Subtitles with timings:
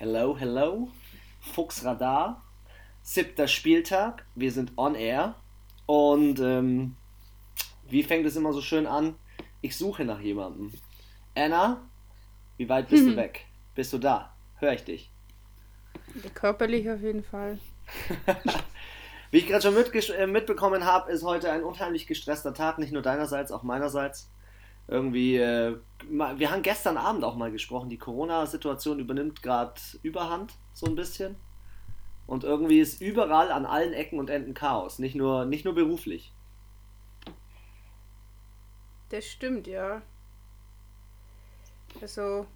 [0.00, 0.92] Hello, hello.
[1.40, 2.40] Fuchsradar.
[3.02, 4.24] Siebter Spieltag.
[4.36, 5.34] Wir sind on air.
[5.86, 6.94] Und ähm,
[7.88, 9.16] wie fängt es immer so schön an?
[9.60, 10.72] Ich suche nach jemandem.
[11.34, 11.82] Anna,
[12.58, 13.46] wie weit bist du weg?
[13.74, 14.32] Bist du da?
[14.58, 15.10] Hör ich dich?
[16.32, 17.58] Körperlich auf jeden Fall.
[19.32, 19.74] wie ich gerade schon
[20.14, 24.30] äh, mitbekommen habe, ist heute ein unheimlich gestresster Tag, nicht nur deinerseits, auch meinerseits.
[24.88, 25.76] Irgendwie, äh,
[26.08, 31.36] wir haben gestern Abend auch mal gesprochen, die Corona-Situation übernimmt gerade Überhand, so ein bisschen.
[32.26, 36.32] Und irgendwie ist überall an allen Ecken und Enden Chaos, nicht nur, nicht nur beruflich.
[39.10, 40.02] Das stimmt, ja.
[42.00, 42.46] Also,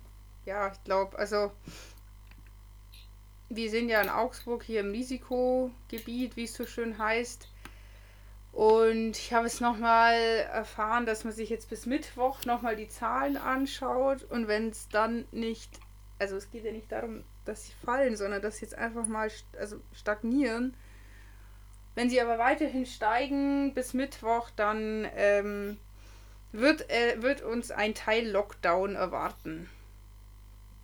[0.44, 1.52] ja, ich glaube, also
[3.48, 7.48] wir sind ja in Augsburg hier im Risikogebiet, wie es so schön heißt.
[8.52, 10.15] Und ich habe es nochmal
[10.52, 14.25] erfahren, dass man sich jetzt bis Mittwoch nochmal die Zahlen anschaut.
[14.25, 15.70] Und wenn es dann nicht,
[16.19, 19.30] also es geht ja nicht darum, dass sie fallen, sondern dass sie jetzt einfach mal
[19.59, 20.75] also stagnieren.
[21.94, 25.78] Wenn sie aber weiterhin steigen bis Mittwoch, dann ähm,
[26.53, 29.69] wird, äh, wird uns ein Teil Lockdown erwarten.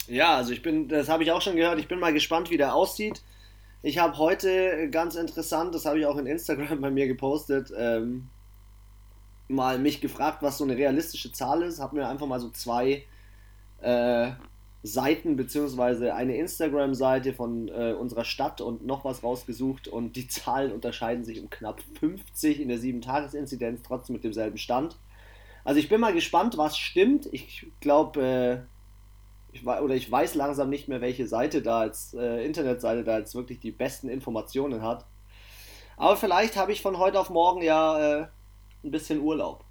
[0.07, 2.57] Ja, also ich bin, das habe ich auch schon gehört, ich bin mal gespannt, wie
[2.57, 3.23] der aussieht.
[3.81, 8.29] Ich habe heute ganz interessant, das habe ich auch in Instagram bei mir gepostet, ähm,
[9.47, 11.81] mal mich gefragt, was so eine realistische Zahl ist.
[11.81, 13.05] Habe mir einfach mal so zwei
[13.81, 14.33] äh,
[14.83, 20.73] Seiten beziehungsweise eine Instagram-Seite von äh, unserer Stadt und noch was rausgesucht und die Zahlen
[20.73, 24.97] unterscheiden sich um knapp 50 in der 7-Tages-Inzidenz, trotzdem mit demselben Stand.
[25.65, 27.29] Also ich bin mal gespannt, was stimmt.
[27.31, 28.78] Ich glaube, äh,
[29.59, 33.35] ich, oder ich weiß langsam nicht mehr, welche Seite da als äh, Internetseite da jetzt
[33.35, 35.07] wirklich die besten Informationen hat.
[35.97, 38.27] Aber vielleicht habe ich von heute auf morgen ja äh,
[38.85, 39.65] ein bisschen Urlaub.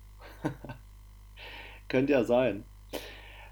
[1.88, 2.66] Könnte ja sein.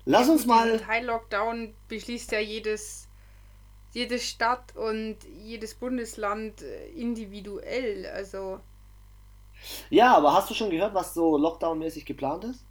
[0.04, 0.80] Lass uns mal.
[0.80, 3.08] Teil-Lockdown beschließt ja jedes,
[3.94, 8.06] jede Stadt und jedes Bundesland äh, individuell.
[8.08, 8.60] Also
[9.90, 12.65] ja, aber hast du schon gehört, was so Lockdown-mäßig geplant ist?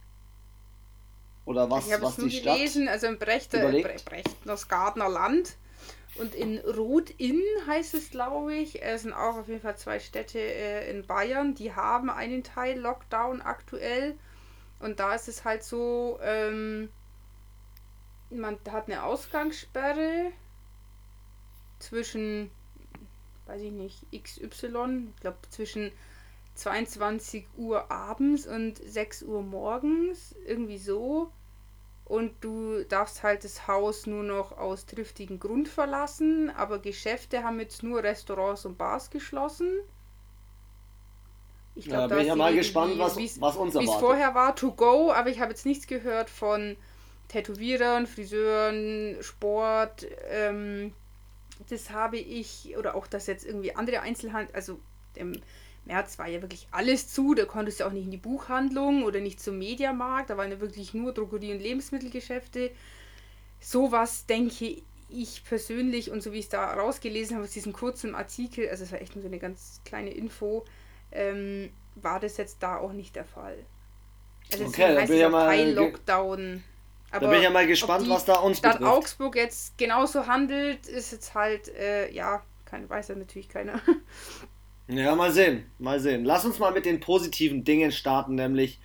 [1.45, 3.71] Oder was, ich habe es nur gelesen, also in Brechter,
[4.45, 5.57] das Gardner Land
[6.15, 8.81] und in Rot-Inn heißt es, glaube ich.
[8.81, 12.79] Es sind auch auf jeden Fall zwei Städte äh, in Bayern, die haben einen Teil
[12.79, 14.15] Lockdown aktuell.
[14.79, 16.89] Und da ist es halt so, ähm,
[18.29, 20.31] man hat eine Ausgangssperre
[21.79, 22.49] zwischen,
[23.45, 25.91] weiß ich nicht, XY, ich glaube zwischen
[26.55, 31.31] 22 Uhr abends und 6 Uhr morgens, irgendwie so.
[32.05, 37.59] Und du darfst halt das Haus nur noch aus triftigen Grund verlassen, aber Geschäfte haben
[37.59, 39.71] jetzt nur Restaurants und Bars geschlossen.
[41.73, 43.81] Ich glaube, ja, da bin ich ja mal gespannt, was, was uns erwartet.
[43.81, 46.77] Wie es vorher war, to go, aber ich habe jetzt nichts gehört von
[47.27, 50.05] Tätowierern, Friseuren, Sport.
[50.29, 50.93] Ähm,
[51.69, 54.79] das habe ich, oder auch, dass jetzt irgendwie andere Einzelhandel, also
[55.15, 55.41] dem
[55.85, 59.19] März war ja wirklich alles zu, da konntest du auch nicht in die Buchhandlung oder
[59.19, 62.71] nicht zum Mediamarkt, da waren ja wirklich nur Drogerie- und Lebensmittelgeschäfte.
[63.59, 68.15] Sowas denke ich persönlich und so wie ich es da rausgelesen habe aus diesem kurzen
[68.15, 70.65] Artikel, also es war echt nur so eine ganz kleine Info,
[71.11, 73.57] ähm, war das jetzt da auch nicht der Fall.
[74.51, 76.63] Also okay, da bin ich ja mal Lockdown.
[77.11, 78.91] Aber da bin ich ja mal gespannt, was da uns Stadt betrifft.
[78.91, 83.79] Augsburg jetzt genauso handelt, ist jetzt halt, äh, ja, kein, weiß ja natürlich keiner.
[84.87, 86.25] Ja, mal sehen, mal sehen.
[86.25, 88.79] Lass uns mal mit den positiven Dingen starten, nämlich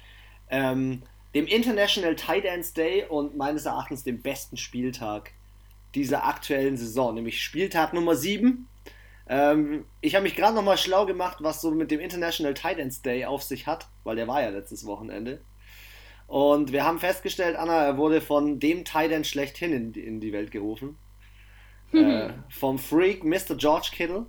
[0.49, 1.03] ähm,
[1.35, 5.33] dem International Tight Ends Day und meines Erachtens dem besten Spieltag
[5.95, 8.67] dieser aktuellen Saison, nämlich Spieltag Nummer 7.
[9.29, 13.03] Ähm, ich habe mich gerade nochmal schlau gemacht, was so mit dem International Tight Ends
[13.03, 15.41] Day auf sich hat, weil der war ja letztes Wochenende.
[16.27, 20.33] Und wir haben festgestellt, Anna, er wurde von dem Tight End schlechthin in, in die
[20.33, 20.97] Welt gerufen.
[21.93, 23.57] äh, vom Freak Mr.
[23.57, 24.27] George Kittle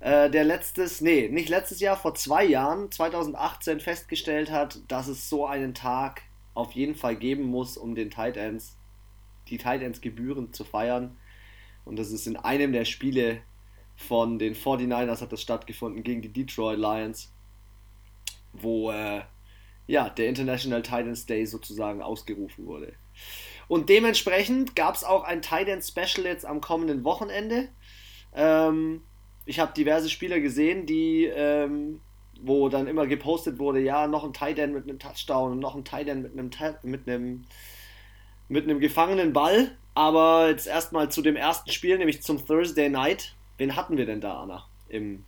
[0.00, 5.28] äh, der letztes, nee, nicht letztes Jahr, vor zwei Jahren, 2018, festgestellt hat, dass es
[5.28, 6.22] so einen Tag
[6.54, 8.76] auf jeden Fall geben muss, um den Tight Ends,
[9.48, 11.16] die Tight Ends gebührend zu feiern.
[11.84, 13.40] Und das ist in einem der Spiele
[13.96, 17.32] von den 49ers hat das stattgefunden gegen die Detroit Lions,
[18.52, 19.22] wo äh,
[19.88, 22.92] ja, der International Titans Day sozusagen ausgerufen wurde.
[23.66, 27.68] Und dementsprechend gab es auch ein Titan Special jetzt am kommenden Wochenende.
[28.34, 29.02] Ähm,
[29.48, 32.02] ich habe diverse Spieler gesehen, die, ähm,
[32.42, 35.74] wo dann immer gepostet wurde, ja, noch ein Tight End mit einem Touchdown und noch
[35.74, 36.50] ein Tight End mit einem,
[36.82, 37.44] mit einem,
[38.48, 39.74] mit einem gefangenen Ball.
[39.94, 43.34] Aber jetzt erstmal zu dem ersten Spiel, nämlich zum Thursday Night.
[43.56, 45.24] Wen hatten wir denn da, Anna, im,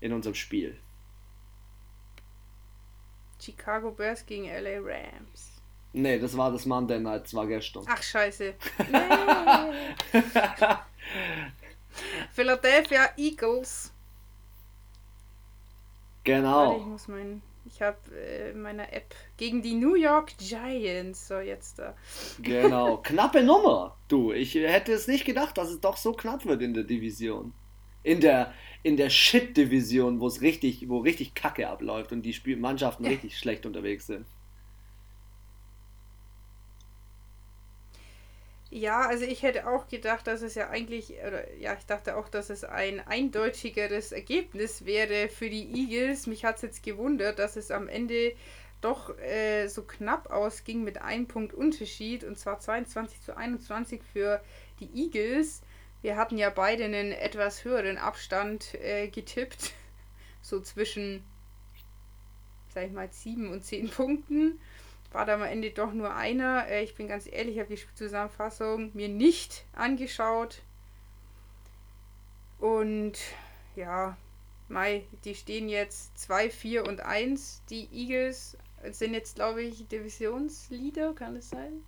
[0.00, 0.76] in unserem Spiel?
[3.40, 5.62] Chicago Bears gegen LA Rams.
[5.92, 7.84] Nee, das war das Monday Night, das war gestern.
[7.88, 8.54] Ach, scheiße.
[10.12, 10.20] Nee.
[12.32, 13.92] Philadelphia Eagles.
[16.24, 16.70] Genau.
[16.70, 17.42] Warte, ich muss mein.
[17.66, 21.28] Ich habe äh, meine App gegen die New York Giants.
[21.28, 21.94] So, jetzt da.
[22.40, 22.96] Genau.
[23.02, 23.96] Knappe Nummer.
[24.08, 27.52] Du, ich hätte es nicht gedacht, dass es doch so knapp wird in der Division.
[28.02, 32.56] In der, in der Shit-Division, wo es richtig, wo richtig Kacke abläuft und die Spiel
[32.56, 34.26] Mannschaften richtig schlecht unterwegs sind.
[38.72, 42.28] Ja, also ich hätte auch gedacht, dass es ja eigentlich, oder ja, ich dachte auch,
[42.28, 46.28] dass es ein eindeutigeres Ergebnis wäre für die Eagles.
[46.28, 48.32] Mich hat es jetzt gewundert, dass es am Ende
[48.80, 54.40] doch äh, so knapp ausging mit einem Punkt Unterschied und zwar 22 zu 21 für
[54.78, 55.62] die Eagles.
[56.00, 59.72] Wir hatten ja beide einen etwas höheren Abstand äh, getippt,
[60.42, 61.24] so zwischen,
[62.72, 64.60] sag ich mal, 7 und 10 Punkten
[65.12, 66.66] war da am Ende doch nur einer.
[66.68, 70.62] Äh, ich bin ganz ehrlich, ich habe die Spielzusammenfassung mir nicht angeschaut.
[72.58, 73.14] Und
[73.76, 74.16] ja,
[74.68, 77.62] Mai, die stehen jetzt 2, 4 und 1.
[77.70, 78.56] Die Eagles
[78.90, 81.84] sind jetzt, glaube ich, Divisionsleader, kann das sein?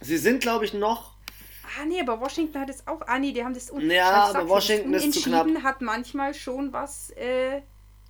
[0.00, 1.14] Sie sind, glaube ich, noch.
[1.80, 3.00] Ah, nee, aber Washington hat es auch.
[3.06, 5.48] Ah, nee, die haben das un Ja, aber Washington ist zu knapp.
[5.62, 7.60] hat manchmal schon was äh,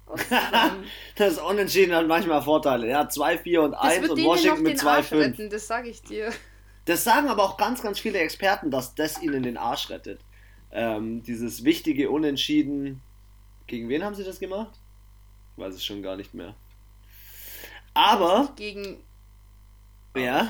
[1.16, 2.88] das Unentschieden hat manchmal Vorteile.
[2.88, 5.48] Ja, 2, 4 und 1 und Washington mit 2, 5.
[5.50, 6.32] Das sage ich dir.
[6.84, 10.20] Das sagen aber auch ganz, ganz viele Experten, dass das ihnen den Arsch rettet.
[10.70, 13.02] Ähm, dieses wichtige Unentschieden.
[13.66, 14.78] Gegen wen haben sie das gemacht?
[15.56, 16.54] Ich weiß es schon gar nicht mehr.
[17.94, 18.52] Aber.
[18.56, 19.02] Gegen.
[20.14, 20.48] Ja.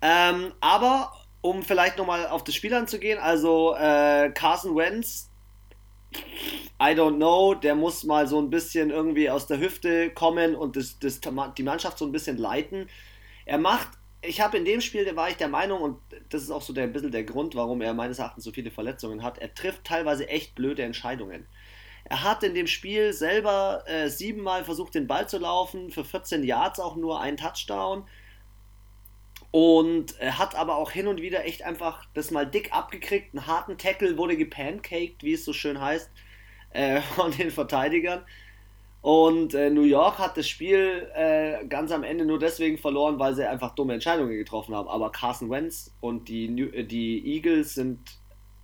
[0.00, 1.12] Ähm, aber
[1.42, 5.28] um vielleicht nochmal auf das Spiel anzugehen, also äh, Carson Wentz
[6.80, 10.76] I don't know, der muss mal so ein bisschen irgendwie aus der Hüfte kommen und
[10.76, 11.20] das, das,
[11.56, 12.88] die Mannschaft so ein bisschen leiten.
[13.44, 13.88] Er macht,
[14.20, 15.98] ich habe in dem Spiel, da war ich der Meinung, und
[16.30, 18.70] das ist auch so der, ein bisschen der Grund, warum er meines Erachtens so viele
[18.70, 21.46] Verletzungen hat, er trifft teilweise echt blöde Entscheidungen.
[22.04, 26.42] Er hat in dem Spiel selber äh, siebenmal versucht, den Ball zu laufen, für 14
[26.42, 28.04] Yards auch nur einen Touchdown.
[29.52, 33.34] Und er hat aber auch hin und wieder echt einfach das mal dick abgekriegt.
[33.34, 36.10] Einen harten Tackle wurde gepancaked, wie es so schön heißt,
[36.70, 38.22] äh, von den Verteidigern.
[39.02, 43.34] Und äh, New York hat das Spiel äh, ganz am Ende nur deswegen verloren, weil
[43.34, 44.88] sie einfach dumme Entscheidungen getroffen haben.
[44.88, 47.98] Aber Carson Wentz und die, äh, die Eagles sind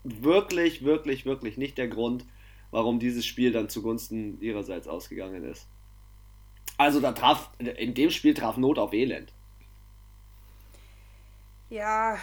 [0.05, 2.25] wirklich, wirklich, wirklich nicht der Grund,
[2.71, 5.69] warum dieses Spiel dann zugunsten ihrerseits ausgegangen ist.
[6.79, 9.33] Also da traf, in dem Spiel traf Not auf Elend.
[11.71, 12.19] Ja,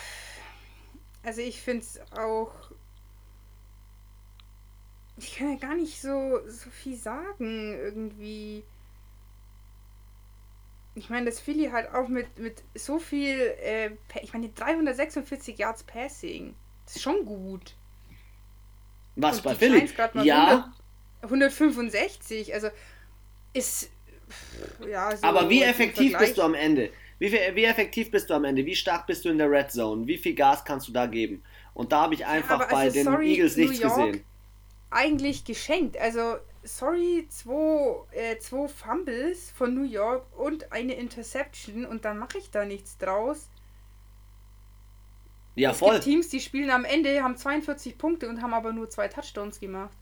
[1.24, 2.54] also ich finde es auch.
[5.18, 8.64] Ich kann ja gar nicht so, so viel sagen, irgendwie.
[10.94, 15.84] Ich meine, das Philly halt auch mit, mit so viel, äh, ich meine, 346 Yards
[15.84, 16.56] Passing.
[16.86, 17.76] Das ist schon gut.
[19.16, 19.90] Was bei Philly?
[20.24, 20.74] Ja.
[21.22, 22.70] 100, 165, also
[23.54, 23.90] ist.
[24.88, 26.92] Ja, so Aber wie effektiv bist du am Ende?
[27.18, 28.66] Wie, viel, wie effektiv bist du am Ende?
[28.66, 30.06] Wie stark bist du in der Red Zone?
[30.06, 31.44] Wie viel Gas kannst du da geben?
[31.74, 34.24] Und da habe ich einfach ja, bei also, den sorry, Eagles nichts gesehen.
[34.92, 35.98] Eigentlich geschenkt.
[35.98, 42.38] Also, sorry, zwei, äh, zwei Fumbles von New York und eine Interception und dann mache
[42.38, 43.50] ich da nichts draus.
[45.56, 45.94] Ja, es voll.
[45.94, 49.60] Gibt Teams, die spielen am Ende, haben 42 Punkte und haben aber nur zwei Touchdowns
[49.60, 49.94] gemacht.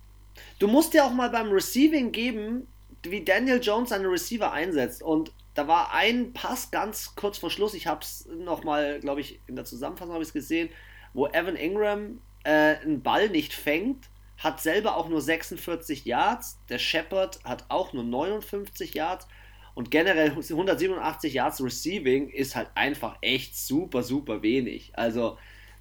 [0.57, 2.67] Du musst dir auch mal beim Receiving geben,
[3.03, 5.03] wie Daniel Jones seine Receiver einsetzt.
[5.03, 9.39] Und da war ein Pass ganz kurz vor Schluss, ich habe es nochmal, glaube ich,
[9.47, 10.69] in der Zusammenfassung habe ich es gesehen,
[11.13, 16.79] wo Evan Ingram äh, einen Ball nicht fängt, hat selber auch nur 46 Yards, der
[16.79, 19.27] Shepard hat auch nur 59 Yards
[19.75, 24.91] und generell 187 Yards Receiving ist halt einfach echt super, super wenig.
[24.93, 25.37] Also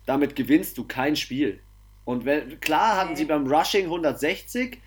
[0.06, 1.60] damit gewinnst du kein Spiel.
[2.04, 4.80] Und wenn, klar hatten sie beim Rushing 160,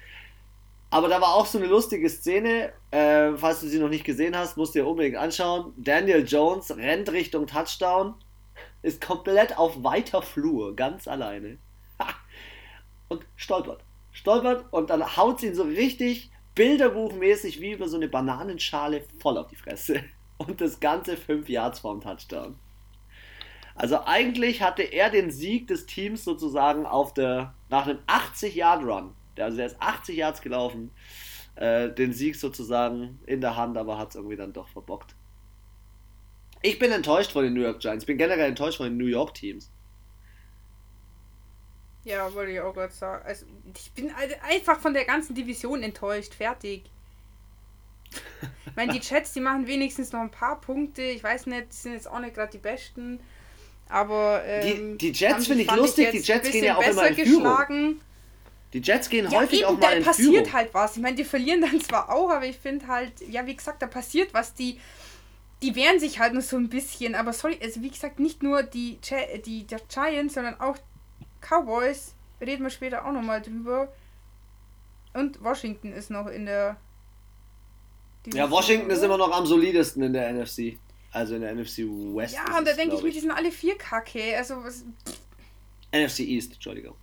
[0.95, 4.33] aber da war auch so eine lustige Szene, äh, falls du sie noch nicht gesehen
[4.33, 5.73] hast, musst du dir unbedingt anschauen.
[5.75, 8.13] Daniel Jones rennt Richtung Touchdown,
[8.81, 11.57] ist komplett auf weiter Flur, ganz alleine.
[13.09, 13.81] und stolpert.
[14.13, 19.37] Stolpert und dann haut sie ihn so richtig bilderbuchmäßig wie über so eine Bananenschale voll
[19.37, 20.01] auf die Fresse.
[20.37, 22.57] Und das Ganze fünf Yards vorm Touchdown.
[23.75, 29.24] Also eigentlich hatte er den Sieg des Teams sozusagen auf der, nach einem 80-Yard-Run der,
[29.37, 30.91] also der ist 80 Yards gelaufen,
[31.55, 35.15] äh, den Sieg sozusagen in der Hand, aber hat es irgendwie dann doch verbockt.
[36.61, 38.03] Ich bin enttäuscht von den New York Giants.
[38.03, 39.69] Ich bin generell enttäuscht von den New York Teams.
[42.03, 43.23] Ja, wollte ich auch gerade sagen.
[43.25, 44.11] Also, ich bin
[44.47, 46.33] einfach von der ganzen Division enttäuscht.
[46.33, 46.83] Fertig.
[48.65, 51.01] Ich meine, die Jets, die machen wenigstens noch ein paar Punkte.
[51.01, 53.19] Ich weiß nicht, die sind jetzt auch nicht gerade die besten.
[53.89, 57.15] Aber ähm, die, die Jets finde ich lustig, die Jets gehen ja auch immer in
[57.15, 58.01] Führung.
[58.75, 60.53] Die Jets gehen ja, häufig eben, auch mal in passiert Führung.
[60.53, 60.97] halt was.
[60.97, 63.87] Ich meine, die verlieren dann zwar auch, aber ich finde halt, ja, wie gesagt, da
[63.87, 64.53] passiert was.
[64.53, 64.81] Die,
[65.61, 67.15] die wehren sich halt nur so ein bisschen.
[67.15, 68.99] Aber sorry, also wie gesagt, nicht nur die,
[69.45, 70.75] die, die Giants, sondern auch
[71.39, 72.15] Cowboys.
[72.41, 73.93] Reden wir später auch nochmal drüber.
[75.13, 76.75] Und Washington ist noch in der.
[78.33, 80.77] Ja, Washington ist immer noch am solidesten in der NFC.
[81.13, 81.77] Also in der NFC
[82.13, 82.35] West.
[82.35, 84.35] Ja, und da denke ich mir, die sind alle vier kacke.
[84.35, 84.83] Also was.
[85.93, 86.97] NFC East, Entschuldigung.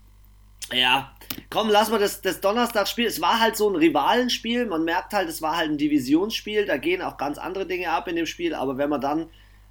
[0.71, 1.13] Ja,
[1.51, 3.07] komm, lass mal das, das Donnerstagsspiel.
[3.07, 4.67] Es war halt so ein Rivalenspiel.
[4.67, 6.67] Man merkt halt, es war halt ein Divisionsspiel.
[6.67, 8.55] Da gehen auch ganz andere Dinge ab in dem Spiel.
[8.55, 9.29] Aber wenn man dann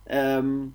[0.08, 0.74] ähm,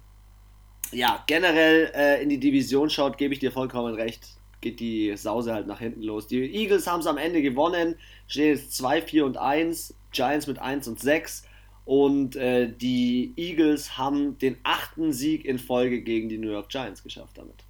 [0.93, 4.27] ja generell äh, in die Division schaut, gebe ich dir vollkommen recht.
[4.61, 6.27] Geht die Sause halt nach hinten los.
[6.27, 7.97] Die Eagles haben es am Ende gewonnen.
[8.27, 9.95] Stehen jetzt 2, 4 und 1.
[10.13, 11.45] Giants mit 1 und 6.
[11.85, 17.05] Und äh, die Eagles haben den achten Sieg in Folge gegen die New York Giants
[17.05, 17.66] geschafft damit.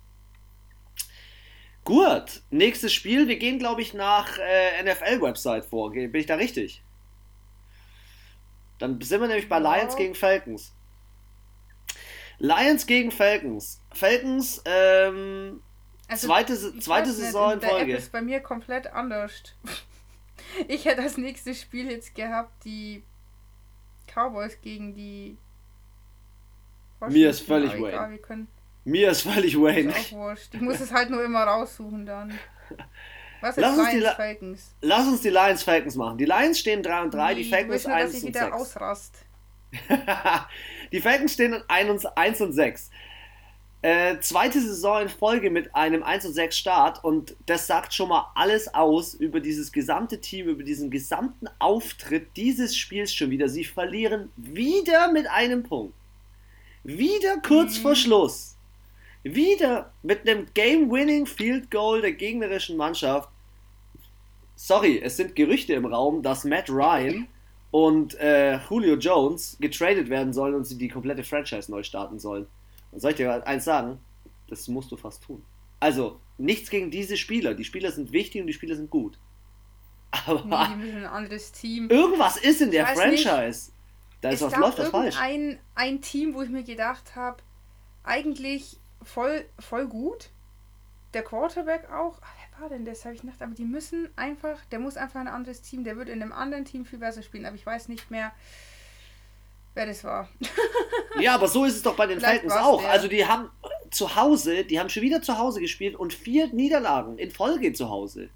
[1.87, 3.28] Gut, nächstes Spiel.
[3.28, 5.93] Wir gehen, glaube ich, nach äh, NFL-Website vor.
[5.93, 6.83] Bin ich da richtig?
[8.81, 9.76] Dann sind wir nämlich bei ja.
[9.76, 10.75] Lions gegen Falcons.
[12.38, 13.81] Lions gegen Falcons.
[13.93, 15.62] Falcons, ähm,
[16.09, 17.93] also, zweite, zweite Saison in Folge.
[17.95, 19.33] Das ist bei mir komplett anders.
[20.69, 23.02] Ich hätte das nächste Spiel jetzt gehabt, die
[24.07, 25.37] Cowboys gegen die.
[27.09, 28.19] Mir ist völlig Wayne.
[28.87, 29.90] Mir ist völlig Wayne.
[29.90, 30.55] Ist auch wurscht.
[30.55, 32.33] Ich muss es halt nur immer raussuchen dann.
[33.40, 34.75] Was ist lass Lions die Falcons?
[34.81, 36.19] Lass uns die Lions Falcons machen.
[36.19, 38.52] Die Lions stehen 3 und 3, nee, die Falcons 1 und 6.
[38.52, 39.14] Ausrast.
[40.93, 42.90] die Falcons stehen 1 und 6.
[43.83, 48.09] Äh, zweite Saison in Folge mit einem 1 und 6 Start und das sagt schon
[48.09, 53.49] mal alles aus über dieses gesamte Team, über diesen gesamten Auftritt dieses Spiels schon wieder.
[53.49, 55.95] Sie verlieren wieder mit einem Punkt.
[56.85, 57.83] Wieder kurz mhm.
[57.83, 58.55] vor Schluss
[59.35, 63.28] wieder mit einem Game-Winning Field Goal der gegnerischen Mannschaft.
[64.54, 67.28] Sorry, es sind Gerüchte im Raum, dass Matt Ryan
[67.71, 72.47] und äh, Julio Jones getradet werden sollen und sie die komplette Franchise neu starten sollen.
[72.92, 73.99] Und soll ich dir eins sagen?
[74.49, 75.42] Das musst du fast tun.
[75.80, 77.54] Also, nichts gegen diese Spieler.
[77.54, 79.18] Die Spieler sind wichtig und die Spieler sind gut.
[80.11, 81.90] Aber nee, ein anderes Team.
[81.90, 83.71] Irgendwas ist in der Franchise.
[83.71, 83.73] Nicht.
[84.23, 85.16] Da ist was läuft das falsch.
[85.18, 87.42] Ein, ein Team, wo ich mir gedacht habe,
[88.02, 90.31] eigentlich voll, voll gut.
[91.15, 92.19] Der Quarterback auch.
[92.21, 93.05] Ach, wer war denn das?
[93.05, 96.09] Habe ich gedacht, aber die müssen einfach, der muss einfach ein anderes Team, der wird
[96.09, 98.33] in einem anderen Team viel besser spielen, aber ich weiß nicht mehr,
[99.75, 100.29] wer das war.
[101.21, 102.81] ja, aber so ist es doch bei den Falcons auch.
[102.81, 102.91] Der.
[102.91, 103.50] Also die haben
[103.91, 107.88] zu Hause, die haben schon wieder zu Hause gespielt und vier Niederlagen in Folge zu
[107.88, 108.29] Hause.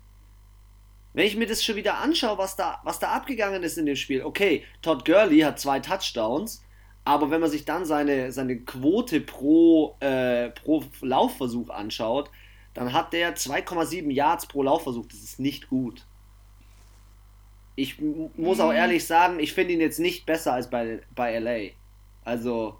[1.13, 3.97] Wenn ich mir das schon wieder anschaue, was da, was da abgegangen ist in dem
[3.97, 6.63] Spiel, okay, Todd Gurley hat zwei Touchdowns,
[7.11, 12.31] aber wenn man sich dann seine, seine Quote pro, äh, pro Laufversuch anschaut,
[12.73, 15.07] dann hat der 2,7 Yards pro Laufversuch.
[15.07, 16.07] Das ist nicht gut.
[17.75, 17.97] Ich
[18.37, 18.77] muss auch mhm.
[18.77, 21.73] ehrlich sagen, ich finde ihn jetzt nicht besser als bei, bei LA.
[22.25, 22.77] Also,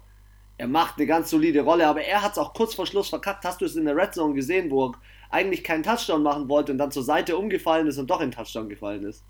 [0.57, 3.43] er macht eine ganz solide Rolle, aber er hat es auch kurz vor Schluss verkackt.
[3.43, 4.93] Hast du es in der Red Zone gesehen, wo er
[5.29, 8.69] eigentlich keinen Touchdown machen wollte und dann zur Seite umgefallen ist und doch in Touchdown
[8.69, 9.25] gefallen ist?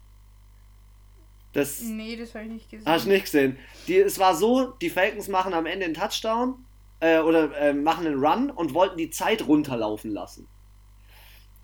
[1.53, 2.87] Das nee, das habe ich nicht gesehen.
[2.87, 3.57] Hast du nicht gesehen.
[3.87, 6.65] Die, es war so, die Falcons machen am Ende einen Touchdown
[7.01, 10.47] äh, oder äh, machen einen Run und wollten die Zeit runterlaufen lassen.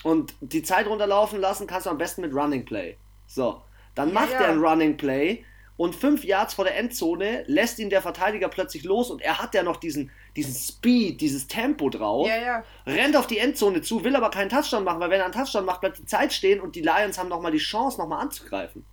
[0.03, 2.97] Und die Zeit runterlaufen lassen kannst du am besten mit Running Play.
[3.27, 3.61] So,
[3.95, 4.41] dann ja, macht ja.
[4.41, 5.45] er ein Running Play
[5.77, 9.53] und fünf Yards vor der Endzone lässt ihn der Verteidiger plötzlich los und er hat
[9.53, 12.27] ja noch diesen, diesen Speed, dieses Tempo drauf.
[12.27, 12.63] Ja, ja.
[12.85, 15.65] Rennt auf die Endzone zu, will aber keinen Touchdown machen, weil wenn er einen Touchdown
[15.65, 18.85] macht, bleibt die Zeit stehen und die Lions haben nochmal die Chance, nochmal anzugreifen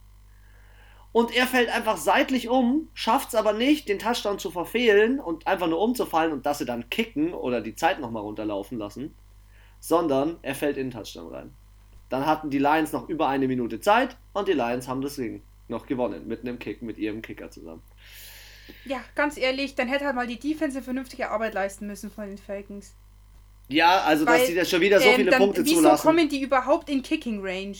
[1.14, 5.46] und er fällt einfach seitlich um, schafft es aber nicht, den Touchdown zu verfehlen und
[5.46, 9.14] einfach nur umzufallen und dass sie dann kicken oder die Zeit nochmal runterlaufen lassen,
[9.78, 11.54] sondern er fällt in den Touchdown rein.
[12.08, 15.42] Dann hatten die Lions noch über eine Minute Zeit und die Lions haben das Ding
[15.68, 17.82] noch gewonnen mit einem Kick, mit ihrem Kicker zusammen.
[18.84, 22.38] Ja, ganz ehrlich, dann hätte halt mal die Defense vernünftige Arbeit leisten müssen von den
[22.38, 22.92] Falcons.
[23.68, 25.94] Ja, also Weil, dass sie da schon wieder so ähm, viele dann, Punkte wieso zulassen.
[25.94, 27.76] Wieso kommen die überhaupt in Kicking Range?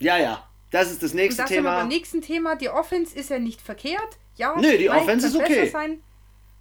[0.00, 1.76] Ja, ja, das ist das nächste und das Thema.
[1.76, 4.18] Beim nächsten Thema, die Offense ist ja nicht verkehrt.
[4.36, 5.68] Ja, Nö, die Offense ist okay.
[5.68, 6.02] Sein,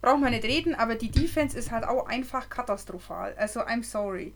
[0.01, 3.35] braucht man nicht reden, aber die Defense ist halt auch einfach katastrophal.
[3.37, 4.33] Also, I'm sorry.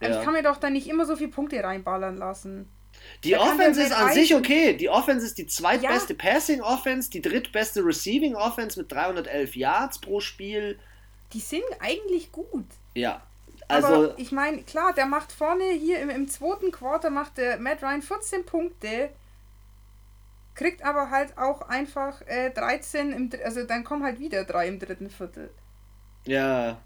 [0.00, 0.18] Ja.
[0.18, 2.68] Ich kann mir doch da nicht immer so viele Punkte reinballern lassen.
[3.24, 4.74] Die da Offense ist an sich okay.
[4.74, 6.18] Die Offense ist die zweitbeste ja.
[6.18, 10.78] Passing Offense, die drittbeste Receiving Offense mit 311 Yards pro Spiel.
[11.32, 12.66] Die sind eigentlich gut.
[12.94, 13.22] Ja,
[13.68, 17.58] also, aber ich meine, klar, der macht vorne hier im, im zweiten Quarter macht der
[17.58, 19.10] Matt Ryan 14 Punkte.
[20.54, 24.78] kriegt aber halt auch einfach äh, 13 im also dann kommen halt wieder drei im
[24.78, 25.50] dritten Viertel.
[26.24, 26.78] Ja.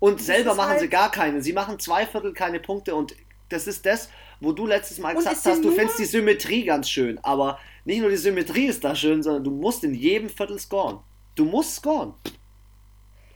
[0.00, 1.42] Und das selber machen halt sie gar keine.
[1.42, 3.14] Sie machen zwei Viertel keine Punkte und
[3.48, 4.08] das ist das,
[4.40, 7.18] wo du letztes Mal gesagt hast, du findest die Symmetrie ganz schön.
[7.24, 11.00] Aber nicht nur die Symmetrie ist da schön, sondern du musst in jedem Viertel scoren.
[11.34, 12.14] Du musst scoren.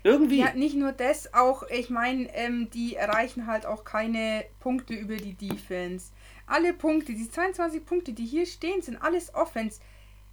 [0.04, 0.40] Irgendwie.
[0.40, 5.16] Ja, nicht nur das, auch, ich meine, ähm, die erreichen halt auch keine Punkte über
[5.16, 6.10] die Defense.
[6.46, 9.80] Alle Punkte, die 22 Punkte, die hier stehen, sind alles Offense.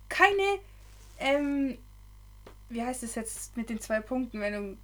[0.07, 0.59] Keine,
[1.19, 1.77] ähm,
[2.69, 4.77] wie heißt es jetzt mit den zwei Punkten, wenn du.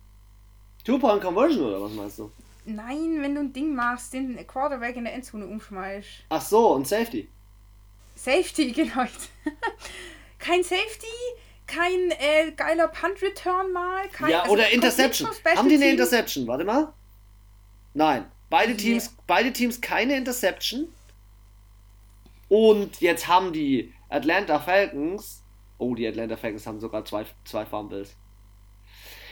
[0.83, 2.31] Two-Point-Conversion oder was meinst du?
[2.65, 6.25] Nein, wenn du ein Ding machst, den Quarterback in der Endzone umschmeißt.
[6.29, 7.27] Ach so, und Safety.
[8.15, 9.05] Safety, genau.
[10.39, 11.05] kein Safety,
[11.67, 14.07] kein äh, geiler Punt-Return mal.
[14.09, 15.29] Kein, ja, also oder Interception.
[15.55, 16.47] Haben die eine Interception?
[16.47, 16.93] Warte mal.
[17.93, 18.25] Nein.
[18.49, 19.23] Beide Teams, yeah.
[19.27, 20.87] beide Teams keine Interception.
[22.47, 25.43] Und jetzt haben die Atlanta Falcons.
[25.77, 28.15] Oh, die Atlanta Falcons haben sogar zwei, zwei Fumbles.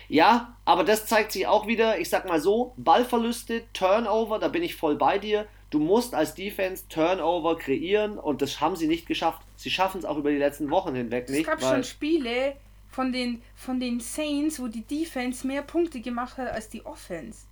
[0.09, 4.63] Ja, aber das zeigt sich auch wieder, ich sag mal so, Ballverluste, Turnover, da bin
[4.63, 5.47] ich voll bei dir.
[5.69, 9.41] Du musst als Defense Turnover kreieren und das haben sie nicht geschafft.
[9.63, 11.47] Sie schaffen es auch über die letzten Wochen hinweg nicht.
[11.47, 12.57] Es gab schon Spiele
[12.89, 17.45] von den, von den Saints, wo die Defense mehr Punkte gemacht hat als die Offense.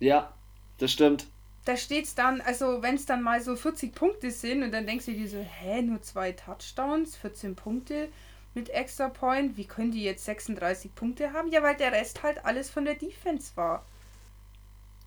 [0.00, 0.32] Ja,
[0.78, 1.28] das stimmt.
[1.64, 4.84] Da steht es dann, also wenn es dann mal so 40 Punkte sind und dann
[4.84, 8.08] denkst du dir so, hä, nur zwei Touchdowns, 14 Punkte
[8.54, 11.52] mit Extra Point, wie können die jetzt 36 Punkte haben?
[11.52, 13.86] Ja, weil der Rest halt alles von der Defense war.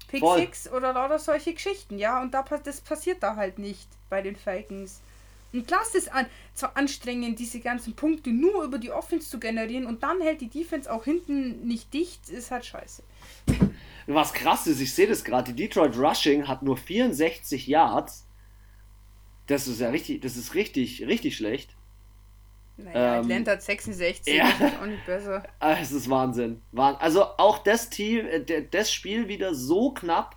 [0.08, 0.40] Pick Voll.
[0.40, 4.38] Six oder lauter solche Geschichten, ja, und da, das passiert da halt nicht bei den
[4.38, 5.02] Falcons.
[5.56, 9.40] Und klar ist es an, zwar anstrengend, diese ganzen Punkte nur über die Offense zu
[9.40, 13.04] generieren und dann hält die Defense auch hinten nicht dicht, ist halt scheiße.
[14.08, 18.28] Was krass ist, ich sehe das gerade, die Detroit Rushing hat nur 64 Yards.
[19.48, 21.76] Das ist ja richtig, das ist richtig, richtig schlecht.
[22.78, 24.48] Naja, ähm, Atlanta hat 66, ja.
[24.48, 25.44] ist auch nicht besser.
[25.60, 26.62] Ah, es ist Wahnsinn.
[26.76, 30.36] Also auch das Team, äh, das Spiel wieder so knapp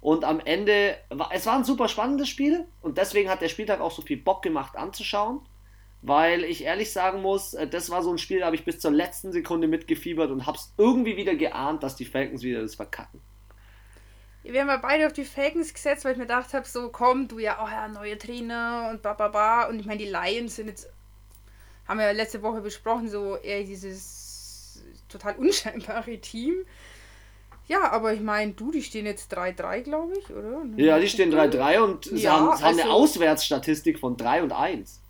[0.00, 0.96] und am Ende,
[1.30, 4.42] es war ein super spannendes Spiel und deswegen hat der Spieltag auch so viel Bock
[4.42, 5.40] gemacht anzuschauen,
[6.02, 8.80] weil ich ehrlich sagen muss, äh, das war so ein Spiel, da habe ich bis
[8.80, 12.74] zur letzten Sekunde mitgefiebert und habe es irgendwie wieder geahnt, dass die Falcons wieder das
[12.74, 13.20] verkacken.
[14.42, 17.28] Wir haben ja beide auf die Falcons gesetzt, weil ich mir gedacht habe, so komm,
[17.28, 19.68] du ja, oh ja, neue Trainer und bla bla bla.
[19.68, 20.88] Und ich meine, die Lions sind jetzt
[21.90, 26.64] haben wir ja letzte Woche besprochen, so eher dieses total unscheinbare Team.
[27.70, 30.64] Ja, aber ich meine, du, die stehen jetzt 3-3, glaube ich, oder?
[30.76, 35.00] Ja, die stehen 3-3 und ja, haben, haben also, eine Auswärtsstatistik von 3 und 1.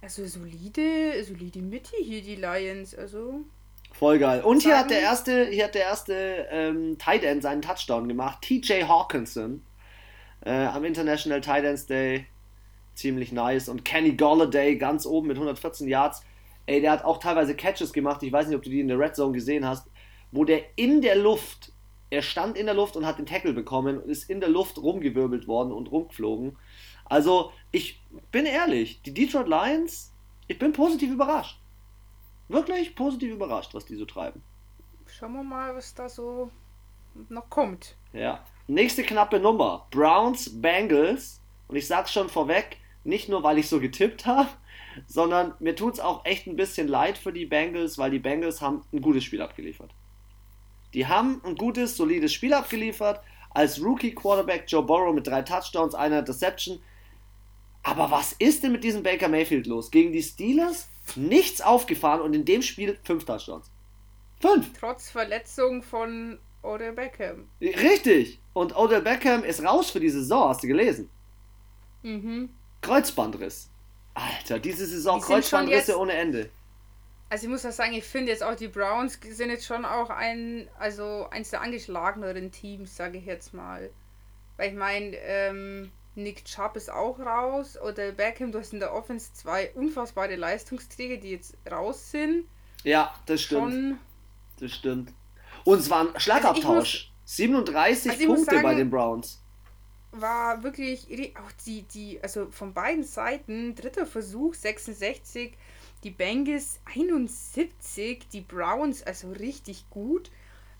[0.00, 3.40] Also solide, solide Mitte hier, die Lions, also.
[3.92, 4.42] Voll geil.
[4.42, 8.42] Und hier hat der erste, hier hat der erste ähm, Tight End seinen Touchdown gemacht.
[8.42, 9.64] TJ Hawkinson.
[10.44, 12.26] Äh, am International Tight Ends Day
[12.94, 13.68] ziemlich nice.
[13.68, 16.22] Und Kenny Golladay ganz oben mit 114 Yards.
[16.66, 18.22] Ey, der hat auch teilweise Catches gemacht.
[18.22, 19.88] Ich weiß nicht, ob du die in der Red Zone gesehen hast,
[20.34, 21.72] wo der in der Luft,
[22.10, 24.78] er stand in der Luft und hat den Tackle bekommen und ist in der Luft
[24.78, 26.56] rumgewirbelt worden und rumgeflogen.
[27.04, 30.12] Also, ich bin ehrlich, die Detroit Lions,
[30.48, 31.60] ich bin positiv überrascht.
[32.48, 34.42] Wirklich positiv überrascht, was die so treiben.
[35.06, 36.50] Schauen wir mal, was da so
[37.28, 37.96] noch kommt.
[38.12, 38.44] Ja.
[38.66, 39.86] Nächste knappe Nummer.
[39.92, 41.40] Browns, Bengals.
[41.68, 44.48] Und ich sag's schon vorweg, nicht nur, weil ich so getippt habe,
[45.06, 48.60] sondern mir tut es auch echt ein bisschen leid für die Bengals, weil die Bengals
[48.60, 49.94] haben ein gutes Spiel abgeliefert.
[50.94, 53.20] Die haben ein gutes, solides Spiel abgeliefert.
[53.50, 56.80] Als Rookie-Quarterback Joe Burrow mit drei Touchdowns, einer Deception.
[57.82, 59.90] Aber was ist denn mit diesem Baker Mayfield los?
[59.90, 63.70] Gegen die Steelers nichts aufgefahren und in dem Spiel fünf Touchdowns.
[64.40, 64.70] Fünf!
[64.78, 67.48] Trotz Verletzung von Odell Beckham.
[67.60, 68.40] Richtig!
[68.52, 71.10] Und Odell Beckham ist raus für die Saison, hast du gelesen?
[72.02, 72.50] Mhm.
[72.80, 73.70] Kreuzbandriss.
[74.14, 76.50] Alter, diese Saison die Kreuzbandrisse ohne Ende.
[77.34, 80.08] Also ich muss auch sagen, ich finde jetzt auch die Browns sind jetzt schon auch
[80.08, 83.90] ein, also eins der angeschlageneren Teams, sage ich jetzt mal.
[84.56, 88.94] Weil ich meine, ähm, Nick Chubb ist auch raus oder Beckham, du hast in der
[88.94, 92.44] Offense zwei unfassbare Leistungsträger, die jetzt raus sind.
[92.84, 93.62] Ja, das stimmt.
[93.62, 93.98] Schon
[94.60, 95.12] das stimmt.
[95.64, 96.62] Und es war ein Schlagabtausch.
[96.62, 99.40] Also muss, 37 also Punkte sagen, bei den Browns
[100.20, 105.56] war wirklich auch die, die, also von beiden Seiten, dritter Versuch 66,
[106.04, 110.30] die Bengals 71, die Browns also richtig gut.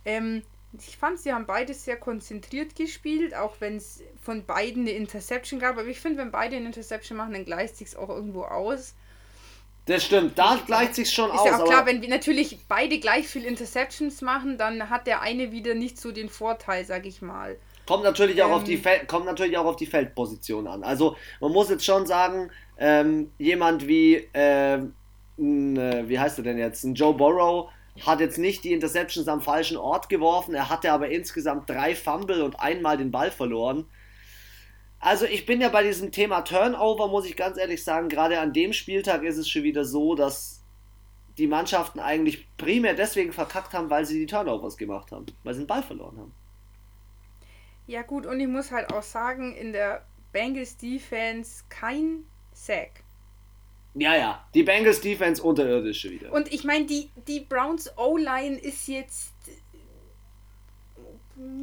[0.05, 0.43] Ähm,
[0.79, 5.61] ich fand, sie haben beide sehr konzentriert gespielt, auch wenn es von beiden eine Interception
[5.61, 5.79] gab.
[5.79, 8.95] Aber ich finde, wenn beide eine Interception machen, dann gleicht sich auch irgendwo aus.
[9.87, 11.45] Das stimmt, da gleicht sich schon ist aus.
[11.45, 15.21] Ist ja auch klar, wenn wir natürlich beide gleich viel Interceptions machen, dann hat der
[15.21, 17.57] eine wieder nicht so den Vorteil, sag ich mal.
[17.87, 18.83] Kommt natürlich, auch ähm, auf die ähm.
[18.83, 20.83] Fel kommt natürlich auch auf die Feldposition an.
[20.83, 24.29] Also man muss jetzt schon sagen, Ähm, jemand wie,
[25.39, 26.85] äh, wie heißt er denn jetzt?
[26.85, 27.71] Ein Joe Burrow
[28.03, 32.43] hat jetzt nicht die Interceptions am falschen Ort geworfen, er hatte aber insgesamt drei Fumble
[32.43, 33.87] und einmal den Ball verloren.
[34.99, 38.53] Also ich bin ja bei diesem Thema Turnover, muss ich ganz ehrlich sagen, gerade an
[38.53, 40.63] dem Spieltag ist es schon wieder so, dass
[41.37, 45.63] die Mannschaften eigentlich primär deswegen verkackt haben, weil sie die Turnovers gemacht haben, weil sie
[45.63, 46.33] den Ball verloren haben.
[47.87, 53.04] Ja gut, und ich muss halt auch sagen, in der Bengals Defense kein Sack.
[53.95, 56.33] Ja, ja, die Bengals Defense unterirdische wieder.
[56.33, 59.33] Und ich meine, die, die Browns O-Line ist jetzt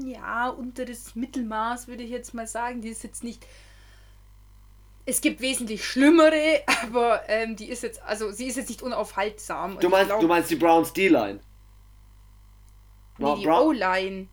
[0.06, 2.82] ja unter das Mittelmaß, würde ich jetzt mal sagen.
[2.82, 3.46] Die ist jetzt nicht.
[5.06, 9.78] Es gibt wesentlich schlimmere, aber ähm, die ist jetzt, also sie ist jetzt nicht unaufhaltsam.
[9.80, 11.40] Du meinst, glaub, du meinst die Browns D-Line?
[13.18, 14.28] Nee, die O-Line.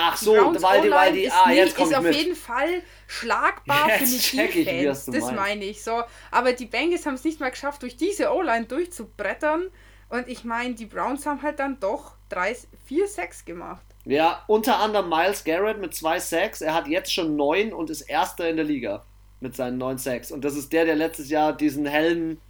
[0.00, 2.14] Ach so, weil die, weil die, ah, jetzt ist auf mit.
[2.14, 5.10] jeden Fall schlagbar jetzt für die Defense.
[5.10, 6.04] Das meine ich so.
[6.30, 9.66] Aber die Bengals haben es nicht mal geschafft, durch diese O-Line durchzubrettern.
[10.08, 12.56] Und ich meine, die Browns haben halt dann doch drei,
[12.86, 13.82] vier Sacks gemacht.
[14.04, 16.60] Ja, unter anderem Miles Garrett mit zwei Sacks.
[16.60, 19.04] Er hat jetzt schon neun und ist Erster in der Liga
[19.40, 20.30] mit seinen neun Sacks.
[20.30, 22.40] Und das ist der, der letztes Jahr diesen Helm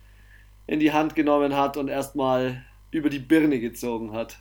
[0.66, 4.37] in die Hand genommen hat und erstmal über die Birne gezogen hat.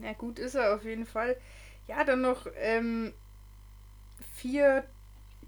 [0.00, 1.36] Na gut, ist er auf jeden Fall.
[1.90, 3.12] Ja, dann noch ähm,
[4.36, 4.84] vier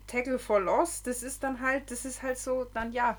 [0.09, 1.05] Tackle for Loss.
[1.05, 3.17] Das ist dann halt, das ist halt so, dann ja.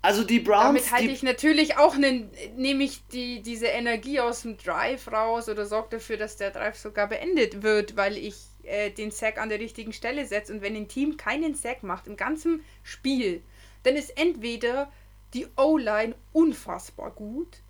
[0.00, 0.66] Also die Browns.
[0.66, 5.48] Damit halte ich natürlich auch, ne, nehme ich die, diese Energie aus dem Drive raus
[5.48, 9.48] oder sorge dafür, dass der Drive sogar beendet wird, weil ich äh, den Sack an
[9.48, 10.52] der richtigen Stelle setze.
[10.52, 13.42] Und wenn ein Team keinen Sack macht im ganzen Spiel,
[13.82, 14.92] dann ist entweder
[15.34, 17.62] die O-Line unfassbar gut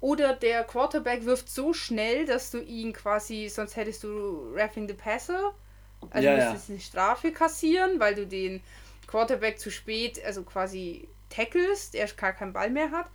[0.00, 4.94] oder der Quarterback wirft so schnell, dass du ihn quasi, sonst hättest du Raffing the
[4.94, 5.54] Passer.
[6.10, 6.74] Also ja, müsstest ja.
[6.74, 8.60] eine Strafe kassieren, weil du den
[9.08, 13.06] Quarterback zu spät, also quasi tackelst, er gar keinen Ball mehr hat.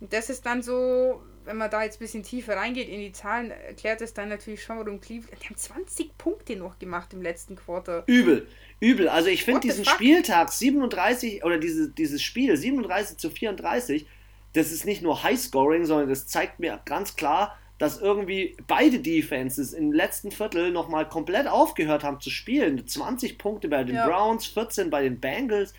[0.00, 3.12] Und das ist dann so, wenn man da jetzt ein bisschen tiefer reingeht in die
[3.12, 5.42] Zahlen, erklärt es dann natürlich schon, warum Cleveland.
[5.42, 8.04] Die haben 20 Punkte noch gemacht im letzten Quarter.
[8.06, 8.46] Übel,
[8.80, 9.08] übel.
[9.08, 14.06] Also ich finde diesen Spieltag 37 oder diese, dieses Spiel 37 zu 34
[14.54, 19.72] das ist nicht nur Highscoring, sondern das zeigt mir ganz klar, dass irgendwie beide Defenses
[19.72, 22.86] im letzten Viertel nochmal komplett aufgehört haben zu spielen.
[22.86, 24.06] 20 Punkte bei den ja.
[24.06, 25.72] Browns, 14 bei den Bengals.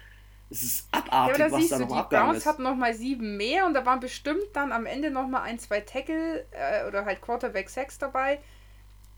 [0.50, 2.42] Es ist abartig, ja, da was da noch abgegangen ist.
[2.42, 5.60] Die Browns hatten nochmal sieben mehr und da waren bestimmt dann am Ende nochmal ein,
[5.60, 8.40] zwei Tackle äh, oder halt Quarterback 6 dabei,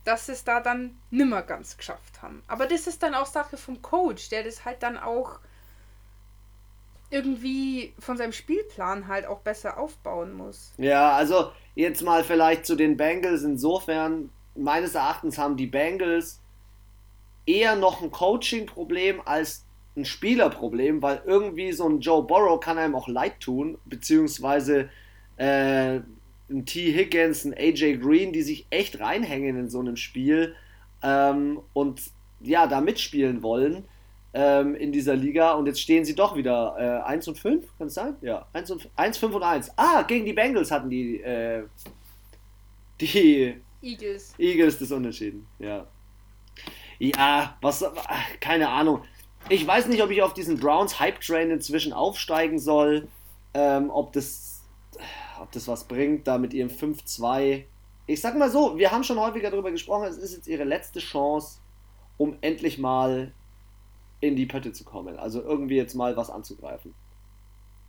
[0.04, 2.42] dass es da dann nimmer ganz geschafft haben.
[2.48, 5.40] Aber das ist dann auch Sache vom Coach, der das halt dann auch
[7.12, 10.74] irgendwie von seinem Spielplan halt auch besser aufbauen muss.
[10.78, 13.44] Ja, also jetzt mal vielleicht zu den Bengals.
[13.44, 16.40] Insofern, meines Erachtens haben die Bengals
[17.46, 22.96] eher noch ein Coaching-Problem als ein Spielerproblem, weil irgendwie so ein Joe Burrow kann einem
[22.96, 24.90] auch leid tun, beziehungsweise
[25.36, 26.00] äh,
[26.50, 26.94] ein T.
[26.94, 30.56] Higgins, ein AJ Green, die sich echt reinhängen in so einem Spiel
[31.04, 32.02] ähm, und
[32.40, 33.86] ja, da mitspielen wollen
[34.34, 37.88] ähm, in dieser Liga und jetzt stehen sie doch wieder äh, 1 und 5, kann
[37.88, 38.16] es sein?
[38.22, 39.72] Ja, 1, und, 1, 5 und 1.
[39.76, 41.64] Ah, gegen die Bengals hatten die, äh,
[43.02, 44.34] die Eagles.
[44.38, 45.86] Eagles das Unentschieden, ja.
[47.00, 47.84] Ja, was,
[48.40, 49.04] keine Ahnung.
[49.50, 53.08] Ich weiß nicht, ob ich auf diesen Browns Hype Train inzwischen aufsteigen soll,
[53.54, 54.62] ähm, ob das,
[55.42, 57.64] ob das was bringt, da mit ihrem 5-2.
[58.06, 61.00] Ich sag mal so, wir haben schon häufiger darüber gesprochen, es ist jetzt ihre letzte
[61.00, 61.60] Chance,
[62.18, 63.34] um endlich mal
[64.22, 65.18] in die Pötte zu kommen.
[65.18, 66.94] Also irgendwie jetzt mal was anzugreifen.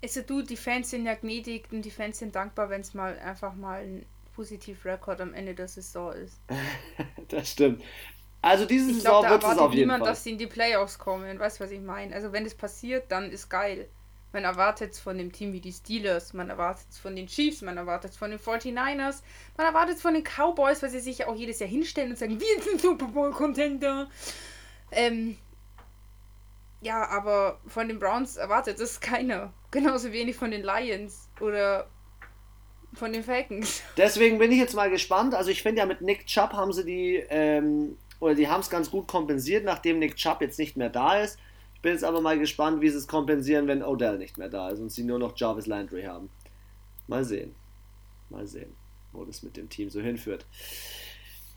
[0.03, 3.17] Also du, die Fans sind ja gnädig und die Fans sind dankbar, wenn es mal
[3.21, 6.41] einfach mal ein positiv Rekord am Ende der Saison ist.
[7.29, 7.83] das stimmt.
[8.41, 10.11] Also diese ich Saison wird es auf jeden niemand, Fall.
[10.11, 11.39] dass sie in die Playoffs kommen.
[11.39, 12.13] Weißt du, was ich meine?
[12.13, 13.89] Also wenn das passiert, dann ist geil.
[14.33, 17.61] Man erwartet es von dem Team wie die Steelers, man erwartet es von den Chiefs,
[17.61, 19.23] man erwartet es von den 49ers,
[19.59, 22.17] man erwartet es von den Cowboys, weil sie sich ja auch jedes Jahr hinstellen und
[22.17, 24.09] sagen, wir sind Super Bowl-Contender.
[24.91, 25.37] Ähm,
[26.83, 29.53] ja, aber von den Browns erwartet es keiner.
[29.71, 31.89] Genauso wenig von den Lions oder
[32.93, 33.83] von den Falcons.
[33.97, 35.35] Deswegen bin ich jetzt mal gespannt.
[35.35, 38.69] Also ich finde ja mit Nick Chubb haben sie die, ähm, oder die haben es
[38.69, 41.39] ganz gut kompensiert, nachdem Nick Chubb jetzt nicht mehr da ist.
[41.75, 44.71] Ich bin jetzt aber mal gespannt, wie sie es kompensieren, wenn Odell nicht mehr da
[44.71, 46.31] ist und sie nur noch Jarvis Landry haben.
[47.07, 47.55] Mal sehen.
[48.29, 48.73] Mal sehen,
[49.13, 50.47] wo das mit dem Team so hinführt.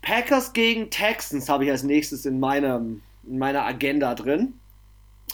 [0.02, 4.54] Packers gegen Texans habe ich als nächstes in, meinem, in meiner Agenda drin.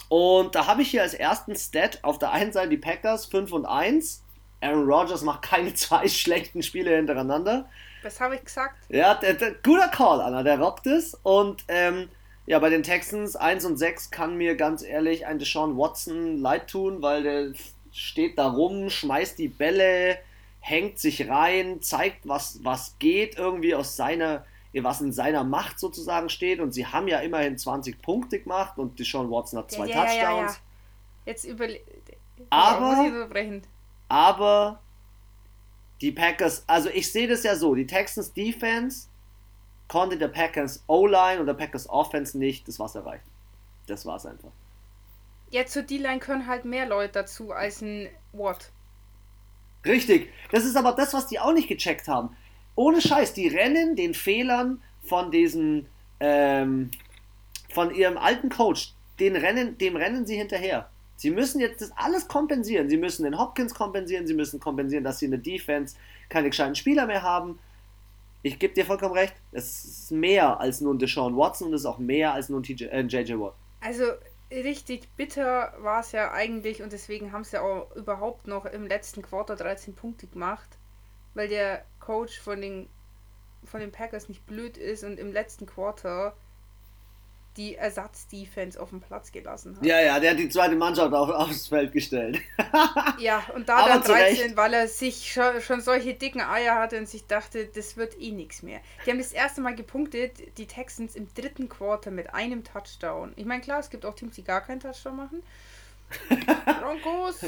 [0.09, 3.51] Und da habe ich hier als ersten Stat auf der einen Seite die Packers 5
[3.51, 4.23] und 1.
[4.61, 7.69] Aaron Rodgers macht keine zwei schlechten Spiele hintereinander.
[8.03, 8.75] Was habe ich gesagt?
[8.89, 11.15] Ja, der, der, guter Call, Anna, der rockt es.
[11.23, 12.09] Und ähm,
[12.45, 16.69] Ja, bei den Texans 1 und 6 kann mir ganz ehrlich ein Deshaun Watson leid
[16.69, 17.53] tun, weil der
[17.93, 20.17] steht da rum, schmeißt die Bälle,
[20.59, 24.45] hängt sich rein, zeigt, was, was geht irgendwie aus seiner,
[24.81, 26.59] was in seiner Macht sozusagen steht.
[26.59, 30.17] Und sie haben ja immerhin 20 Punkte gemacht und Deshaun Watson hat zwei ja, Touchdowns.
[30.17, 30.55] Ja, ja,
[31.25, 31.79] Jetzt überle
[32.49, 33.29] aber,
[34.09, 34.79] aber
[36.01, 39.07] die Packers, also ich sehe das ja so, die Texans Defense
[39.87, 43.29] konnte der Packers O-Line oder Packers Offense nicht das Wasser reichen.
[43.87, 44.51] Das war's einfach.
[45.51, 48.71] Ja, zur D-Line können halt mehr Leute dazu als ein Watt.
[49.85, 50.31] Richtig.
[50.51, 52.35] Das ist aber das, was die auch nicht gecheckt haben.
[52.75, 55.85] Ohne Scheiß, die rennen den Fehlern von diesem,
[56.19, 56.91] ähm,
[57.69, 60.89] von ihrem alten Coach, den rennen, dem rennen sie hinterher.
[61.15, 62.89] Sie müssen jetzt das alles kompensieren.
[62.89, 65.95] Sie müssen den Hopkins kompensieren, sie müssen kompensieren, dass sie in der Defense
[66.29, 67.59] keine gescheiten Spieler mehr haben.
[68.41, 71.81] Ich gebe dir vollkommen recht, es ist mehr als nur ein Deshaun Watson und es
[71.81, 73.53] ist auch mehr als nur ein TJ, äh, JJ Watt.
[73.79, 74.03] Also
[74.51, 79.21] richtig bitter war es ja eigentlich und deswegen haben sie auch überhaupt noch im letzten
[79.21, 80.77] Quarter 13 Punkte gemacht,
[81.35, 82.89] weil der Coach von den,
[83.63, 86.35] von den Packers nicht blöd ist und im letzten Quarter
[87.57, 89.85] die Ersatzdefense auf dem Platz gelassen hat.
[89.85, 92.41] Ja, ja, der hat die zweite Mannschaft auf, aufs Feld gestellt.
[93.19, 97.07] ja, und da dann 13, weil er sich schon, schon, solche dicken Eier hatte und
[97.07, 98.79] sich dachte, das wird eh nichts mehr.
[99.05, 103.33] Die haben das erste Mal gepunktet, die Texans im dritten Quarter mit einem Touchdown.
[103.35, 105.43] Ich meine, klar, es gibt auch Teams, die gar keinen Touchdown machen.
[106.65, 107.41] Broncos,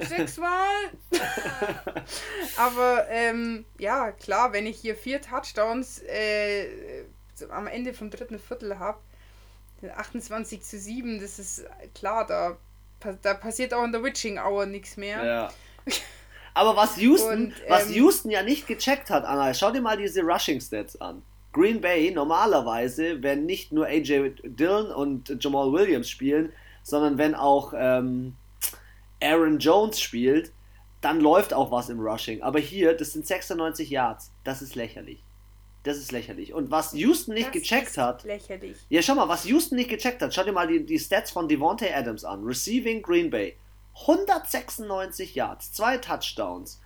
[0.00, 0.70] sechsmal.
[2.56, 7.04] Aber ähm, ja, klar, wenn ich hier vier Touchdowns äh,
[7.50, 8.98] am Ende vom dritten Viertel habe,
[9.96, 12.56] 28 zu 7, das ist klar, da,
[13.22, 15.24] da passiert auch in der Witching Hour nichts mehr.
[15.24, 15.52] Ja.
[16.54, 19.96] Aber was Houston, Und, ähm, was Houston ja nicht gecheckt hat, Anna, schau dir mal
[19.96, 21.22] diese Rushing Stats an.
[21.52, 26.52] Green Bay normalerweise, wenn nicht nur AJ Dillon und Jamal Williams spielen,
[26.82, 28.34] sondern wenn auch ähm,
[29.22, 30.52] Aaron Jones spielt,
[31.00, 32.42] dann läuft auch was im Rushing.
[32.42, 34.32] Aber hier, das sind 96 Yards.
[34.44, 35.22] Das ist lächerlich.
[35.82, 36.54] Das ist lächerlich.
[36.54, 38.22] Und was Houston nicht das gecheckt hat.
[38.22, 38.76] Lächerlich.
[38.88, 40.32] Ja, schau mal, was Houston nicht gecheckt hat.
[40.32, 42.44] Schau dir mal die, die Stats von Devontae Adams an.
[42.44, 43.56] Receiving Green Bay.
[44.00, 46.80] 196 Yards, zwei Touchdowns.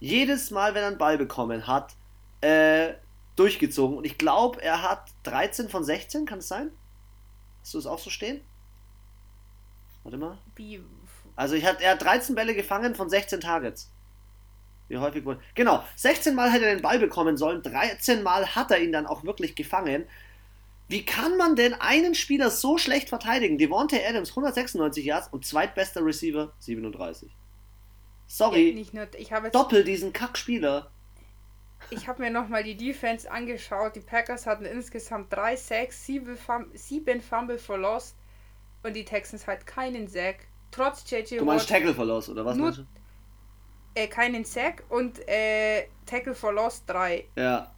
[0.00, 1.94] Jedes Mal, wenn er einen Ball bekommen hat,
[2.40, 2.94] äh,
[3.36, 3.96] durchgezogen.
[3.96, 6.70] Und ich glaube, er hat 13 von 16, kann es sein?
[7.62, 8.40] Hast du es auch so stehen?
[10.02, 10.38] Warte mal.
[10.56, 10.82] Wie?
[11.36, 13.90] Also ich hat, er hat 13 Bälle gefangen von 16 Targets.
[14.88, 15.40] Wie häufig wurde.
[15.54, 19.06] Genau, 16 Mal hätte er den Ball bekommen sollen, 13 Mal hat er ihn dann
[19.06, 20.06] auch wirklich gefangen.
[20.88, 23.56] Wie kann man denn einen Spieler so schlecht verteidigen?
[23.56, 27.34] Devontae Adams 196 Yards und zweitbester Receiver 37.
[28.26, 28.86] Sorry.
[28.92, 29.06] Ja,
[29.40, 30.90] nur, Doppel diesen Kackspieler.
[31.90, 33.96] Ich habe mir nochmal die Defense angeschaut.
[33.96, 36.36] Die Packers hatten insgesamt 3 Sacks, 7
[37.20, 38.16] Fumble for Lost
[38.82, 40.46] und die Texans halt keinen Sack.
[40.74, 42.74] Trotz JJ Du meinst Tackle for Lost, oder was nur,
[43.94, 47.24] äh, keinen Sack und äh, Tackle for Lost 3.
[47.36, 47.70] Ja.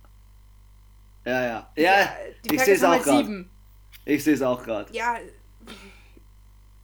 [1.26, 1.70] Ja, ja.
[1.76, 2.08] Ja,
[2.44, 3.44] die, ich sehe es auch gerade.
[4.06, 4.92] Ich sehe es auch gerade.
[4.94, 5.16] Ja.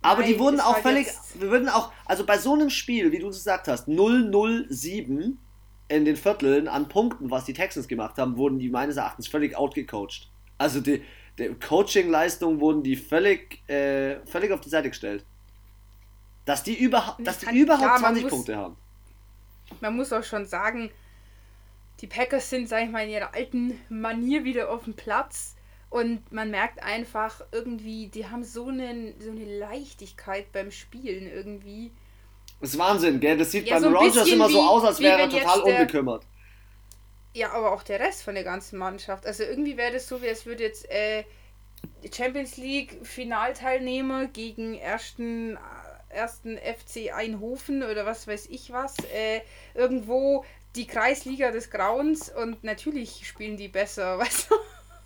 [0.02, 3.12] Aber Nein, die wurden auch halt völlig, wir würden auch, also bei so einem Spiel,
[3.12, 5.38] wie du es gesagt hast, 007
[5.88, 9.56] in den Vierteln an Punkten, was die Texans gemacht haben, wurden die meines Erachtens völlig
[9.56, 10.28] outgecoacht.
[10.58, 11.02] Also die,
[11.38, 15.24] die Coaching-Leistung wurden die völlig, äh, völlig auf die Seite gestellt.
[16.44, 18.76] Dass die, überha dass die überhaupt klar, 20 Punkte haben
[19.80, 20.90] man muss auch schon sagen,
[22.00, 25.54] die Packers sind, sag ich mal, in ihrer alten Manier wieder auf dem Platz.
[25.88, 31.92] Und man merkt einfach irgendwie, die haben so, einen, so eine Leichtigkeit beim Spielen irgendwie.
[32.60, 33.36] Das ist Wahnsinn, gell?
[33.36, 36.24] Das sieht ja, beim so Rogers immer wie, so aus, als wäre er total unbekümmert.
[37.34, 39.26] Ja, aber auch der Rest von der ganzen Mannschaft.
[39.26, 41.24] Also irgendwie wäre das so, wie es würde jetzt äh,
[42.12, 45.58] Champions League Finalteilnehmer gegen ersten
[46.12, 49.40] ersten FC Einhofen oder was weiß ich was, äh,
[49.74, 50.44] irgendwo
[50.76, 54.54] die Kreisliga des Grauens und natürlich spielen die besser, weißt du?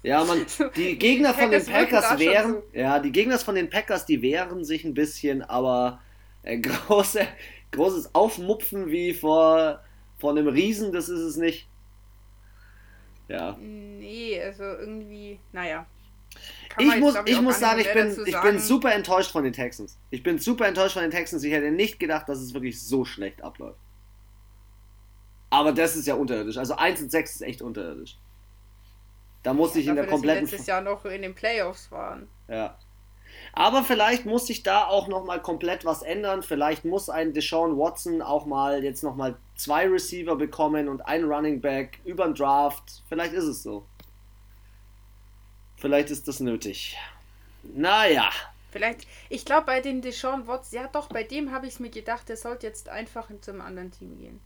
[0.03, 2.79] Ja, man, die Gegner die von den Packers wehren, so.
[2.79, 6.01] ja, die Gegner von den Packers, die wehren sich ein bisschen, aber
[6.43, 7.27] äh, große,
[7.73, 9.81] großes Aufmupfen wie vor,
[10.19, 11.69] vor einem Riesen, das ist es nicht.
[13.29, 13.57] Ja.
[13.59, 15.87] Nee, also irgendwie, naja
[16.79, 19.99] ich muss, ich, ich muss sagen, ich bin, ich bin super enttäuscht von den Texans.
[20.11, 21.43] Ich bin super enttäuscht von den Texans.
[21.45, 23.79] Ich hätte nicht gedacht, dass es wirklich so schlecht abläuft.
[25.51, 26.57] Aber das ist ja unterirdisch.
[26.57, 28.19] Also 1 und 6 ist echt unterirdisch.
[29.43, 30.43] Da muss ja, ich in der kompletten.
[30.43, 32.29] Dass letztes Jahr noch in den Playoffs waren.
[32.49, 32.77] Ja.
[33.53, 36.43] Aber vielleicht muss sich da auch nochmal komplett was ändern.
[36.43, 41.61] Vielleicht muss ein Deshaun Watson auch mal jetzt nochmal zwei Receiver bekommen und ein Running
[41.61, 43.03] Back über den Draft.
[43.09, 43.87] Vielleicht ist es so.
[45.77, 46.97] Vielleicht ist das nötig.
[47.63, 48.31] Naja.
[48.71, 51.91] Vielleicht, ich glaube bei den Deshaun Watts, ja doch, bei dem habe ich es mir
[51.91, 54.41] gedacht, der sollte jetzt einfach zum anderen Team gehen.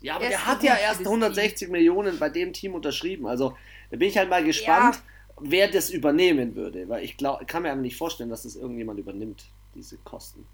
[0.00, 1.70] Ja, aber er der hat ja erst 160 Team.
[1.70, 3.26] Millionen bei dem Team unterschrieben.
[3.26, 3.56] Also
[3.90, 5.02] da bin ich halt mal gespannt, ja.
[5.40, 6.88] wer das übernehmen würde.
[6.88, 9.44] Weil ich glaub, kann mir aber nicht vorstellen, dass das irgendjemand übernimmt,
[9.74, 10.46] diese Kosten.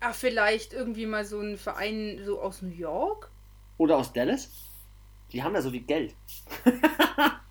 [0.00, 3.30] Ach, vielleicht irgendwie mal so ein Verein so aus New York?
[3.78, 4.50] Oder aus Dallas?
[5.32, 6.14] Die haben ja so viel Geld.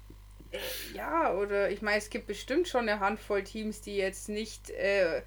[0.93, 5.21] Ja, oder ich meine, es gibt bestimmt schon eine Handvoll Teams, die jetzt nicht äh,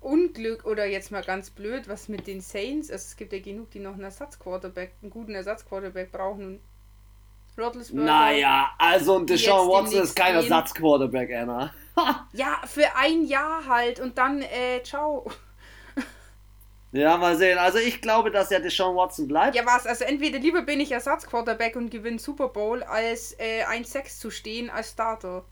[0.00, 3.70] Unglück oder jetzt mal ganz blöd, was mit den Saints, also es gibt ja genug,
[3.70, 6.60] die noch einen Ersatzquarterback, einen guten Ersatzquarterback brauchen.
[8.04, 11.74] Naja, also Deshaun Watson ist kein Ersatzquarterback, Anna.
[12.32, 15.28] ja, für ein Jahr halt und dann, äh, ciao.
[16.92, 17.58] Ja, mal sehen.
[17.58, 19.54] Also ich glaube, dass ja Deshaun Watson bleibt.
[19.54, 19.86] Ja, was?
[19.86, 24.70] Also entweder lieber bin ich Ersatzquarterback und gewinne Super Bowl, als äh, 1-6 zu stehen
[24.70, 25.44] als Starter.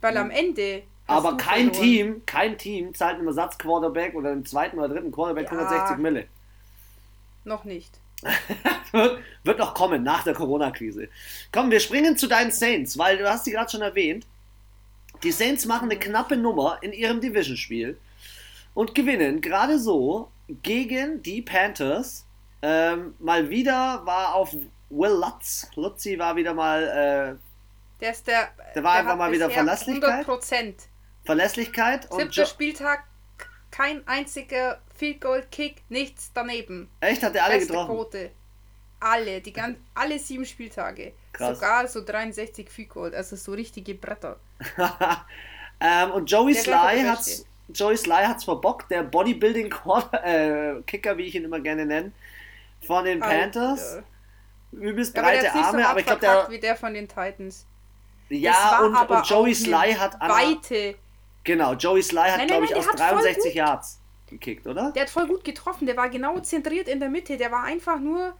[0.00, 0.36] Weil am hm.
[0.36, 0.82] Ende.
[1.06, 1.82] Aber kein verloren.
[1.82, 6.26] Team, kein Team zahlt einem Ersatzquarterback oder einem zweiten oder dritten Quarterback ja, 160 Mille.
[7.44, 7.92] Noch nicht.
[9.42, 11.08] wird noch kommen nach der Corona-Krise.
[11.50, 14.26] Komm, wir springen zu deinen Saints, weil du hast sie gerade schon erwähnt.
[15.22, 17.98] Die Saints machen eine knappe Nummer in ihrem Division-Spiel
[18.74, 20.30] und gewinnen gerade so
[20.62, 22.26] gegen die Panthers.
[22.62, 24.54] Ähm, mal wieder war auf
[24.90, 25.68] Will Lutz.
[25.74, 26.82] Lutzi war wieder mal.
[26.82, 28.50] Äh, der ist der.
[28.74, 30.26] Der war der einfach mal wieder Verlässlichkeit.
[30.26, 30.74] 100%.
[31.24, 32.08] Verlässlichkeit.
[32.12, 33.04] Siebter Spieltag,
[33.70, 36.90] kein einziger Field Goal Kick, nichts daneben.
[37.00, 37.22] Echt?
[37.22, 37.94] Hat er alle Beste getroffen?
[37.94, 38.30] Quote.
[39.00, 41.12] Alle, die ganz, alle sieben Spieltage.
[41.32, 41.58] Krass.
[41.58, 44.38] Sogar so 63 Field Goal, also so richtige Bretter.
[45.80, 50.82] ähm, und Joey der Sly hat Joey Sly hat es verbockt, der Bodybuilding-Kicker,
[51.12, 52.12] äh, wie ich ihn immer gerne nenne,
[52.86, 53.94] von den Panthers.
[53.94, 54.04] Alter.
[54.72, 56.46] Übelst breite ja, Arme, so aber ich glaube, der.
[56.48, 57.66] wie der von den Titans.
[58.30, 60.18] Ja, und, und Joey Sly hat.
[60.20, 60.94] Weite.
[61.44, 64.92] Genau, Joey Sly hat, glaube ich, aus 63 Yards gekickt, oder?
[64.92, 67.98] Der hat voll gut getroffen, der war genau zentriert in der Mitte, der war einfach
[68.00, 68.34] nur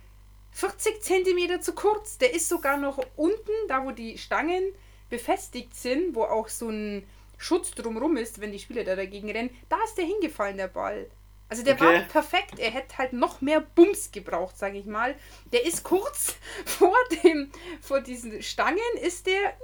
[0.53, 2.19] 40 Zentimeter zu kurz.
[2.19, 4.63] Der ist sogar noch unten, da wo die Stangen
[5.11, 7.07] befestigt sind, wo auch so ein
[7.43, 11.11] Schutz drumrum ist, wenn die Spieler da dagegen rennen, da ist der hingefallen, der Ball.
[11.49, 11.85] Also der okay.
[11.85, 12.59] war perfekt.
[12.59, 15.17] Er hätte halt noch mehr Bums gebraucht, sage ich mal.
[15.53, 17.51] Der ist kurz vor dem,
[17.81, 19.55] vor diesen Stangen ist der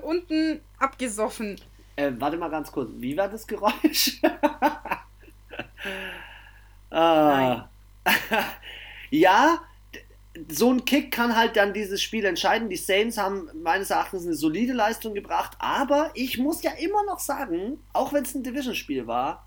[0.02, 1.58] unten abgesoffen.
[1.96, 2.90] Äh, warte mal ganz kurz.
[2.96, 4.20] Wie war das Geräusch?
[6.90, 7.68] ah.
[9.10, 9.60] ja,
[10.48, 12.68] so ein Kick kann halt dann dieses Spiel entscheiden.
[12.68, 17.20] Die Saints haben meines Erachtens eine solide Leistung gebracht, aber ich muss ja immer noch
[17.20, 19.46] sagen, auch wenn es ein Division-Spiel war,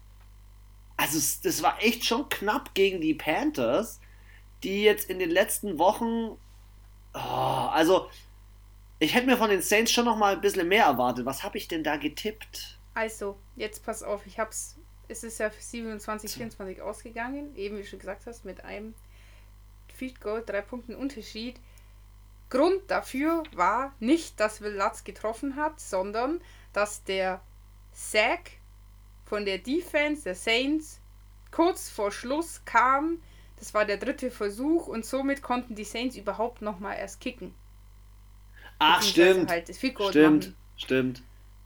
[0.95, 3.99] also das war echt schon knapp gegen die Panthers,
[4.63, 6.37] die jetzt in den letzten Wochen,
[7.13, 8.09] oh, also
[8.99, 11.25] ich hätte mir von den Saints schon noch mal ein bisschen mehr erwartet.
[11.25, 12.79] Was habe ich denn da getippt?
[12.95, 14.75] Also, jetzt pass auf, ich hab's,
[15.07, 18.95] es ist ja 27, 24 ausgegangen, eben wie du schon gesagt hast, mit einem
[19.97, 21.59] Field Goal, drei Punkten Unterschied.
[22.49, 26.39] Grund dafür war nicht, dass Will Lutz getroffen hat, sondern
[26.71, 27.41] dass der
[27.91, 28.51] Sack
[29.25, 31.01] von der Defense der Saints
[31.51, 33.21] kurz vor Schluss kam.
[33.57, 37.53] Das war der dritte Versuch und somit konnten die Saints überhaupt noch mal erst kicken.
[38.79, 39.49] Ach, stimmt.
[39.49, 40.55] Halt stimmt, machen.
[40.77, 41.23] stimmt.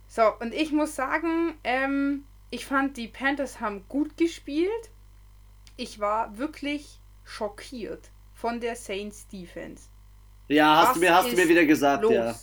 [0.08, 4.90] So, und ich muss sagen, ähm, ich fand, die Panthers haben gut gespielt.
[5.76, 8.10] Ich war wirklich schockiert
[8.42, 9.84] von der Saints Defense.
[10.48, 12.12] Ja, hast, Was du mir, hast du mir wieder gesagt, los?
[12.12, 12.36] ja.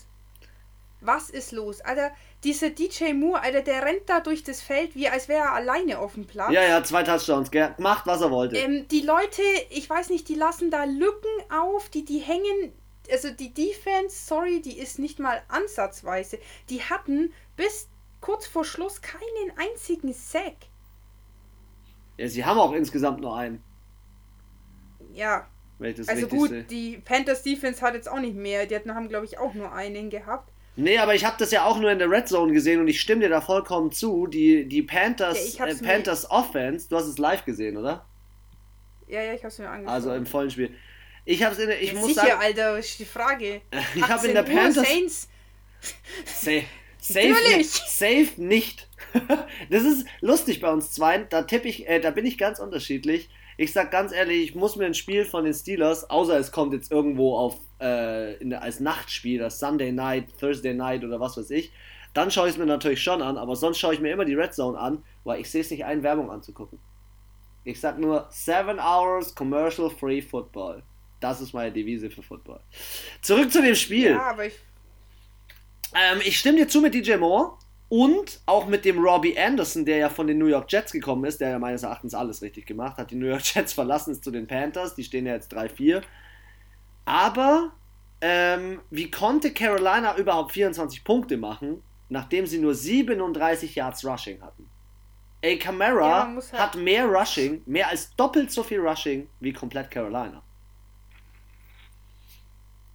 [1.00, 1.80] Was ist los?
[1.80, 5.52] Alter, dieser DJ Moore, Alter, der rennt da durch das Feld, wie als wäre er
[5.52, 6.52] alleine auf dem Platz.
[6.52, 7.74] Ja, ja, zwei Touchdowns, gell?
[7.78, 8.56] macht, was er wollte.
[8.56, 12.72] Ähm, die Leute, ich weiß nicht, die lassen da Lücken auf, die, die hängen,
[13.12, 16.38] also die Defense, sorry, die ist nicht mal ansatzweise.
[16.68, 17.88] Die hatten bis
[18.20, 20.56] kurz vor Schluss keinen einzigen Sack.
[22.16, 23.62] Ja, sie haben auch insgesamt nur einen.
[25.12, 25.46] Ja,
[25.80, 28.66] also gut, die Panthers Defense hat jetzt auch nicht mehr.
[28.66, 30.50] Die haben, glaube ich, auch nur einen gehabt.
[30.80, 33.00] Nee, aber ich habe das ja auch nur in der Red Zone gesehen und ich
[33.00, 34.28] stimme dir da vollkommen zu.
[34.28, 38.06] Die, die Panthers, ja, äh, Panthers Offense, du hast es live gesehen, oder?
[39.08, 39.92] Ja, ja, ich habe es mir angeschaut.
[39.92, 40.72] Also im vollen Spiel.
[41.24, 43.60] Ich habe es in der, ich ja, muss sicher, sagen, Alter, ist die Frage.
[43.94, 45.28] ich habe in der Panthers Saints.
[46.24, 46.64] Safe,
[47.00, 48.88] safe, safe nicht.
[49.70, 51.18] das ist lustig bei uns zwei.
[51.18, 53.30] Da tippe ich, äh, da bin ich ganz unterschiedlich.
[53.60, 56.72] Ich sag ganz ehrlich, ich muss mir ein Spiel von den Steelers, außer es kommt
[56.72, 61.50] jetzt irgendwo auf äh, in, als Nachtspiel, das Sunday Night, Thursday Night oder was weiß
[61.50, 61.72] ich,
[62.14, 64.36] dann schaue ich es mir natürlich schon an, aber sonst schaue ich mir immer die
[64.36, 66.78] Red Zone an, weil ich sehe es nicht ein, Werbung anzugucken.
[67.64, 70.84] Ich sag nur 7 Hours Commercial Free Football.
[71.18, 72.60] Das ist meine Devise für Football.
[73.22, 74.12] Zurück zu dem Spiel.
[74.12, 74.54] Ja, aber ich.
[75.94, 77.58] Ähm, ich stimme dir zu mit DJ Moore
[77.88, 81.40] und auch mit dem Robbie Anderson, der ja von den New York Jets gekommen ist,
[81.40, 83.10] der ja meines Erachtens alles richtig gemacht hat.
[83.10, 86.02] Die New York Jets verlassen es zu den Panthers, die stehen ja jetzt 3-4.
[87.06, 87.72] Aber
[88.20, 94.66] ähm, wie konnte Carolina überhaupt 24 Punkte machen, nachdem sie nur 37 Yards Rushing hatten?
[95.40, 99.90] Ey, Camara Ja, halt- hat mehr Rushing, mehr als doppelt so viel Rushing wie komplett
[99.90, 100.42] Carolina.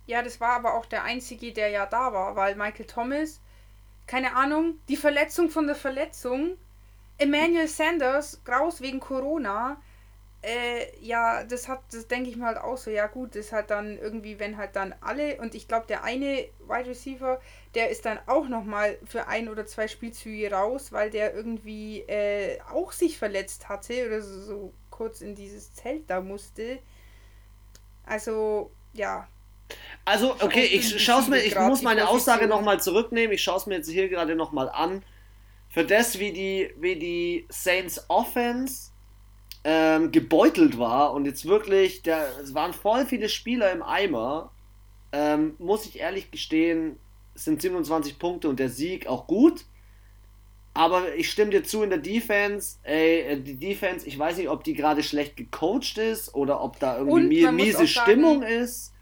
[0.05, 3.39] Ja, das war aber auch der einzige, der ja da war, weil Michael Thomas,
[4.07, 6.57] keine Ahnung, die Verletzung von der Verletzung,
[7.17, 9.77] Emmanuel Sanders, Graus wegen Corona,
[10.43, 13.69] äh, ja, das hat, das denke ich mir halt auch so, ja gut, das hat
[13.69, 17.39] dann irgendwie, wenn halt dann alle, und ich glaube, der eine Wide Receiver,
[17.75, 22.59] der ist dann auch nochmal für ein oder zwei Spielzüge raus, weil der irgendwie äh,
[22.73, 26.79] auch sich verletzt hatte oder so, so kurz in dieses Zelt da musste.
[28.05, 29.27] Also, ja,
[30.05, 33.33] Also, okay, ich schaue mir, ich muss meine Aussage nochmal zurücknehmen.
[33.33, 35.03] Ich schaue es mir jetzt hier gerade nochmal an.
[35.69, 38.91] Für das, wie die, wie die Saints Offense
[39.63, 44.51] ähm, gebeutelt war und jetzt wirklich, der, es waren voll viele Spieler im Eimer,
[45.13, 46.97] ähm, muss ich ehrlich gestehen,
[47.33, 49.65] es sind 27 Punkte und der Sieg auch gut.
[50.75, 52.77] Aber ich stimme dir zu in der Defense.
[52.83, 56.79] Ey, äh, die Defense, ich weiß nicht, ob die gerade schlecht gecoacht ist oder ob
[56.79, 58.92] da irgendwie Und mi man muss miese sagen, Stimmung ist.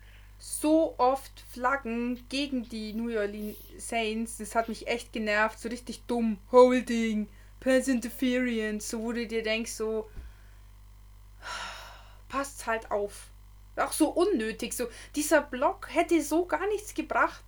[0.43, 4.37] So oft Flaggen gegen die New Orleans Saints.
[4.37, 5.59] Das hat mich echt genervt.
[5.59, 6.39] So richtig dumm.
[6.51, 7.27] Holding,
[7.59, 8.89] Pass Interference.
[8.89, 10.09] So, wo du dir denkst, so.
[12.27, 13.27] Passt halt auf.
[13.75, 14.73] Auch so unnötig.
[14.73, 17.43] So, dieser Block hätte so gar nichts gebracht.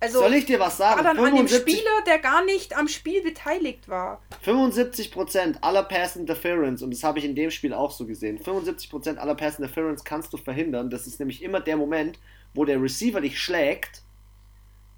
[0.00, 1.04] Also, Soll ich dir was war sagen?
[1.04, 4.22] dann an dem 75, Spieler, der gar nicht am Spiel beteiligt war.
[4.44, 9.16] 75% aller Pass Interference, und das habe ich in dem Spiel auch so gesehen, 75%
[9.16, 10.88] aller Pass Interference kannst du verhindern.
[10.88, 12.20] Das ist nämlich immer der Moment,
[12.54, 14.02] wo der Receiver dich schlägt,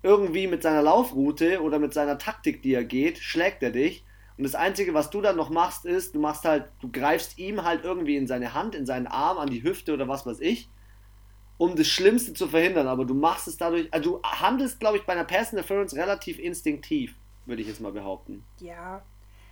[0.03, 4.05] irgendwie mit seiner Laufroute oder mit seiner Taktik, die er geht, schlägt er dich.
[4.38, 7.62] Und das Einzige, was du dann noch machst, ist, du machst halt, du greifst ihm
[7.62, 10.70] halt irgendwie in seine Hand, in seinen Arm, an die Hüfte oder was weiß ich,
[11.59, 12.86] um das Schlimmste zu verhindern.
[12.86, 16.38] Aber du machst es dadurch, also du handelst, glaube ich, bei einer Pass Interference relativ
[16.38, 18.42] instinktiv, würde ich jetzt mal behaupten.
[18.61, 19.03] Ja.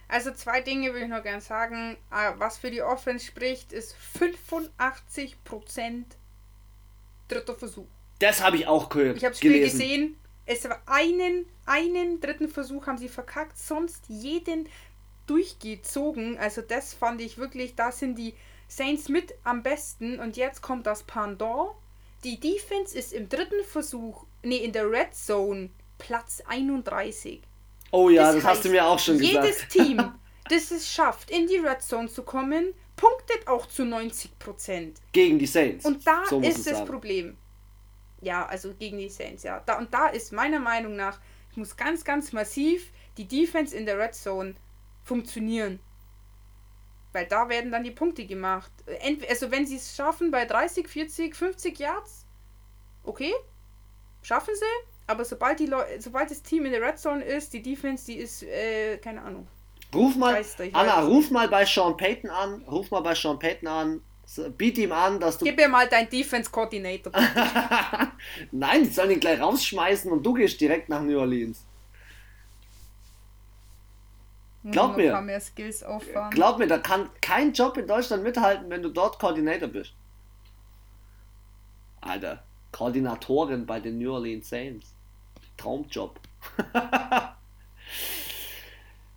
[0.09, 1.99] Also zwei Dinge will ich noch gern sagen.
[2.09, 6.05] Ah, Was für die Offense spricht, ist 85%
[7.29, 7.87] dritter Versuch.
[8.19, 9.17] Das habe ich auch gehört.
[9.17, 10.17] Ich habe das Spiel gesehen.
[10.47, 14.69] Es war einen, einen dritten Versuch haben sie verkackt, sonst jeden
[15.27, 16.39] durchgezogen.
[16.39, 18.35] Also das fand ich wirklich, da sind die
[18.67, 20.19] Saints mit am besten.
[20.19, 21.71] Und jetzt kommt das Pendant.
[22.25, 27.43] Die Defense ist im dritten Versuch, nee, in der Red Zone, Platz 31.
[27.91, 29.73] Oh ja, das, Das hast du heißt, mir auch schon Jedes gesagt.
[29.73, 30.13] Team,
[30.49, 35.01] das es schafft, in die Red Zone zu kommen, punktet auch zu 90 Prozent.
[35.13, 35.87] Gegen die Saints.
[35.87, 36.87] Und da So ist das sein.
[36.87, 37.39] Problem.
[38.21, 39.61] Ja, also gegen die Saints, ja.
[39.65, 41.19] Da, und da ist meiner Meinung nach,
[41.59, 44.55] muss ganz, ganz massiv die Defense in der Red Zone
[45.03, 45.81] funktionieren.
[47.13, 48.71] Weil da werden dann die Punkte gemacht.
[49.01, 52.27] Ent also wenn sie es schaffen bei 30, 40, 50 Yards,
[53.05, 53.35] okay,
[54.23, 54.89] schaffen sie.
[55.07, 58.19] Aber sobald, die Leu sobald das Team in der Red Zone ist, die Defense, die
[58.19, 59.49] ist, äh, keine Ahnung.
[59.95, 62.63] Ruf mal, ich Anna, weiß ruf mal bei Sean Payton an.
[62.63, 64.03] Ruf mal bei Sean Payton an.
[64.59, 65.47] Biet ihm an, dass du.
[65.47, 67.11] Gib mir mal dein Defense Coordinator.
[68.53, 71.65] Nein, die sollen ihn gleich rausschmeißen und du gehst direkt nach New Orleans.
[74.65, 75.13] Glaub Noch mir.
[76.31, 79.95] Glaub mir, da kann kein Job in Deutschland mithalten, wenn du dort Koordinator bist.
[82.03, 84.93] Alter, Koordinatorin bei den New Orleans Saints.
[85.57, 86.21] Traumjob.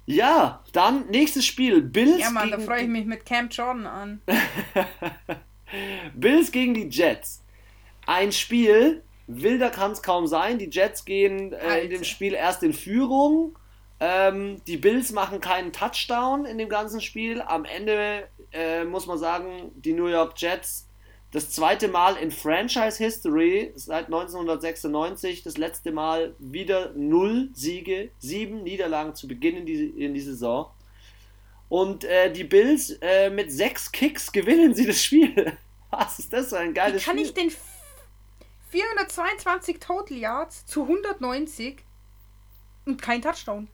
[0.05, 1.81] ja, dann nächstes Spiel.
[1.81, 4.21] Bills Ja, Mann, da gegen freue ich mich mit Cam Jordan an.
[6.15, 7.43] Bills gegen die Jets.
[8.05, 10.57] Ein Spiel, wilder kann es kaum sein.
[10.57, 12.03] Die Jets gehen äh, in dem.
[12.03, 13.57] Spiel erst in Führung.
[13.99, 17.41] Ähm, die Bills machen keinen Touchdown in dem ganzen Spiel.
[17.41, 20.87] Am Ende äh, muss man sagen, die New York Jets
[21.31, 28.63] das zweite Mal in Franchise History seit 1996, das letzte Mal wieder null Siege, sieben
[28.63, 30.69] Niederlagen zu Beginn in die, in die Saison.
[31.69, 35.57] Und äh, die Bills äh, mit sechs Kicks gewinnen sie das Spiel.
[35.89, 37.27] Was ist das für ein Wie geiles kann Spiel?
[37.27, 37.51] ich denn
[38.71, 41.77] 422 Total Yards zu 190
[42.85, 43.69] und kein Touchdown?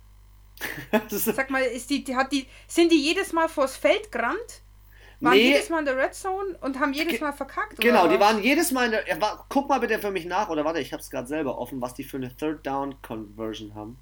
[1.10, 4.62] Sag mal, die, die, die, sind die jedes Mal vors Feld gerannt?
[5.20, 5.51] Waren Nee.
[5.53, 7.80] jedes Mal in der Red Zone und haben jedes Mal verkackt?
[7.80, 9.07] genau, oder die waren jedes Mal in der.
[9.07, 11.82] ja, wa- Guck mal bitte für mich nach, oder warte, ich hab's gerade selber offen,
[11.82, 13.97] was die für eine Third Down Conversion haben.